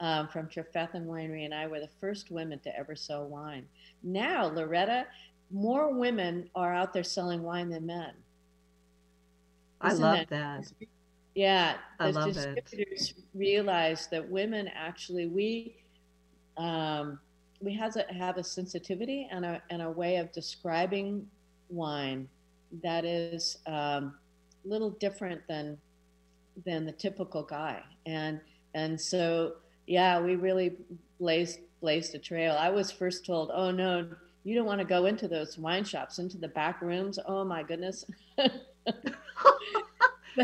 um, 0.00 0.28
from 0.28 0.46
Trefethen 0.48 1.06
Winery 1.06 1.44
and 1.44 1.54
I 1.54 1.66
were 1.66 1.80
the 1.80 1.88
first 2.00 2.30
women 2.30 2.58
to 2.60 2.76
ever 2.78 2.94
sell 2.94 3.26
wine. 3.26 3.66
Now, 4.02 4.46
Loretta, 4.46 5.06
more 5.50 5.92
women 5.94 6.50
are 6.54 6.74
out 6.74 6.92
there 6.92 7.04
selling 7.04 7.42
wine 7.42 7.70
than 7.70 7.86
men. 7.86 8.12
I 9.80 9.88
Isn't 9.92 10.02
love 10.02 10.18
that- 10.18 10.28
that. 10.30 10.72
Yeah, 11.34 11.76
I 12.00 12.10
the 12.12 12.18
love 12.20 12.28
it. 12.36 12.64
distributors 12.64 13.12
realize 13.34 14.06
that 14.08 14.26
women 14.26 14.68
actually 14.74 15.26
we 15.26 15.76
um, 16.56 17.18
we 17.60 17.74
have 17.74 17.94
a, 17.96 18.10
have 18.14 18.38
a 18.38 18.42
sensitivity 18.44 19.28
and 19.30 19.44
a 19.44 19.60
and 19.68 19.82
a 19.82 19.90
way 19.90 20.16
of 20.16 20.32
describing 20.32 21.26
wine 21.68 22.26
that 22.82 23.04
is 23.04 23.58
um, 23.66 24.14
a 24.64 24.68
little 24.68 24.90
different 24.92 25.42
than 25.46 25.76
than 26.64 26.86
the 26.86 26.92
typical 26.92 27.42
guy 27.42 27.82
and 28.06 28.40
and 28.72 28.98
so 28.98 29.56
yeah 29.86 30.20
we 30.20 30.36
really 30.36 30.76
blazed 31.18 31.60
blazed 31.80 32.14
a 32.14 32.18
trail 32.18 32.56
i 32.58 32.68
was 32.68 32.90
first 32.90 33.24
told 33.24 33.50
oh 33.52 33.70
no 33.70 34.06
you 34.44 34.54
don't 34.54 34.66
want 34.66 34.78
to 34.80 34.84
go 34.86 35.06
into 35.06 35.26
those 35.28 35.58
wine 35.58 35.84
shops 35.84 36.18
into 36.18 36.38
the 36.38 36.48
back 36.48 36.80
rooms 36.82 37.18
oh 37.26 37.44
my 37.44 37.62
goodness 37.62 38.04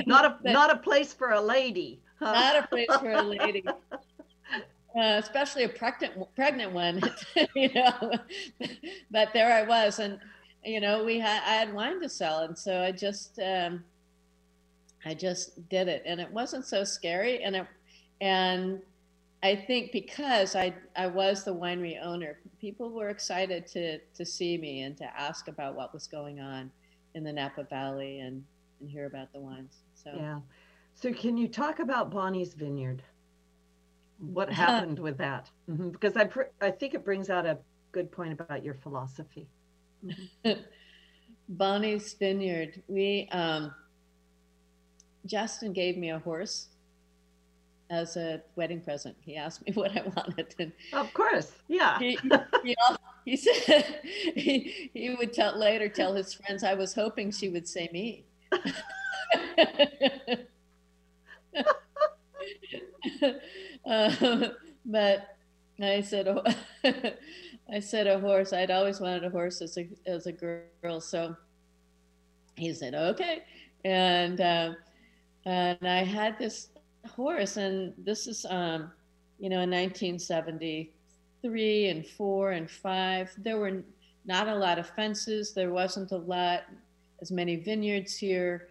Not 0.06 0.24
a 0.24 0.38
But- 0.42 0.52
not 0.52 0.70
a 0.70 0.76
place 0.78 1.12
for 1.12 1.32
a 1.32 1.40
lady. 1.40 2.00
huh? 2.18 2.32
not 2.32 2.64
a 2.64 2.66
place 2.66 2.88
for 2.98 3.10
a 3.10 3.22
lady, 3.36 3.62
uh, 3.92 4.00
especially 4.94 5.64
a 5.64 5.68
pregnant 5.68 6.14
pregnant 6.34 6.72
one. 6.72 7.00
you 7.54 7.70
know, 7.74 8.12
but 9.10 9.32
there 9.34 9.52
I 9.52 9.64
was, 9.64 9.98
and 9.98 10.18
you 10.64 10.80
know, 10.80 11.04
we 11.04 11.18
had 11.18 11.42
I 11.46 11.54
had 11.56 11.74
wine 11.74 12.00
to 12.00 12.08
sell, 12.08 12.40
and 12.40 12.56
so 12.56 12.80
I 12.80 12.90
just 12.90 13.38
um, 13.38 13.84
I 15.04 15.12
just 15.12 15.68
did 15.68 15.88
it, 15.88 16.02
and 16.06 16.20
it 16.20 16.30
wasn't 16.32 16.64
so 16.64 16.84
scary, 16.84 17.42
and 17.42 17.54
it 17.56 17.66
and 18.22 18.80
I 19.42 19.56
think 19.56 19.90
because 19.92 20.54
I 20.54 20.74
I 20.96 21.08
was 21.08 21.44
the 21.44 21.54
winery 21.54 22.02
owner, 22.02 22.38
people 22.60 22.90
were 22.90 23.08
excited 23.08 23.66
to 23.68 23.98
to 23.98 24.24
see 24.24 24.56
me 24.56 24.82
and 24.82 24.96
to 24.98 25.04
ask 25.18 25.48
about 25.48 25.74
what 25.74 25.92
was 25.92 26.06
going 26.06 26.40
on 26.40 26.70
in 27.14 27.24
the 27.24 27.32
Napa 27.32 27.64
Valley 27.64 28.20
and 28.20 28.44
and 28.80 28.88
hear 28.90 29.06
about 29.06 29.32
the 29.32 29.40
wines. 29.40 29.78
So. 29.94 30.12
Yeah. 30.16 30.40
So 30.94 31.12
can 31.12 31.36
you 31.36 31.48
talk 31.48 31.78
about 31.80 32.10
Bonny's 32.10 32.54
Vineyard? 32.54 33.02
What 34.18 34.52
happened 34.52 34.98
with 34.98 35.18
that? 35.18 35.50
Mhm, 35.68 35.90
Because 35.92 36.16
I 36.16 36.24
pr- 36.24 36.52
I 36.60 36.70
think 36.70 36.94
it 36.94 37.04
brings 37.04 37.28
out 37.30 37.46
a 37.46 37.58
good 37.90 38.12
point 38.12 38.32
about 38.32 38.64
your 38.64 38.74
philosophy. 38.74 39.48
Bonny's 41.48 42.14
Vineyard. 42.14 42.82
We 42.88 43.28
um, 43.32 43.74
Justin 45.26 45.72
gave 45.72 45.96
me 45.96 46.10
a 46.10 46.18
horse 46.20 46.68
as 47.92 48.16
a 48.16 48.40
wedding 48.56 48.80
present. 48.80 49.14
He 49.20 49.36
asked 49.36 49.64
me 49.66 49.72
what 49.74 49.96
I 49.96 50.02
wanted, 50.16 50.54
and 50.58 50.72
Of 50.92 51.12
course. 51.14 51.52
Yeah. 51.68 51.98
he, 51.98 52.18
he, 52.64 52.76
he 53.24 53.36
said 53.36 54.00
he, 54.34 54.90
he 54.92 55.14
would 55.14 55.32
tell 55.32 55.56
later 55.56 55.88
tell 55.88 56.14
his 56.14 56.34
friends 56.34 56.64
I 56.64 56.74
was 56.74 56.94
hoping 56.94 57.30
she 57.30 57.48
would 57.50 57.68
say 57.68 57.88
me. 57.92 58.24
um, 63.86 64.46
but 64.86 65.36
I 65.80 66.00
said, 66.00 66.28
oh, 66.28 66.42
I 67.72 67.80
said 67.80 68.06
a 68.06 68.18
horse. 68.18 68.52
I'd 68.52 68.70
always 68.70 69.00
wanted 69.00 69.24
a 69.24 69.30
horse 69.30 69.60
as 69.60 69.76
a 69.78 69.88
as 70.06 70.26
a 70.26 70.32
girl. 70.32 71.00
So 71.00 71.36
he 72.56 72.72
said, 72.72 72.94
okay, 72.94 73.44
and 73.84 74.40
uh, 74.40 74.72
and 75.44 75.78
I 75.82 76.04
had 76.04 76.38
this 76.38 76.68
horse, 77.08 77.56
and 77.56 77.94
this 77.98 78.26
is 78.26 78.44
um, 78.48 78.90
you 79.38 79.48
know 79.48 79.60
in 79.60 79.70
1973 79.70 81.88
and 81.88 82.06
four 82.06 82.52
and 82.52 82.70
five. 82.70 83.30
There 83.38 83.58
were 83.58 83.82
not 84.24 84.48
a 84.48 84.54
lot 84.54 84.78
of 84.78 84.88
fences. 84.90 85.52
There 85.52 85.70
wasn't 85.70 86.12
a 86.12 86.16
lot 86.16 86.62
as 87.20 87.30
many 87.30 87.56
vineyards 87.56 88.16
here, 88.16 88.68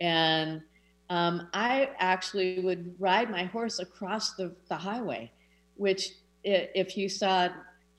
and 0.00 0.62
um, 1.10 1.48
I 1.52 1.90
actually 1.98 2.60
would 2.60 2.94
ride 3.00 3.30
my 3.30 3.44
horse 3.44 3.80
across 3.80 4.34
the, 4.34 4.54
the 4.68 4.76
highway, 4.76 5.32
which 5.76 6.10
if 6.44 6.96
you 6.96 7.08
saw 7.08 7.48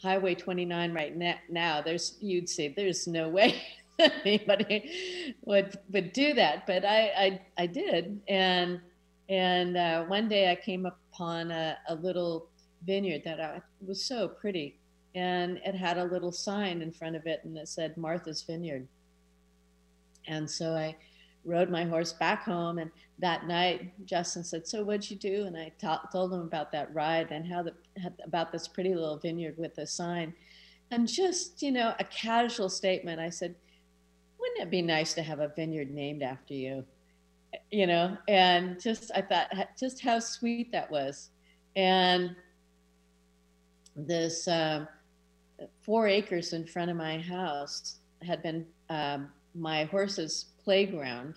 Highway 0.02 0.34
29 0.34 0.94
right 0.94 1.16
na- 1.16 1.34
now, 1.50 1.82
there's 1.82 2.18
you'd 2.22 2.50
say 2.50 2.74
there's 2.76 3.08
no 3.08 3.30
way 3.30 3.62
anybody 4.00 5.36
would 5.44 5.78
would 5.92 6.14
do 6.14 6.34
that, 6.34 6.66
but 6.66 6.86
I 6.86 7.40
I, 7.58 7.64
I 7.64 7.68
did, 7.68 8.22
and 8.28 8.80
and 9.32 9.78
uh, 9.78 10.04
one 10.04 10.28
day 10.28 10.52
I 10.52 10.56
came 10.56 10.86
upon 10.86 11.52
a, 11.52 11.78
a 11.88 11.96
little 11.96 12.50
vineyard 12.86 13.22
that 13.24 13.40
I, 13.40 13.62
was 13.80 14.04
so 14.04 14.28
pretty, 14.28 14.78
and 15.16 15.58
it 15.66 15.74
had 15.74 15.98
a 15.98 16.04
little 16.04 16.34
sign 16.34 16.82
in 16.82 16.92
front 16.92 17.16
of 17.16 17.26
it, 17.26 17.40
and 17.46 17.58
it 17.58 17.70
said 17.70 17.96
Martha's 17.96 18.42
Vineyard. 18.42 18.90
And 20.28 20.50
so 20.50 20.74
I 20.74 20.98
rode 21.46 21.70
my 21.70 21.86
horse 21.86 22.12
back 22.12 22.44
home, 22.44 22.78
and 22.78 22.92
that 23.20 23.48
night 23.48 23.94
Justin 24.06 24.44
said, 24.44 24.68
"So 24.68 24.84
what'd 24.84 25.10
you 25.10 25.16
do?" 25.16 25.46
And 25.46 25.56
I 25.56 25.72
told 26.12 26.34
him 26.34 26.42
about 26.42 26.74
that 26.74 26.94
ride 26.94 27.32
and 27.32 27.48
how 27.48 27.64
the 27.64 27.74
about 28.26 28.52
this 28.52 28.68
pretty 28.68 28.94
little 28.94 29.18
vineyard 29.18 29.58
with 29.58 29.78
a 29.78 29.88
sign, 29.88 30.34
and 30.92 31.08
just 31.08 31.62
you 31.62 31.72
know 31.72 31.96
a 32.00 32.04
casual 32.04 32.68
statement. 32.68 33.22
I 33.22 33.30
said, 33.30 33.56
"Wouldn't 34.38 34.60
it 34.60 34.70
be 34.70 34.82
nice 34.82 35.14
to 35.14 35.24
have 35.24 35.40
a 35.40 35.54
vineyard 35.56 35.90
named 35.90 36.22
after 36.22 36.54
you?" 36.54 36.86
You 37.70 37.88
know, 37.88 38.18
and 38.28 38.80
just 38.80 39.12
I 39.14 39.22
thought 39.22 39.52
just 39.80 40.02
how 40.02 40.20
sweet 40.20 40.72
that 40.72 40.90
was, 40.90 41.30
and 41.76 42.36
this 43.96 44.48
um, 44.48 44.88
four 45.82 46.08
acres 46.08 46.54
in 46.54 46.66
front 46.66 46.92
of 46.92 46.98
my 46.98 47.20
house 47.20 47.98
had 48.22 48.42
been 48.42 48.66
um, 48.90 49.30
my 49.54 49.84
horse's 49.86 50.46
playground, 50.64 51.36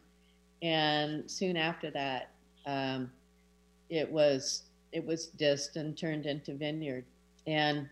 and 0.63 1.29
soon 1.31 1.57
after 1.57 1.91
that, 1.91 2.31
um, 2.67 3.11
it 3.91 4.11
was 4.11 4.65
it 4.93 5.05
was 5.05 5.29
dished 5.29 5.77
and 5.77 5.99
turned 5.99 6.27
into 6.27 6.55
vineyard, 6.55 7.05
and 7.47 7.89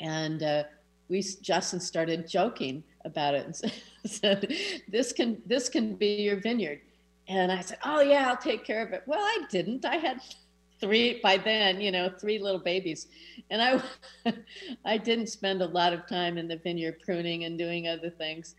and 0.00 0.42
uh, 0.42 0.64
we 1.08 1.22
Justin 1.40 1.80
started 1.80 2.28
joking 2.28 2.84
about 3.04 3.34
it 3.34 3.46
and 3.46 3.56
said, 4.10 4.52
"This 4.88 5.12
can 5.12 5.42
this 5.46 5.68
can 5.68 5.94
be 5.94 6.22
your 6.22 6.36
vineyard." 6.36 6.80
And 7.28 7.52
I 7.52 7.60
said, 7.60 7.78
"Oh 7.84 8.00
yeah, 8.00 8.28
I'll 8.28 8.36
take 8.36 8.64
care 8.64 8.82
of 8.84 8.92
it." 8.92 9.02
Well, 9.06 9.20
I 9.20 9.44
didn't. 9.50 9.84
I 9.84 9.96
had 9.96 10.20
three 10.80 11.20
by 11.22 11.36
then, 11.36 11.80
you 11.80 11.90
know, 11.90 12.08
three 12.20 12.38
little 12.38 12.60
babies, 12.60 13.08
and 13.50 13.60
I 13.62 13.82
I 14.84 14.96
didn't 14.98 15.26
spend 15.28 15.62
a 15.62 15.66
lot 15.66 15.92
of 15.92 16.06
time 16.06 16.38
in 16.38 16.48
the 16.48 16.56
vineyard 16.56 17.00
pruning 17.04 17.44
and 17.44 17.58
doing 17.58 17.88
other 17.88 18.10
things, 18.10 18.54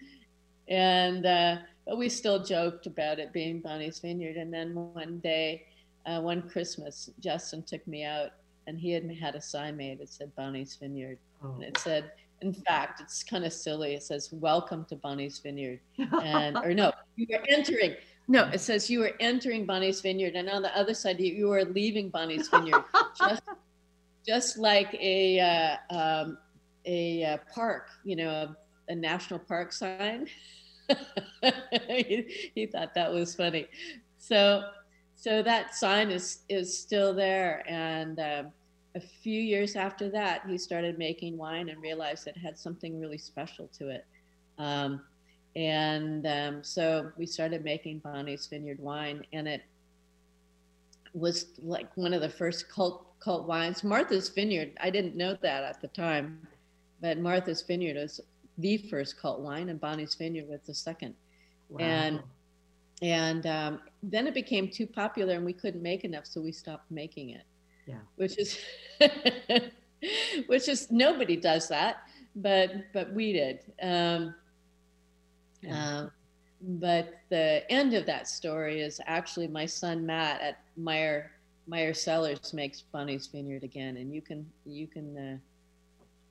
and 0.67 1.25
uh, 1.25 1.57
but 1.85 1.97
we 1.97 2.09
still 2.09 2.43
joked 2.43 2.85
about 2.85 3.19
it 3.19 3.33
being 3.33 3.59
Bonny's 3.61 3.99
vineyard. 3.99 4.35
And 4.37 4.53
then 4.53 4.75
one 4.75 5.19
day, 5.19 5.65
uh, 6.05 6.21
one 6.21 6.47
Christmas, 6.49 7.09
Justin 7.19 7.63
took 7.63 7.85
me 7.87 8.03
out, 8.03 8.31
and 8.67 8.79
he 8.79 8.91
had 8.91 9.09
had 9.11 9.35
a 9.35 9.41
sign 9.41 9.77
made 9.77 9.99
that 9.99 10.09
said 10.09 10.35
Bonny's 10.35 10.75
Vineyard, 10.75 11.17
Oh. 11.43 11.53
and 11.53 11.63
it 11.63 11.77
said 11.77 12.11
in 12.41 12.53
fact, 12.53 13.01
it's 13.01 13.23
kind 13.23 13.45
of 13.45 13.53
silly. 13.53 13.93
It 13.93 14.03
says, 14.03 14.29
Welcome 14.31 14.85
to 14.85 14.95
Bonny's 14.95 15.39
Vineyard. 15.39 15.79
And, 16.23 16.57
or 16.63 16.73
no, 16.73 16.91
you 17.15 17.27
are 17.33 17.43
entering. 17.47 17.95
No, 18.27 18.47
it 18.53 18.61
says 18.61 18.89
you 18.89 19.03
are 19.03 19.11
entering 19.19 19.65
Bonny's 19.65 20.01
Vineyard. 20.01 20.35
And 20.35 20.49
on 20.49 20.61
the 20.61 20.75
other 20.77 20.93
side, 20.93 21.19
you, 21.19 21.51
are 21.51 21.65
leaving 21.65 22.09
Bonny's 22.09 22.47
Vineyard. 22.47 22.83
just, 23.17 23.41
just 24.25 24.57
like 24.57 24.93
a, 24.93 25.39
uh, 25.39 25.95
um, 25.95 26.37
a 26.85 27.23
uh, 27.23 27.37
park, 27.53 27.87
you 28.03 28.15
know, 28.15 28.29
a, 28.29 28.55
a 28.87 28.95
national 28.95 29.39
park 29.39 29.73
sign. 29.73 30.27
he, 31.87 32.51
he 32.53 32.65
thought 32.67 32.93
that 32.93 33.11
was 33.11 33.35
funny. 33.35 33.67
So, 34.19 34.63
so 35.15 35.41
that 35.41 35.75
sign 35.75 36.11
is, 36.11 36.39
is 36.49 36.77
still 36.77 37.13
there. 37.13 37.63
And, 37.67 38.19
um, 38.19 38.51
a 38.95 38.99
few 38.99 39.39
years 39.39 39.75
after 39.75 40.09
that, 40.09 40.43
he 40.47 40.57
started 40.57 40.97
making 40.97 41.37
wine 41.37 41.69
and 41.69 41.81
realized 41.81 42.27
it 42.27 42.37
had 42.37 42.57
something 42.57 42.99
really 42.99 43.17
special 43.17 43.69
to 43.77 43.89
it. 43.89 44.05
Um, 44.57 45.01
and 45.55 46.25
um, 46.25 46.63
so 46.63 47.11
we 47.17 47.25
started 47.25 47.63
making 47.63 47.99
Bonny's 47.99 48.47
Vineyard 48.47 48.79
wine, 48.79 49.25
and 49.33 49.47
it 49.47 49.63
was 51.13 51.47
like 51.61 51.95
one 51.95 52.13
of 52.13 52.21
the 52.21 52.29
first 52.29 52.69
cult 52.69 53.05
cult 53.19 53.47
wines. 53.47 53.83
Martha's 53.83 54.29
Vineyard, 54.29 54.71
I 54.79 54.89
didn't 54.89 55.15
know 55.15 55.37
that 55.41 55.63
at 55.63 55.81
the 55.81 55.87
time, 55.89 56.47
but 57.01 57.17
Martha's 57.17 57.61
Vineyard 57.61 57.97
was 57.97 58.21
the 58.57 58.77
first 58.77 59.19
cult 59.19 59.41
wine, 59.41 59.69
and 59.69 59.79
Bonny's 59.79 60.15
Vineyard 60.15 60.47
was 60.47 60.61
the 60.65 60.73
second. 60.73 61.15
Wow. 61.69 61.79
And 61.79 62.23
and 63.01 63.45
um, 63.45 63.79
then 64.03 64.27
it 64.27 64.33
became 64.33 64.69
too 64.69 64.87
popular, 64.87 65.35
and 65.35 65.45
we 65.45 65.53
couldn't 65.53 65.81
make 65.81 66.03
enough, 66.03 66.25
so 66.25 66.41
we 66.41 66.51
stopped 66.51 66.89
making 66.91 67.31
it 67.31 67.43
yeah. 67.89 68.03
which 68.17 68.37
is 68.37 68.59
which 70.47 70.67
is 70.69 70.91
nobody 70.91 71.35
does 71.35 71.67
that 71.67 71.97
but 72.35 72.71
but 72.93 73.11
we 73.13 73.33
did 73.33 73.59
um, 73.81 74.33
Yeah. 75.61 75.99
um, 75.99 76.11
but 76.61 77.05
the 77.29 77.69
end 77.71 77.93
of 77.93 78.05
that 78.05 78.27
story 78.27 78.81
is 78.81 79.01
actually 79.05 79.47
my 79.47 79.65
son 79.65 80.05
matt 80.05 80.41
at 80.41 80.55
meyer 80.77 81.31
meyer 81.67 81.93
cellars 81.93 82.53
makes 82.53 82.81
bonny's 82.93 83.27
vineyard 83.27 83.63
again 83.63 83.97
and 83.97 84.13
you 84.13 84.21
can 84.21 84.45
you 84.65 84.87
can 84.87 85.39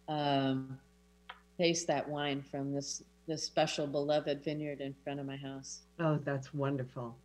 uh, 0.09 0.12
um, 0.12 0.78
taste 1.59 1.86
that 1.88 2.09
wine 2.09 2.42
from 2.42 2.72
this 2.72 3.02
this 3.26 3.42
special 3.44 3.86
beloved 3.86 4.42
vineyard 4.44 4.80
in 4.80 4.94
front 5.04 5.20
of 5.20 5.26
my 5.26 5.36
house 5.36 5.82
Oh, 6.00 6.18
that's 6.24 6.54
wonderful. 6.54 7.16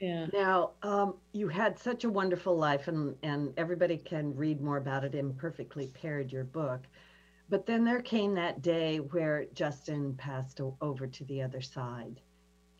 Yeah 0.00 0.26
Now, 0.32 0.72
um, 0.82 1.16
you 1.32 1.48
had 1.48 1.78
such 1.78 2.04
a 2.04 2.10
wonderful 2.10 2.56
life, 2.56 2.88
and, 2.88 3.16
and 3.22 3.52
everybody 3.56 3.96
can 3.96 4.34
read 4.36 4.60
more 4.60 4.76
about 4.76 5.04
it 5.04 5.14
in 5.14 5.34
Perfectly 5.34 5.88
Paired, 5.88 6.32
your 6.32 6.44
book. 6.44 6.86
But 7.48 7.66
then 7.66 7.84
there 7.84 8.02
came 8.02 8.34
that 8.34 8.62
day 8.62 8.98
where 8.98 9.46
Justin 9.54 10.14
passed 10.16 10.60
o- 10.60 10.76
over 10.80 11.06
to 11.06 11.24
the 11.24 11.42
other 11.42 11.60
side. 11.62 12.20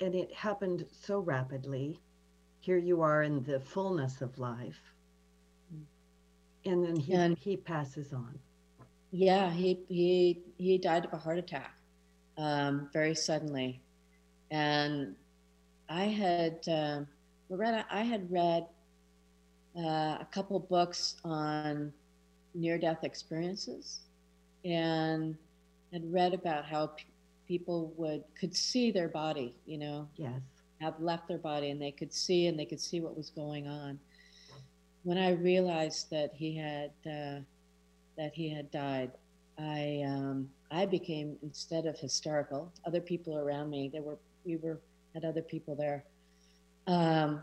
And 0.00 0.14
it 0.14 0.32
happened 0.32 0.86
so 0.90 1.20
rapidly. 1.20 2.00
Here 2.60 2.76
you 2.78 3.00
are 3.02 3.22
in 3.22 3.42
the 3.42 3.60
fullness 3.60 4.20
of 4.20 4.38
life. 4.38 4.80
And 6.64 6.84
then 6.84 6.96
he, 6.96 7.14
And- 7.14 7.38
he 7.38 7.56
passes 7.56 8.12
on. 8.12 8.38
Yeah, 9.10 9.50
he 9.50 9.80
he 9.88 10.42
he 10.58 10.76
died 10.78 11.06
of 11.06 11.12
a 11.14 11.16
heart 11.16 11.38
attack, 11.38 11.74
um, 12.36 12.90
very 12.92 13.14
suddenly, 13.14 13.80
and 14.50 15.16
I 15.88 16.04
had 16.04 16.58
um, 16.68 17.06
Loretta. 17.48 17.84
I 17.90 18.02
had 18.02 18.30
read 18.30 18.66
uh, 19.76 20.18
a 20.20 20.26
couple 20.32 20.58
books 20.60 21.16
on 21.24 21.84
near-death 22.44 22.92
experiences, 22.94 24.00
and 24.64 25.36
had 25.92 26.02
read 26.12 26.34
about 26.34 26.64
how 26.64 26.88
p- 26.88 27.04
people 27.46 27.92
would 27.96 28.22
could 28.38 28.54
see 28.54 28.90
their 28.90 29.08
body, 29.08 29.54
you 29.66 29.78
know, 29.78 30.08
Yes. 30.16 30.42
have 30.80 31.00
left 31.00 31.28
their 31.28 31.38
body 31.38 31.70
and 31.70 31.80
they 31.80 31.92
could 31.92 32.12
see 32.12 32.46
and 32.46 32.58
they 32.58 32.66
could 32.66 32.80
see 32.80 33.00
what 33.00 33.16
was 33.16 33.30
going 33.30 33.66
on. 33.68 33.98
When 35.02 35.18
I 35.18 35.30
realized 35.30 36.10
that 36.10 36.30
he 36.34 36.56
had 36.56 36.90
uh, 37.06 37.40
that 38.16 38.32
he 38.34 38.48
had 38.50 38.70
died, 38.70 39.10
I 39.58 40.02
um, 40.06 40.50
I 40.70 40.86
became 40.86 41.36
instead 41.42 41.86
of 41.86 41.98
hysterical. 41.98 42.72
Other 42.86 43.00
people 43.00 43.38
around 43.38 43.70
me, 43.70 43.88
there 43.92 44.02
were 44.02 44.18
we 44.44 44.56
were 44.56 44.80
had 45.14 45.24
other 45.24 45.42
people 45.42 45.74
there. 45.74 46.04
Um, 46.86 47.42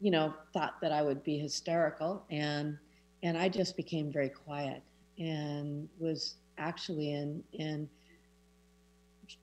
you 0.00 0.10
know, 0.10 0.34
thought 0.52 0.80
that 0.80 0.92
I 0.92 1.02
would 1.02 1.22
be 1.22 1.38
hysterical, 1.38 2.24
and 2.30 2.78
and 3.22 3.36
I 3.36 3.48
just 3.48 3.76
became 3.76 4.12
very 4.12 4.28
quiet 4.28 4.82
and 5.18 5.88
was 5.98 6.36
actually 6.58 7.12
in 7.12 7.42
in 7.52 7.88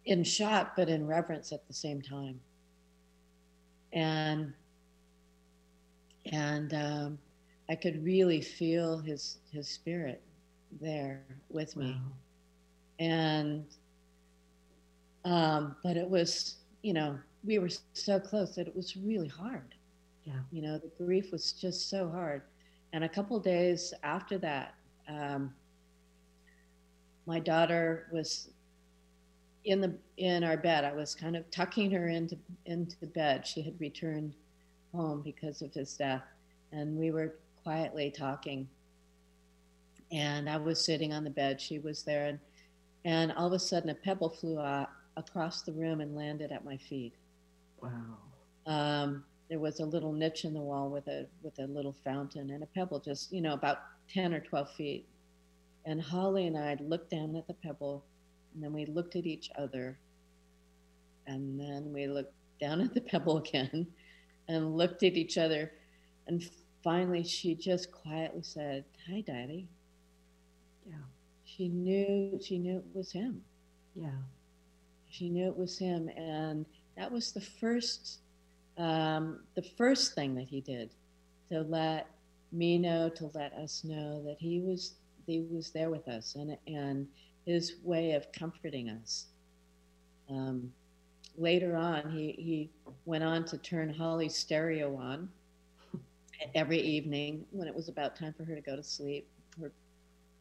in 0.05 0.23
shock 0.23 0.75
but 0.75 0.89
in 0.89 1.05
reverence 1.05 1.51
at 1.51 1.65
the 1.67 1.73
same 1.73 2.01
time 2.01 2.39
and 3.93 4.53
and 6.31 6.73
um, 6.73 7.19
i 7.69 7.75
could 7.75 8.03
really 8.03 8.41
feel 8.41 8.97
his 8.99 9.39
his 9.51 9.67
spirit 9.69 10.21
there 10.81 11.23
with 11.49 11.75
me 11.75 12.01
Wow. 12.03 12.11
and 12.99 13.65
um, 15.25 15.75
but 15.83 15.97
it 15.97 16.09
was 16.09 16.57
you 16.81 16.93
know 16.93 17.17
we 17.43 17.59
were 17.59 17.69
so 17.93 18.19
close 18.19 18.55
that 18.55 18.67
it 18.67 18.75
was 18.75 18.95
really 18.95 19.27
hard. 19.27 19.75
Yeah. 20.23 20.39
you 20.51 20.61
know 20.61 20.79
the 20.79 20.91
grief 21.03 21.31
was 21.31 21.51
just 21.51 21.89
so 21.89 22.09
hard. 22.09 22.41
And 22.93 23.03
a 23.03 23.09
couple 23.09 23.37
days 23.39 23.93
after 24.03 24.37
that 24.39 24.75
um, 25.09 25.53
my 27.25 27.39
daughter 27.39 28.07
was 28.11 28.49
in 29.65 29.81
the 29.81 29.95
in 30.17 30.43
our 30.43 30.57
bed. 30.57 30.85
I 30.85 30.93
was 30.93 31.13
kind 31.15 31.35
of 31.35 31.49
tucking 31.51 31.91
her 31.91 32.07
into 32.07 32.37
into 32.65 32.99
the 32.99 33.07
bed. 33.07 33.45
She 33.45 33.61
had 33.61 33.79
returned 33.79 34.33
home 34.93 35.21
because 35.21 35.61
of 35.61 35.73
his 35.73 35.95
death 35.97 36.23
and 36.71 36.97
we 36.97 37.11
were 37.11 37.35
quietly 37.63 38.11
talking. 38.11 38.67
And 40.11 40.49
i 40.49 40.57
was 40.57 40.83
sitting 40.83 41.13
on 41.13 41.23
the 41.23 41.29
bed. 41.29 41.59
She 41.59 41.79
was 41.79 42.03
there. 42.03 42.25
And 42.25 42.39
and 43.05 43.31
all 43.33 43.47
of 43.47 43.53
a 43.53 43.59
sudden 43.59 43.89
a 43.89 43.95
pebble 43.95 44.29
flew 44.29 44.59
out 44.59 44.89
across 45.17 45.61
the 45.61 45.71
room 45.71 46.01
and 46.01 46.15
landed 46.15 46.51
at 46.51 46.63
my 46.65 46.77
feet 46.77 47.13
Wow. 47.81 47.91
um, 48.65 49.23
there 49.49 49.59
was 49.59 49.79
a 49.79 49.85
little 49.85 50.11
niche 50.11 50.43
in 50.45 50.53
the 50.53 50.61
wall 50.61 50.89
with 50.89 51.07
a 51.07 51.27
with 51.43 51.57
a 51.59 51.67
little 51.67 51.95
fountain 52.03 52.49
and 52.51 52.63
a 52.63 52.65
pebble 52.67 52.99
just 52.99 53.31
you 53.31 53.41
know 53.41 53.53
about 53.53 53.77
10 54.09 54.33
or 54.33 54.39
12 54.39 54.71
feet 54.73 55.05
and 55.85 56.01
holly 56.01 56.47
and 56.47 56.57
i 56.57 56.75
looked 56.79 57.11
down 57.11 57.35
at 57.35 57.47
the 57.47 57.53
pebble 57.53 58.03
and 58.53 58.63
then 58.63 58.73
we 58.73 58.85
looked 58.85 59.15
at 59.15 59.25
each 59.25 59.49
other 59.57 59.97
and 61.27 61.59
then 61.59 61.91
we 61.93 62.07
looked 62.07 62.33
down 62.59 62.81
at 62.81 62.93
the 62.93 63.01
pebble 63.01 63.37
again 63.45 63.85
and 64.47 64.75
looked 64.77 65.03
at 65.03 65.13
each 65.13 65.37
other 65.37 65.71
and 66.27 66.49
finally 66.83 67.23
she 67.23 67.55
just 67.55 67.91
quietly 67.91 68.41
said 68.43 68.83
hi 69.07 69.21
daddy 69.21 69.67
Yeah. 70.87 70.95
she 71.45 71.67
knew 71.67 72.39
she 72.43 72.57
knew 72.57 72.77
it 72.77 72.85
was 72.93 73.11
him 73.11 73.41
Yeah. 73.95 74.09
She 75.15 75.29
knew 75.29 75.47
it 75.47 75.57
was 75.57 75.77
him 75.77 76.09
and 76.09 76.65
that 76.97 77.11
was 77.11 77.31
the 77.31 77.41
first 77.41 78.19
um, 78.77 79.39
the 79.55 79.61
first 79.61 80.15
thing 80.15 80.35
that 80.35 80.47
he 80.47 80.59
did 80.59 80.89
to 81.49 81.61
let 81.61 82.07
me 82.51 82.77
know 82.77 83.09
to 83.09 83.31
let 83.33 83.53
us 83.53 83.83
know 83.83 84.21
that 84.25 84.37
he 84.39 84.59
was 84.59 84.95
he 85.25 85.45
was 85.49 85.71
there 85.71 85.89
with 85.89 86.07
us 86.07 86.35
and 86.35 86.57
and 86.67 87.07
his 87.45 87.75
way 87.83 88.11
of 88.13 88.31
comforting 88.31 88.89
us. 88.89 89.27
Um, 90.29 90.71
later 91.37 91.75
on 91.75 92.09
he 92.09 92.33
he 92.37 92.69
went 93.05 93.23
on 93.23 93.45
to 93.45 93.57
turn 93.57 93.93
holly's 93.93 94.35
stereo 94.35 94.95
on 94.95 95.29
every 96.55 96.79
evening 96.79 97.45
when 97.51 97.67
it 97.67 97.75
was 97.75 97.89
about 97.89 98.15
time 98.15 98.33
for 98.35 98.43
her 98.43 98.55
to 98.55 98.61
go 98.61 98.75
to 98.75 98.83
sleep. 98.83 99.27
Her, 99.61 99.71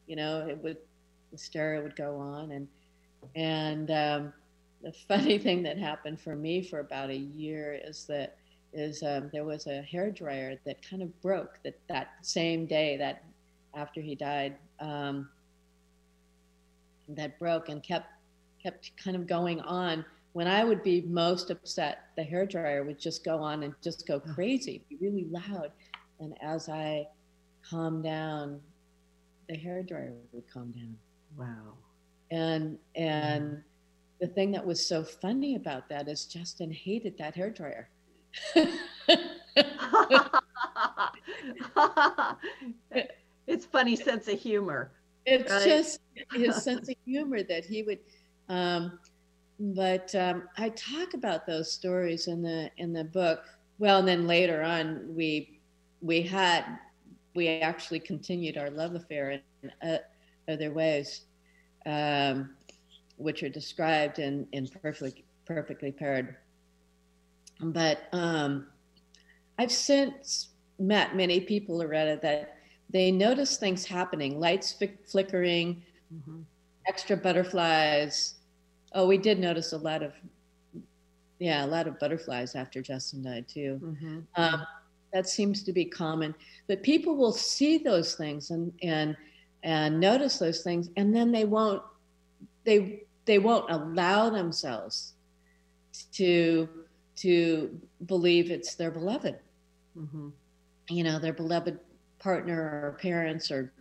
you 0.07 0.15
know 0.15 0.45
it 0.49 0.57
would 0.61 0.77
the 1.31 1.37
stereo 1.37 1.81
would 1.81 1.95
go 1.95 2.17
on 2.17 2.51
and 2.51 2.67
and 3.35 3.91
um, 3.91 4.33
the 4.85 4.93
funny 4.93 5.37
thing 5.45 5.63
that 5.63 5.77
happened 5.77 6.21
for 6.21 6.35
me 6.35 6.61
for 6.61 6.79
about 6.79 7.09
a 7.09 7.17
year 7.17 7.77
is 7.83 8.05
that 8.05 8.37
is 8.71 9.03
um, 9.03 9.29
there 9.33 9.45
was 9.45 9.67
a 9.67 9.81
hair 9.81 10.11
dryer 10.11 10.59
that 10.65 10.87
kind 10.87 11.01
of 11.01 11.21
broke 11.21 11.59
that 11.63 11.79
that 11.89 12.09
same 12.21 12.65
day 12.65 12.97
that 12.97 13.23
after 13.73 14.01
he 14.01 14.15
died 14.15 14.55
um, 14.79 15.29
that 17.09 17.37
broke 17.39 17.69
and 17.69 17.81
kept 17.83 18.07
kept 18.61 18.91
kind 18.97 19.15
of 19.15 19.27
going 19.27 19.59
on. 19.61 20.05
When 20.33 20.47
I 20.47 20.65
would 20.65 20.83
be 20.83 21.01
most 21.01 21.49
upset, 21.49 22.09
the 22.17 22.23
hair 22.23 22.45
dryer 22.45 22.83
would 22.83 22.99
just 22.99 23.23
go 23.23 23.37
on 23.37 23.63
and 23.63 23.73
just 23.81 24.05
go 24.05 24.19
crazy, 24.19 24.83
be 24.89 24.97
really 24.99 25.25
loud. 25.29 25.71
And 26.19 26.35
as 26.41 26.67
I 26.67 27.07
calmed 27.69 28.03
down, 28.03 28.59
the 29.47 29.55
hair 29.55 29.81
dryer 29.81 30.13
would 30.33 30.43
calm 30.51 30.71
down. 30.71 30.97
Wow. 31.37 31.75
And 32.31 32.77
and 32.95 33.63
the 34.19 34.27
thing 34.27 34.51
that 34.51 34.65
was 34.65 34.85
so 34.85 35.03
funny 35.03 35.55
about 35.55 35.89
that 35.89 36.07
is 36.07 36.25
Justin 36.25 36.71
hated 36.71 37.17
that 37.17 37.35
hair 37.35 37.49
dryer. 37.49 37.89
it's 43.47 43.65
funny 43.65 43.95
sense 43.95 44.27
of 44.27 44.39
humor. 44.39 44.91
It's 45.25 45.51
right? 45.51 45.63
just 45.63 45.99
his 46.33 46.55
sense 46.63 46.89
of 46.89 46.95
humor 47.05 47.43
that 47.43 47.65
he 47.65 47.83
would. 47.83 47.99
Um, 48.49 48.99
but 49.59 50.13
um, 50.15 50.43
I 50.57 50.69
talk 50.69 51.13
about 51.13 51.45
those 51.47 51.71
stories 51.71 52.27
in 52.27 52.41
the 52.41 52.69
in 52.77 52.93
the 52.93 53.03
book. 53.03 53.43
Well, 53.79 53.99
and 53.99 54.07
then 54.07 54.27
later 54.27 54.61
on, 54.63 55.05
we 55.15 55.59
we 56.01 56.21
had 56.21 56.65
we 57.35 57.47
actually 57.47 57.99
continued 57.99 58.57
our 58.57 58.69
love 58.69 58.95
affair 58.95 59.31
in 59.31 59.41
uh, 59.81 59.97
other 60.47 60.71
ways, 60.71 61.21
um, 61.85 62.55
which 63.17 63.43
are 63.43 63.49
described 63.49 64.19
in 64.19 64.47
in 64.51 64.67
perfectly 64.67 65.23
perfectly 65.45 65.91
paired. 65.91 66.35
But 67.61 68.03
um, 68.11 68.67
I've 69.57 69.71
since 69.71 70.49
met 70.79 71.15
many 71.15 71.39
people, 71.39 71.77
Loretta, 71.77 72.19
that 72.21 72.57
they 72.89 73.11
notice 73.11 73.57
things 73.57 73.85
happening, 73.85 74.39
lights 74.39 74.75
flickering, 75.05 75.81
mm-hmm. 76.13 76.41
extra 76.87 77.15
butterflies. 77.15 78.35
Oh, 78.93 79.07
we 79.07 79.17
did 79.17 79.39
notice 79.39 79.73
a 79.73 79.77
lot 79.77 80.03
of, 80.03 80.13
yeah, 81.39 81.65
a 81.65 81.67
lot 81.67 81.87
of 81.87 81.99
butterflies 81.99 82.55
after 82.55 82.81
Justin 82.81 83.23
died 83.23 83.47
too. 83.47 83.79
Mm-hmm. 83.83 84.19
Um, 84.35 84.65
that 85.13 85.29
seems 85.29 85.63
to 85.63 85.71
be 85.71 85.85
common. 85.85 86.35
But 86.67 86.83
people 86.83 87.15
will 87.15 87.31
see 87.31 87.77
those 87.77 88.15
things 88.15 88.51
and 88.51 88.73
and 88.83 89.15
and 89.63 89.99
notice 89.99 90.37
those 90.37 90.61
things, 90.61 90.89
and 90.95 91.15
then 91.15 91.31
they 91.31 91.45
won't 91.45 91.81
they 92.65 93.03
they 93.25 93.39
won't 93.39 93.69
allow 93.71 94.29
themselves 94.29 95.13
to 96.13 96.67
to 97.17 97.79
believe 98.05 98.51
it's 98.51 98.75
their 98.75 98.91
beloved. 98.91 99.39
Mm-hmm. 99.97 100.29
You 100.89 101.03
know, 101.03 101.19
their 101.19 101.33
beloved 101.33 101.79
partner 102.19 102.81
or 102.83 102.97
parents 103.01 103.51
or 103.51 103.71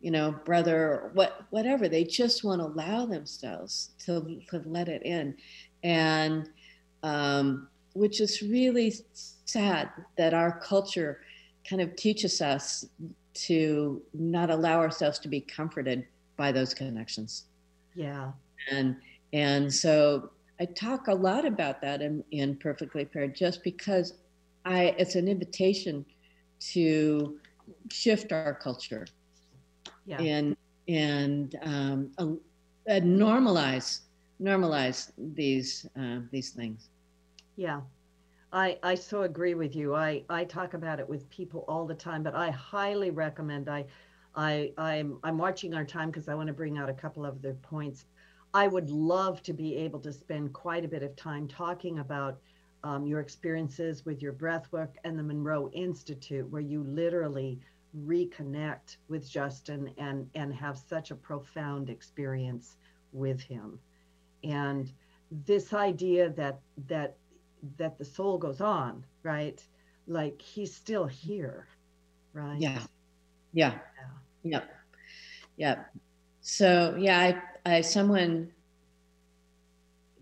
you 0.00 0.10
know 0.10 0.32
brother 0.44 0.76
or 0.76 1.10
what 1.14 1.46
whatever 1.50 1.88
they 1.88 2.04
just 2.04 2.44
won't 2.44 2.60
allow 2.60 3.06
themselves 3.06 3.90
to, 4.04 4.40
to 4.50 4.62
let 4.66 4.88
it 4.88 5.02
in 5.04 5.34
and 5.84 6.50
um, 7.04 7.68
which 7.94 8.20
is 8.20 8.42
really 8.42 8.92
sad 9.44 9.88
that 10.18 10.34
our 10.34 10.58
culture 10.60 11.20
kind 11.68 11.80
of 11.80 11.94
teaches 11.94 12.42
us 12.42 12.84
to 13.34 14.02
not 14.12 14.50
allow 14.50 14.80
ourselves 14.80 15.18
to 15.20 15.28
be 15.28 15.40
comforted 15.40 16.04
by 16.36 16.50
those 16.50 16.74
connections 16.74 17.44
yeah 17.94 18.32
and 18.70 18.96
and 19.32 19.72
so 19.72 20.30
i 20.60 20.64
talk 20.64 21.08
a 21.08 21.14
lot 21.14 21.44
about 21.44 21.80
that 21.80 22.02
in, 22.02 22.22
in 22.30 22.56
perfectly 22.56 23.04
paired 23.04 23.34
just 23.34 23.62
because 23.62 24.14
i 24.64 24.94
it's 24.98 25.14
an 25.14 25.28
invitation 25.28 26.04
to 26.60 27.38
shift 27.90 28.32
our 28.32 28.54
culture 28.54 29.06
yeah. 30.06 30.20
and 30.20 30.56
and 30.88 31.56
um, 31.62 32.10
uh, 32.18 32.26
uh, 32.90 33.00
normalize 33.00 34.00
normalize 34.40 35.12
these 35.34 35.86
uh, 35.98 36.18
these 36.30 36.50
things. 36.50 36.88
Yeah, 37.56 37.80
I 38.52 38.78
I 38.82 38.94
so 38.94 39.22
agree 39.22 39.54
with 39.54 39.76
you. 39.76 39.94
I 39.94 40.24
I 40.28 40.44
talk 40.44 40.74
about 40.74 40.98
it 40.98 41.08
with 41.08 41.28
people 41.30 41.64
all 41.68 41.86
the 41.86 41.94
time, 41.94 42.22
but 42.22 42.34
I 42.34 42.50
highly 42.50 43.10
recommend. 43.10 43.68
I 43.68 43.84
I 44.34 44.72
I'm 44.78 45.18
I'm 45.22 45.38
watching 45.38 45.74
our 45.74 45.84
time 45.84 46.10
because 46.10 46.28
I 46.28 46.34
want 46.34 46.48
to 46.48 46.54
bring 46.54 46.78
out 46.78 46.88
a 46.88 46.94
couple 46.94 47.24
of 47.24 47.42
the 47.42 47.54
points. 47.54 48.06
I 48.54 48.68
would 48.68 48.90
love 48.90 49.42
to 49.44 49.52
be 49.52 49.76
able 49.76 50.00
to 50.00 50.12
spend 50.12 50.52
quite 50.52 50.84
a 50.84 50.88
bit 50.88 51.02
of 51.02 51.16
time 51.16 51.48
talking 51.48 51.98
about 51.98 52.40
um, 52.84 53.06
your 53.06 53.20
experiences 53.20 54.04
with 54.04 54.22
your 54.22 54.32
breath 54.32 54.70
work 54.72 54.96
and 55.04 55.18
the 55.18 55.22
Monroe 55.22 55.70
Institute, 55.70 56.48
where 56.50 56.60
you 56.62 56.82
literally 56.84 57.60
reconnect 57.96 58.96
with 59.08 59.28
Justin 59.28 59.90
and 59.98 60.28
and 60.34 60.54
have 60.54 60.78
such 60.78 61.10
a 61.10 61.16
profound 61.16 61.88
experience 61.90 62.76
with 63.12 63.40
him. 63.42 63.78
And 64.44 64.92
this 65.30 65.72
idea 65.72 66.30
that 66.30 66.60
that 66.88 67.16
that 67.76 67.98
the 67.98 68.04
soul 68.04 68.38
goes 68.38 68.60
on, 68.60 69.04
right? 69.22 69.66
Like 70.06 70.40
he's 70.42 70.74
still 70.74 71.06
here, 71.06 71.68
right? 72.32 72.70
Yeah. 72.72 72.86
Yeah. 73.52 73.78
Yeah. 73.96 74.21
Yep. 74.44 74.70
Yep. 75.56 75.94
So 76.40 76.96
yeah, 76.98 77.18
I 77.64 77.76
I 77.76 77.80
someone 77.80 78.50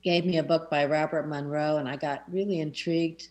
gave 0.02 0.24
me 0.24 0.38
a 0.38 0.42
book 0.42 0.70
by 0.70 0.84
Robert 0.86 1.28
Monroe 1.28 1.76
and 1.76 1.88
I 1.88 1.96
got 1.96 2.24
really 2.32 2.60
intrigued 2.60 3.28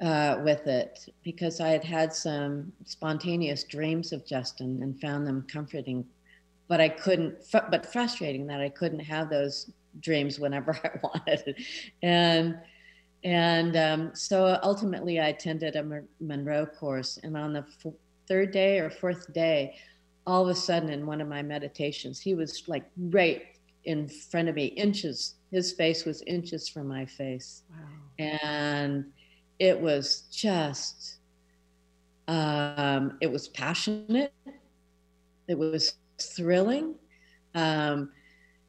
uh, 0.00 0.40
with 0.44 0.66
it 0.66 1.08
because 1.22 1.60
I 1.60 1.68
had 1.68 1.84
had 1.84 2.12
some 2.12 2.72
spontaneous 2.84 3.64
dreams 3.64 4.12
of 4.12 4.26
Justin 4.26 4.82
and 4.82 5.00
found 5.00 5.26
them 5.26 5.46
comforting, 5.50 6.04
but 6.68 6.80
I 6.80 6.88
couldn't, 6.90 7.36
but 7.52 7.86
frustrating 7.90 8.46
that 8.48 8.60
I 8.60 8.68
couldn't 8.68 9.00
have 9.00 9.30
those 9.30 9.70
dreams 10.00 10.38
whenever 10.38 10.74
I 10.84 10.90
wanted. 11.02 11.56
And 12.02 12.58
and 13.24 13.76
um, 13.76 14.10
so 14.14 14.58
ultimately, 14.62 15.18
I 15.18 15.28
attended 15.28 15.74
a 15.74 16.02
Monroe 16.20 16.66
course, 16.66 17.18
and 17.24 17.36
on 17.36 17.54
the 17.54 17.64
third 18.28 18.50
day 18.50 18.78
or 18.78 18.90
fourth 18.90 19.32
day, 19.32 19.76
all 20.26 20.42
of 20.42 20.48
a 20.48 20.54
sudden, 20.54 20.90
in 20.90 21.06
one 21.06 21.20
of 21.20 21.28
my 21.28 21.42
meditations, 21.42 22.20
he 22.20 22.34
was 22.34 22.64
like 22.66 22.84
right 22.96 23.42
in 23.84 24.08
front 24.08 24.48
of 24.48 24.54
me, 24.54 24.66
inches. 24.66 25.34
His 25.52 25.72
face 25.72 26.04
was 26.04 26.22
inches 26.22 26.68
from 26.68 26.88
my 26.88 27.06
face, 27.06 27.62
wow. 27.70 27.86
and 28.18 29.04
it 29.58 29.80
was 29.80 30.22
just 30.32 31.18
um, 32.28 33.16
it 33.20 33.30
was 33.30 33.48
passionate 33.48 34.32
it 35.48 35.56
was 35.56 35.94
thrilling 36.20 36.94
um, 37.54 38.10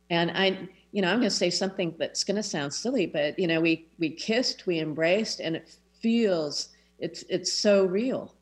and 0.09 0.31
i 0.31 0.67
you 0.91 1.01
know 1.01 1.09
i'm 1.09 1.19
going 1.19 1.29
to 1.29 1.29
say 1.29 1.49
something 1.49 1.93
that's 1.97 2.23
going 2.23 2.35
to 2.35 2.43
sound 2.43 2.73
silly 2.73 3.05
but 3.05 3.37
you 3.37 3.47
know 3.47 3.59
we 3.59 3.87
we 3.99 4.09
kissed 4.09 4.65
we 4.67 4.79
embraced 4.79 5.39
and 5.39 5.55
it 5.55 5.75
feels 6.01 6.69
it's 6.99 7.23
it's 7.29 7.51
so 7.51 7.85
real 7.85 8.35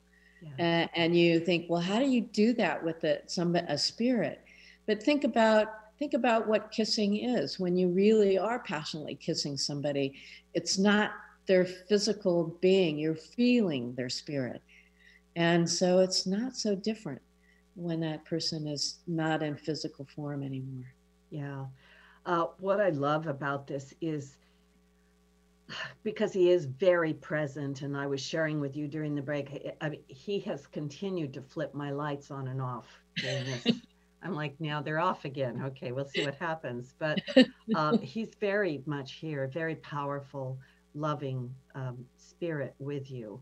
yeah. 0.57 0.85
uh, 0.85 0.99
and 0.99 1.17
you 1.17 1.39
think 1.39 1.65
well 1.69 1.81
how 1.81 1.99
do 1.99 2.05
you 2.05 2.21
do 2.21 2.53
that 2.53 2.83
with 2.83 3.03
a, 3.03 3.19
some 3.27 3.55
a 3.55 3.77
spirit 3.77 4.41
but 4.85 5.01
think 5.01 5.23
about 5.23 5.67
think 5.97 6.13
about 6.13 6.47
what 6.47 6.71
kissing 6.71 7.17
is 7.17 7.59
when 7.59 7.75
you 7.77 7.87
really 7.89 8.37
are 8.37 8.59
passionately 8.59 9.15
kissing 9.15 9.57
somebody 9.57 10.13
it's 10.53 10.77
not 10.77 11.11
their 11.45 11.65
physical 11.65 12.57
being, 12.61 12.97
you're 12.97 13.15
feeling 13.15 13.93
their 13.95 14.09
spirit. 14.09 14.61
And 15.35 15.69
so 15.69 15.99
it's 15.99 16.25
not 16.25 16.55
so 16.55 16.75
different 16.75 17.21
when 17.75 17.99
that 18.01 18.25
person 18.25 18.67
is 18.67 18.99
not 19.05 19.43
in 19.43 19.55
physical 19.55 20.05
form 20.15 20.43
anymore. 20.43 20.85
Yeah. 21.29 21.65
Uh, 22.25 22.47
what 22.59 22.79
I 22.79 22.89
love 22.89 23.27
about 23.27 23.67
this 23.67 23.93
is 24.01 24.37
because 26.03 26.34
he 26.34 26.51
is 26.51 26.66
very 26.66 27.13
present, 27.13 27.82
and 27.82 27.95
I 27.97 28.07
was 28.07 28.22
sharing 28.22 28.59
with 28.59 28.76
you 28.76 28.88
during 28.88 29.16
the 29.16 29.22
break, 29.22 29.76
I 29.82 29.89
mean, 29.89 30.01
he 30.07 30.39
has 30.41 30.68
continued 30.68 31.34
to 31.34 31.41
flip 31.41 31.74
my 31.74 31.91
lights 31.91 32.32
on 32.32 32.47
and 32.47 32.61
off. 32.61 32.88
I'm 34.24 34.34
like, 34.34 34.59
now 34.59 34.82
they're 34.82 34.99
off 34.99 35.26
again. 35.26 35.61
Okay, 35.66 35.91
we'll 35.91 36.07
see 36.07 36.26
what 36.26 36.36
happens. 36.36 36.95
But 36.97 37.20
um, 37.76 37.99
he's 37.99 38.34
very 38.39 38.82
much 38.86 39.13
here, 39.13 39.47
very 39.47 39.76
powerful 39.76 40.57
loving 40.95 41.53
um, 41.76 42.05
spirit 42.18 42.74
with 42.80 43.11
you. 43.11 43.39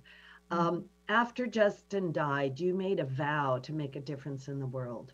Mm-hmm. 0.52 0.68
Um, 0.68 0.86
after 1.10 1.48
Justin 1.48 2.12
died, 2.12 2.60
you 2.60 2.74
made 2.74 3.00
a 3.00 3.06
vow 3.06 3.60
to 3.64 3.74
make 3.74 3.96
a 3.96 4.02
difference 4.02 4.48
in 4.48 4.60
the 4.60 4.66
world. 4.66 5.14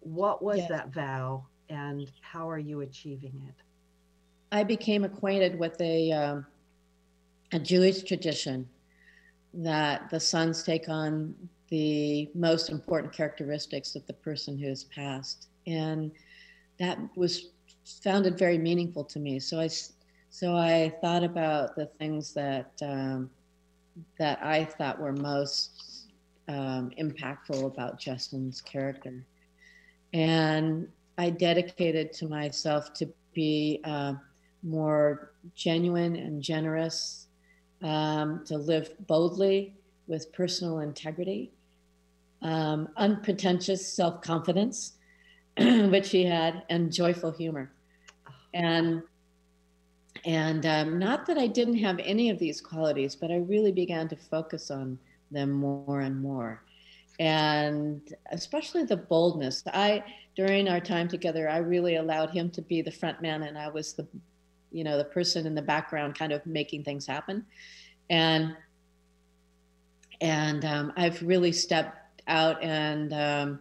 What 0.00 0.42
was 0.42 0.58
yes. 0.58 0.68
that 0.68 0.88
vow, 0.90 1.46
and 1.68 2.10
how 2.20 2.48
are 2.48 2.58
you 2.58 2.82
achieving 2.82 3.42
it? 3.48 3.63
I 4.54 4.62
became 4.62 5.02
acquainted 5.02 5.58
with 5.58 5.80
a 5.80 6.12
um, 6.12 6.46
a 7.52 7.58
Jewish 7.58 8.04
tradition 8.04 8.68
that 9.52 10.08
the 10.10 10.20
sons 10.20 10.62
take 10.62 10.88
on 10.88 11.34
the 11.70 12.30
most 12.36 12.70
important 12.70 13.12
characteristics 13.12 13.96
of 13.96 14.06
the 14.06 14.12
person 14.12 14.56
who 14.56 14.68
has 14.68 14.84
passed, 14.84 15.48
and 15.66 16.12
that 16.78 16.98
was 17.16 17.48
founded 18.04 18.38
very 18.38 18.56
meaningful 18.56 19.02
to 19.06 19.18
me. 19.18 19.40
So 19.40 19.58
I 19.58 19.68
so 20.30 20.54
I 20.56 20.94
thought 21.00 21.24
about 21.24 21.74
the 21.74 21.86
things 21.98 22.32
that 22.34 22.70
um, 22.80 23.30
that 24.20 24.38
I 24.40 24.66
thought 24.66 25.00
were 25.00 25.12
most 25.14 26.12
um, 26.46 26.92
impactful 26.96 27.66
about 27.66 27.98
Justin's 27.98 28.60
character, 28.60 29.26
and 30.12 30.86
I 31.18 31.30
dedicated 31.30 32.12
to 32.12 32.28
myself 32.28 32.94
to 32.94 33.12
be 33.32 33.80
uh, 33.82 34.14
more 34.64 35.32
genuine 35.54 36.16
and 36.16 36.42
generous, 36.42 37.28
um, 37.82 38.44
to 38.46 38.56
live 38.56 38.90
boldly 39.06 39.74
with 40.06 40.32
personal 40.32 40.80
integrity, 40.80 41.52
um, 42.42 42.88
unpretentious 42.96 43.86
self 43.86 44.22
confidence, 44.22 44.94
which 45.58 46.10
he 46.10 46.24
had, 46.24 46.62
and 46.70 46.92
joyful 46.92 47.30
humor. 47.30 47.70
And 48.54 49.02
and 50.24 50.64
um, 50.64 50.98
not 50.98 51.26
that 51.26 51.36
I 51.36 51.46
didn't 51.46 51.78
have 51.78 51.98
any 51.98 52.30
of 52.30 52.38
these 52.38 52.60
qualities, 52.60 53.14
but 53.14 53.30
I 53.30 53.36
really 53.36 53.72
began 53.72 54.08
to 54.08 54.16
focus 54.16 54.70
on 54.70 54.98
them 55.30 55.50
more 55.50 56.00
and 56.00 56.20
more. 56.20 56.62
And 57.20 58.00
especially 58.32 58.84
the 58.84 58.96
boldness. 58.96 59.62
I, 59.66 60.02
during 60.34 60.68
our 60.68 60.80
time 60.80 61.08
together, 61.08 61.48
I 61.48 61.58
really 61.58 61.96
allowed 61.96 62.30
him 62.30 62.50
to 62.50 62.62
be 62.62 62.80
the 62.80 62.90
front 62.90 63.20
man, 63.20 63.42
and 63.42 63.58
I 63.58 63.68
was 63.68 63.92
the, 63.92 64.06
you 64.74 64.84
know, 64.84 64.98
the 64.98 65.04
person 65.04 65.46
in 65.46 65.54
the 65.54 65.62
background, 65.62 66.18
kind 66.18 66.32
of 66.32 66.44
making 66.44 66.82
things 66.82 67.06
happen. 67.06 67.46
And 68.10 68.56
and 70.20 70.64
um, 70.64 70.92
I've 70.96 71.22
really 71.22 71.52
stepped 71.52 72.22
out 72.26 72.62
and 72.62 73.12
um, 73.12 73.60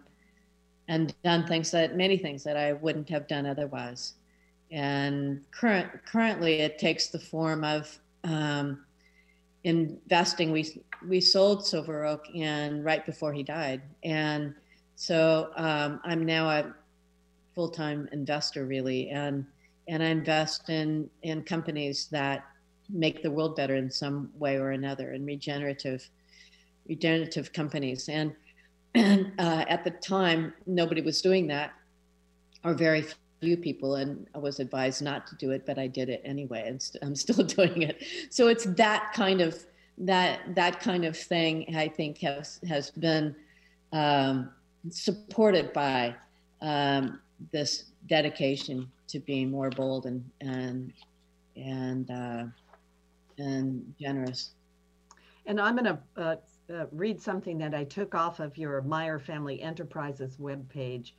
and 0.87 1.13
done 1.23 1.45
things 1.47 1.71
that 1.71 1.95
many 1.95 2.17
things 2.17 2.43
that 2.43 2.57
I 2.57 2.73
wouldn't 2.73 3.09
have 3.09 3.27
done 3.27 3.45
otherwise. 3.45 4.13
And 4.71 5.41
current 5.51 5.89
currently, 6.05 6.61
it 6.61 6.79
takes 6.79 7.07
the 7.07 7.19
form 7.19 7.63
of 7.63 7.99
um, 8.23 8.83
investing. 9.63 10.51
We 10.51 10.81
we 11.07 11.21
sold 11.21 11.65
Silver 11.65 12.05
Oak 12.05 12.25
and 12.35 12.83
right 12.83 13.05
before 13.05 13.33
he 13.33 13.43
died, 13.43 13.81
and 14.03 14.55
so 14.95 15.51
um, 15.55 15.99
I'm 16.03 16.25
now 16.25 16.49
a 16.49 16.73
full 17.53 17.69
time 17.69 18.09
investor 18.11 18.65
really, 18.65 19.09
and 19.09 19.45
and 19.87 20.01
I 20.03 20.07
invest 20.07 20.69
in 20.69 21.09
in 21.21 21.43
companies 21.43 22.07
that 22.11 22.45
make 22.89 23.23
the 23.23 23.31
world 23.31 23.55
better 23.55 23.75
in 23.75 23.89
some 23.89 24.29
way 24.37 24.57
or 24.57 24.71
another, 24.71 25.11
and 25.11 25.25
regenerative 25.25 26.07
regenerative 26.87 27.53
companies. 27.53 28.09
And 28.09 28.35
and 28.95 29.31
uh, 29.39 29.65
at 29.67 29.83
the 29.83 29.91
time, 29.91 30.53
nobody 30.65 31.01
was 31.01 31.21
doing 31.21 31.47
that, 31.47 31.73
or 32.63 32.73
very 32.73 33.05
few 33.43 33.57
people 33.57 33.95
and 33.95 34.25
I 34.33 34.37
was 34.37 34.61
advised 34.61 35.01
not 35.01 35.27
to 35.27 35.35
do 35.35 35.51
it, 35.51 35.65
but 35.65 35.77
I 35.77 35.87
did 35.87 36.07
it 36.07 36.21
anyway, 36.23 36.63
and 36.65 36.81
i 37.01 37.05
I'm 37.05 37.15
still 37.15 37.43
doing 37.57 37.81
it. 37.83 38.03
So 38.29 38.47
it's 38.47 38.65
that 38.65 39.11
kind 39.13 39.41
of 39.41 39.65
that 39.97 40.55
that 40.55 40.79
kind 40.79 41.05
of 41.05 41.15
thing 41.17 41.75
I 41.75 41.87
think 41.87 42.19
has 42.19 42.59
has 42.67 42.89
been 42.91 43.35
um, 43.91 44.49
supported 44.89 45.71
by 45.73 46.15
um, 46.61 47.19
this 47.51 47.85
dedication 48.07 48.89
to 49.13 49.19
being 49.19 49.49
more 49.49 49.69
bold 49.69 50.05
and 50.05 50.29
and 50.41 50.91
and 51.55 52.09
uh, 52.11 52.43
and 53.37 53.93
generous. 53.99 54.51
And 55.45 55.61
I'm 55.61 55.75
going 55.75 55.85
to 55.85 55.99
uh, 56.17 56.35
uh, 56.73 56.85
read 56.91 57.21
something 57.21 57.57
that 57.59 57.73
I 57.75 57.83
took 57.83 58.15
off 58.15 58.39
of 58.39 58.57
your 58.57 58.81
Meyer 58.81 59.19
Family 59.19 59.61
Enterprises 59.61 60.37
webpage 60.37 61.11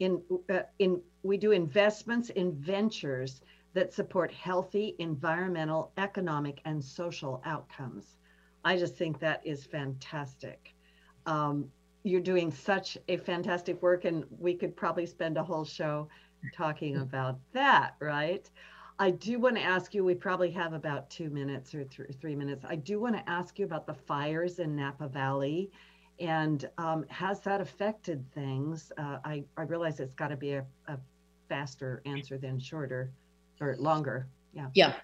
in 0.00 0.20
uh, 0.50 0.60
in 0.80 1.00
we 1.22 1.36
do 1.36 1.52
investments 1.52 2.30
in 2.30 2.52
ventures 2.52 3.40
that 3.74 3.92
support 3.92 4.32
healthy 4.32 4.96
environmental, 4.98 5.92
economic, 5.98 6.60
and 6.64 6.82
social 6.82 7.42
outcomes. 7.44 8.16
I 8.64 8.76
just 8.76 8.96
think 8.96 9.20
that 9.20 9.40
is 9.44 9.64
fantastic. 9.64 10.74
Um, 11.26 11.70
you're 12.02 12.20
doing 12.20 12.50
such 12.50 12.98
a 13.08 13.18
fantastic 13.18 13.80
work, 13.82 14.04
and 14.04 14.24
we 14.38 14.54
could 14.54 14.74
probably 14.76 15.06
spend 15.06 15.36
a 15.36 15.42
whole 15.44 15.64
show 15.64 16.08
talking 16.54 16.98
about 16.98 17.38
that, 17.52 17.94
right? 18.00 18.48
I 18.98 19.10
do 19.10 19.38
want 19.38 19.56
to 19.56 19.62
ask 19.62 19.94
you, 19.94 20.04
we 20.04 20.14
probably 20.14 20.50
have 20.52 20.72
about 20.72 21.10
two 21.10 21.28
minutes 21.28 21.74
or 21.74 21.84
th- 21.84 22.08
three 22.20 22.34
minutes. 22.34 22.64
I 22.66 22.76
do 22.76 22.98
want 22.98 23.14
to 23.14 23.28
ask 23.28 23.58
you 23.58 23.66
about 23.66 23.86
the 23.86 23.94
fires 23.94 24.58
in 24.58 24.74
Napa 24.74 25.08
Valley 25.08 25.70
and 26.18 26.68
um, 26.78 27.04
has 27.08 27.40
that 27.40 27.60
affected 27.60 28.24
things? 28.32 28.90
Uh, 28.96 29.18
I, 29.24 29.44
I 29.56 29.62
realize 29.62 30.00
it's 30.00 30.14
got 30.14 30.28
to 30.28 30.36
be 30.36 30.52
a, 30.52 30.64
a 30.88 30.98
faster 31.48 32.02
answer 32.06 32.38
than 32.38 32.58
shorter 32.58 33.10
or 33.60 33.76
longer. 33.78 34.26
Yeah. 34.54 34.68
Yeah. 34.74 34.94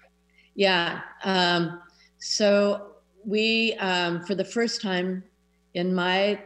Yeah. 0.55 1.01
Um, 1.23 1.81
so 2.17 2.95
we, 3.25 3.73
um, 3.75 4.23
for 4.25 4.35
the 4.35 4.45
first 4.45 4.81
time 4.81 5.23
in 5.73 5.93
my 5.93 6.39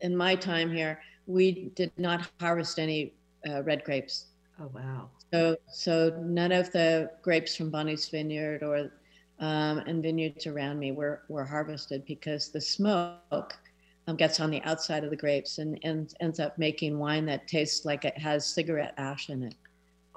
in 0.00 0.16
my 0.16 0.34
time 0.34 0.72
here, 0.72 1.00
we 1.26 1.70
did 1.76 1.92
not 1.96 2.28
harvest 2.40 2.80
any 2.80 3.14
uh, 3.48 3.62
red 3.62 3.84
grapes. 3.84 4.26
Oh 4.62 4.70
wow! 4.72 5.10
So 5.32 5.56
so 5.72 6.16
none 6.22 6.52
of 6.52 6.70
the 6.70 7.10
grapes 7.22 7.56
from 7.56 7.70
Bonny's 7.70 8.08
Vineyard 8.08 8.62
or 8.62 8.92
um, 9.40 9.78
and 9.78 10.00
vineyards 10.02 10.46
around 10.46 10.78
me 10.78 10.92
were 10.92 11.22
were 11.28 11.44
harvested 11.44 12.04
because 12.06 12.50
the 12.50 12.60
smoke 12.60 13.58
um, 14.06 14.14
gets 14.16 14.38
on 14.38 14.50
the 14.52 14.62
outside 14.62 15.02
of 15.02 15.10
the 15.10 15.16
grapes 15.16 15.58
and, 15.58 15.80
and 15.82 16.14
ends 16.20 16.38
up 16.38 16.58
making 16.58 16.96
wine 16.98 17.26
that 17.26 17.48
tastes 17.48 17.84
like 17.84 18.04
it 18.04 18.16
has 18.16 18.46
cigarette 18.46 18.94
ash 18.98 19.30
in 19.30 19.42
it. 19.42 19.54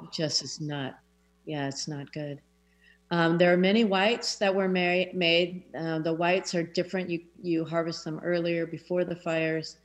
It 0.04 0.12
just 0.14 0.44
is 0.44 0.62
not, 0.62 1.00
yeah, 1.46 1.68
it's 1.68 1.88
not 1.88 2.12
good. 2.14 2.40
Um, 3.10 3.40
there 3.40 3.52
are 3.52 3.58
many 3.58 3.84
whites 3.84 4.36
that 4.36 4.54
were 4.54 4.68
made. 4.68 5.64
Uh, 5.76 6.00
the 6.00 6.14
whites 6.14 6.54
are 6.54 6.64
different. 6.64 7.10
You 7.10 7.22
you 7.42 7.66
harvest 7.66 8.04
them 8.04 8.20
earlier 8.24 8.68
before 8.68 9.06
the 9.06 9.16
fires, 9.16 9.78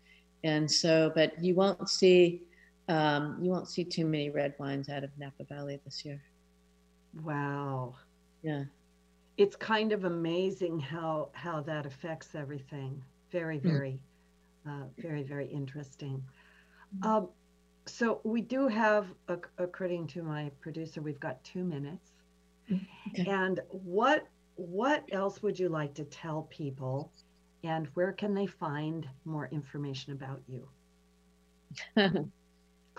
and 0.44 0.70
so 0.70 1.12
but 1.14 1.42
you 1.42 1.54
won't 1.54 1.88
see 1.88 2.42
um, 2.90 3.38
you 3.40 3.50
won't 3.50 3.68
see 3.68 3.84
too 3.84 4.04
many 4.04 4.30
red 4.30 4.54
wines 4.58 4.88
out 4.88 5.04
of 5.04 5.10
Napa 5.16 5.44
Valley 5.44 5.80
this 5.84 6.04
year. 6.04 6.20
Wow. 7.22 7.94
Yeah. 8.42 8.64
It's 9.36 9.54
kind 9.54 9.92
of 9.92 10.04
amazing 10.04 10.80
how 10.80 11.28
how 11.32 11.60
that 11.62 11.86
affects 11.86 12.34
everything. 12.34 13.00
Very, 13.30 13.58
hmm. 13.58 13.68
very, 13.68 14.00
uh, 14.68 14.84
very, 14.98 15.22
very 15.22 15.46
interesting. 15.46 16.22
Hmm. 17.00 17.08
Um, 17.08 17.28
so 17.86 18.20
we 18.24 18.40
do 18.40 18.66
have, 18.66 19.06
according 19.58 20.08
to 20.08 20.22
my 20.22 20.50
producer, 20.60 21.00
we've 21.00 21.20
got 21.20 21.42
two 21.44 21.62
minutes. 21.62 22.10
Hmm. 22.68 22.76
Okay. 23.12 23.30
And 23.30 23.60
what 23.68 24.26
what 24.56 25.04
else 25.12 25.42
would 25.42 25.58
you 25.58 25.68
like 25.68 25.94
to 25.94 26.04
tell 26.04 26.48
people, 26.50 27.12
and 27.62 27.86
where 27.94 28.12
can 28.12 28.34
they 28.34 28.46
find 28.46 29.08
more 29.24 29.48
information 29.52 30.12
about 30.12 30.42
you? 30.48 30.68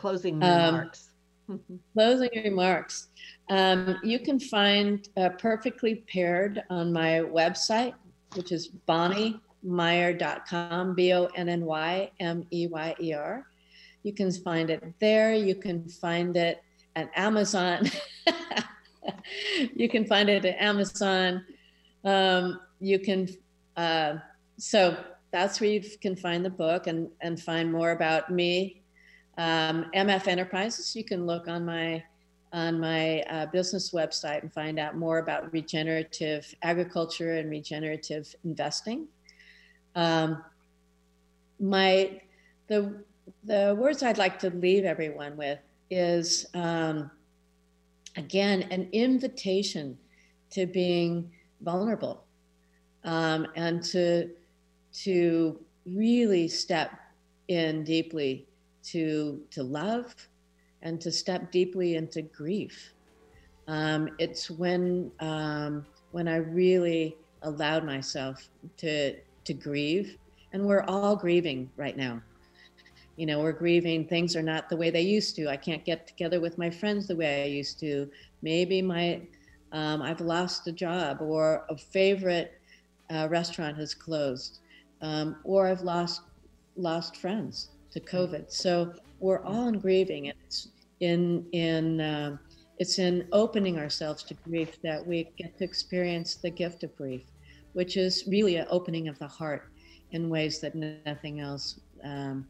Closing 0.02 0.44
um, 0.44 0.76
remarks. 0.76 1.12
closing 1.94 2.30
remarks. 2.44 3.10
Um, 3.50 4.00
you 4.04 4.18
can 4.18 4.40
find 4.40 5.08
uh, 5.16 5.30
Perfectly 5.38 6.04
Paired 6.12 6.64
on 6.72 6.92
my 6.92 7.20
website, 7.20 7.94
which 8.34 8.52
is 8.52 8.68
Bonny 8.68 9.40
Bonnymeyer.com, 9.64 10.96
B 10.96 11.14
O 11.14 11.26
N 11.36 11.50
N 11.50 11.66
Y 11.66 12.10
M 12.20 12.48
E 12.52 12.66
Y 12.66 12.96
E 13.00 13.14
R. 13.14 13.46
You 14.02 14.12
can 14.12 14.32
find 14.32 14.72
it 14.72 14.84
there. 15.00 15.36
You 15.36 15.54
can 15.54 15.88
find 15.88 16.36
it 16.36 16.64
at 16.96 17.12
Amazon. 17.16 17.92
you 19.76 19.88
can 19.88 20.06
find 20.06 20.30
it 20.30 20.44
at 20.44 20.60
Amazon. 20.60 21.46
Um, 22.04 22.60
you 22.80 22.98
can, 22.98 23.30
uh, 23.78 24.16
so 24.58 24.98
that's 25.32 25.62
where 25.62 25.70
you 25.70 25.84
can 26.02 26.16
find 26.16 26.44
the 26.44 26.50
book 26.50 26.88
and, 26.88 27.08
and 27.22 27.40
find 27.40 27.72
more 27.72 27.92
about 27.92 28.32
me. 28.32 28.81
Um, 29.38 29.86
MF 29.96 30.28
Enterprises, 30.28 30.96
you 30.96 31.04
can 31.04 31.26
look 31.26 31.48
on 31.48 31.66
my 31.66 32.04
on 32.54 32.80
my 32.80 33.22
uh, 33.22 33.46
business 33.46 33.92
website 33.92 34.42
and 34.42 34.52
find 34.52 34.78
out 34.78 34.98
more 34.98 35.20
about 35.20 35.52
regenerative 35.54 36.54
agriculture 36.64 37.38
and 37.38 37.50
regenerative 37.50 38.36
investing. 38.44 39.08
Um, 39.96 40.44
my 41.60 42.22
the 42.68 43.04
the 43.46 43.76
words 43.80 44.04
I'd 44.04 44.18
like 44.18 44.40
to 44.40 44.50
leave 44.50 44.84
everyone 44.84 45.38
with 45.38 45.60
is 45.90 46.46
um, 46.54 47.10
again 48.18 48.64
an 48.64 48.90
invitation 48.92 49.98
to 50.52 50.66
being 50.66 51.32
vulnerable 51.62 52.26
um, 53.04 53.48
and 53.56 53.84
to 53.84 54.30
to 54.94 55.60
really 55.86 56.48
step 56.48 56.92
in 57.48 57.84
deeply 57.84 58.48
to 58.84 59.42
to 59.52 59.64
love 59.64 60.16
and 60.82 61.00
to 61.02 61.12
step 61.12 61.52
deeply 61.52 61.96
into 61.96 62.22
grief. 62.22 62.94
Um, 63.68 64.10
it's 64.20 64.50
when 64.50 65.12
um, 65.20 65.86
when 66.12 66.28
I 66.28 66.38
really 66.38 67.18
allowed 67.44 67.86
myself 67.86 68.50
to 68.78 69.16
to 69.46 69.54
grieve. 69.54 70.18
And 70.54 70.66
we're 70.66 70.84
all 70.84 71.16
grieving 71.16 71.70
right 71.78 71.96
now. 71.96 72.22
You 73.16 73.26
know, 73.26 73.40
we're 73.40 73.54
grieving. 73.54 74.06
Things 74.06 74.36
are 74.36 74.42
not 74.42 74.68
the 74.70 74.76
way 74.76 74.90
they 74.90 75.02
used 75.02 75.36
to. 75.38 75.48
I 75.50 75.56
can't 75.56 75.86
get 75.86 76.08
together 76.08 76.40
with 76.42 76.58
my 76.58 76.70
friends 76.70 77.08
the 77.08 77.16
way 77.16 77.44
I 77.44 77.46
used 77.46 77.80
to. 77.80 78.10
Maybe 78.42 78.82
my, 78.82 79.22
um, 79.72 80.02
I've 80.02 80.22
lost 80.22 80.68
a 80.68 80.72
job, 80.72 81.22
or 81.22 81.66
a 81.70 81.78
favorite 81.78 82.60
uh, 83.10 83.28
restaurant 83.30 83.78
has 83.78 83.94
closed, 83.94 84.60
um, 85.02 85.38
or 85.44 85.68
I've 85.68 85.82
lost 85.82 86.22
lost 86.78 87.18
friends 87.18 87.70
to 87.92 88.00
COVID. 88.00 88.52
So 88.52 88.94
we're 89.20 89.44
all 89.44 89.68
in 89.68 89.80
grieving. 89.80 90.26
It's 90.26 90.70
in 91.00 91.46
in 91.52 92.02
uh, 92.02 92.38
it's 92.78 93.00
in 93.00 93.28
opening 93.32 93.78
ourselves 93.78 94.24
to 94.24 94.34
grief 94.34 94.82
that 94.82 95.06
we 95.06 95.30
get 95.38 95.58
to 95.60 95.64
experience 95.64 96.36
the 96.36 96.50
gift 96.50 96.84
of 96.84 96.96
grief, 96.96 97.24
which 97.74 97.98
is 97.98 98.24
really 98.28 98.56
an 98.56 98.68
opening 98.70 99.08
of 99.08 99.20
the 99.20 99.28
heart 99.28 99.70
in 100.12 100.30
ways 100.30 100.60
that 100.60 100.76
nothing 100.76 101.40
else 101.40 101.80
um, 102.04 102.48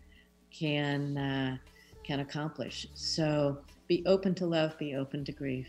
can 0.51 1.17
uh, 1.17 1.57
can 2.03 2.21
accomplish. 2.21 2.87
So 2.93 3.59
be 3.87 4.03
open 4.05 4.33
to 4.35 4.45
love, 4.45 4.77
be 4.77 4.95
open 4.95 5.25
to 5.25 5.31
grief. 5.31 5.67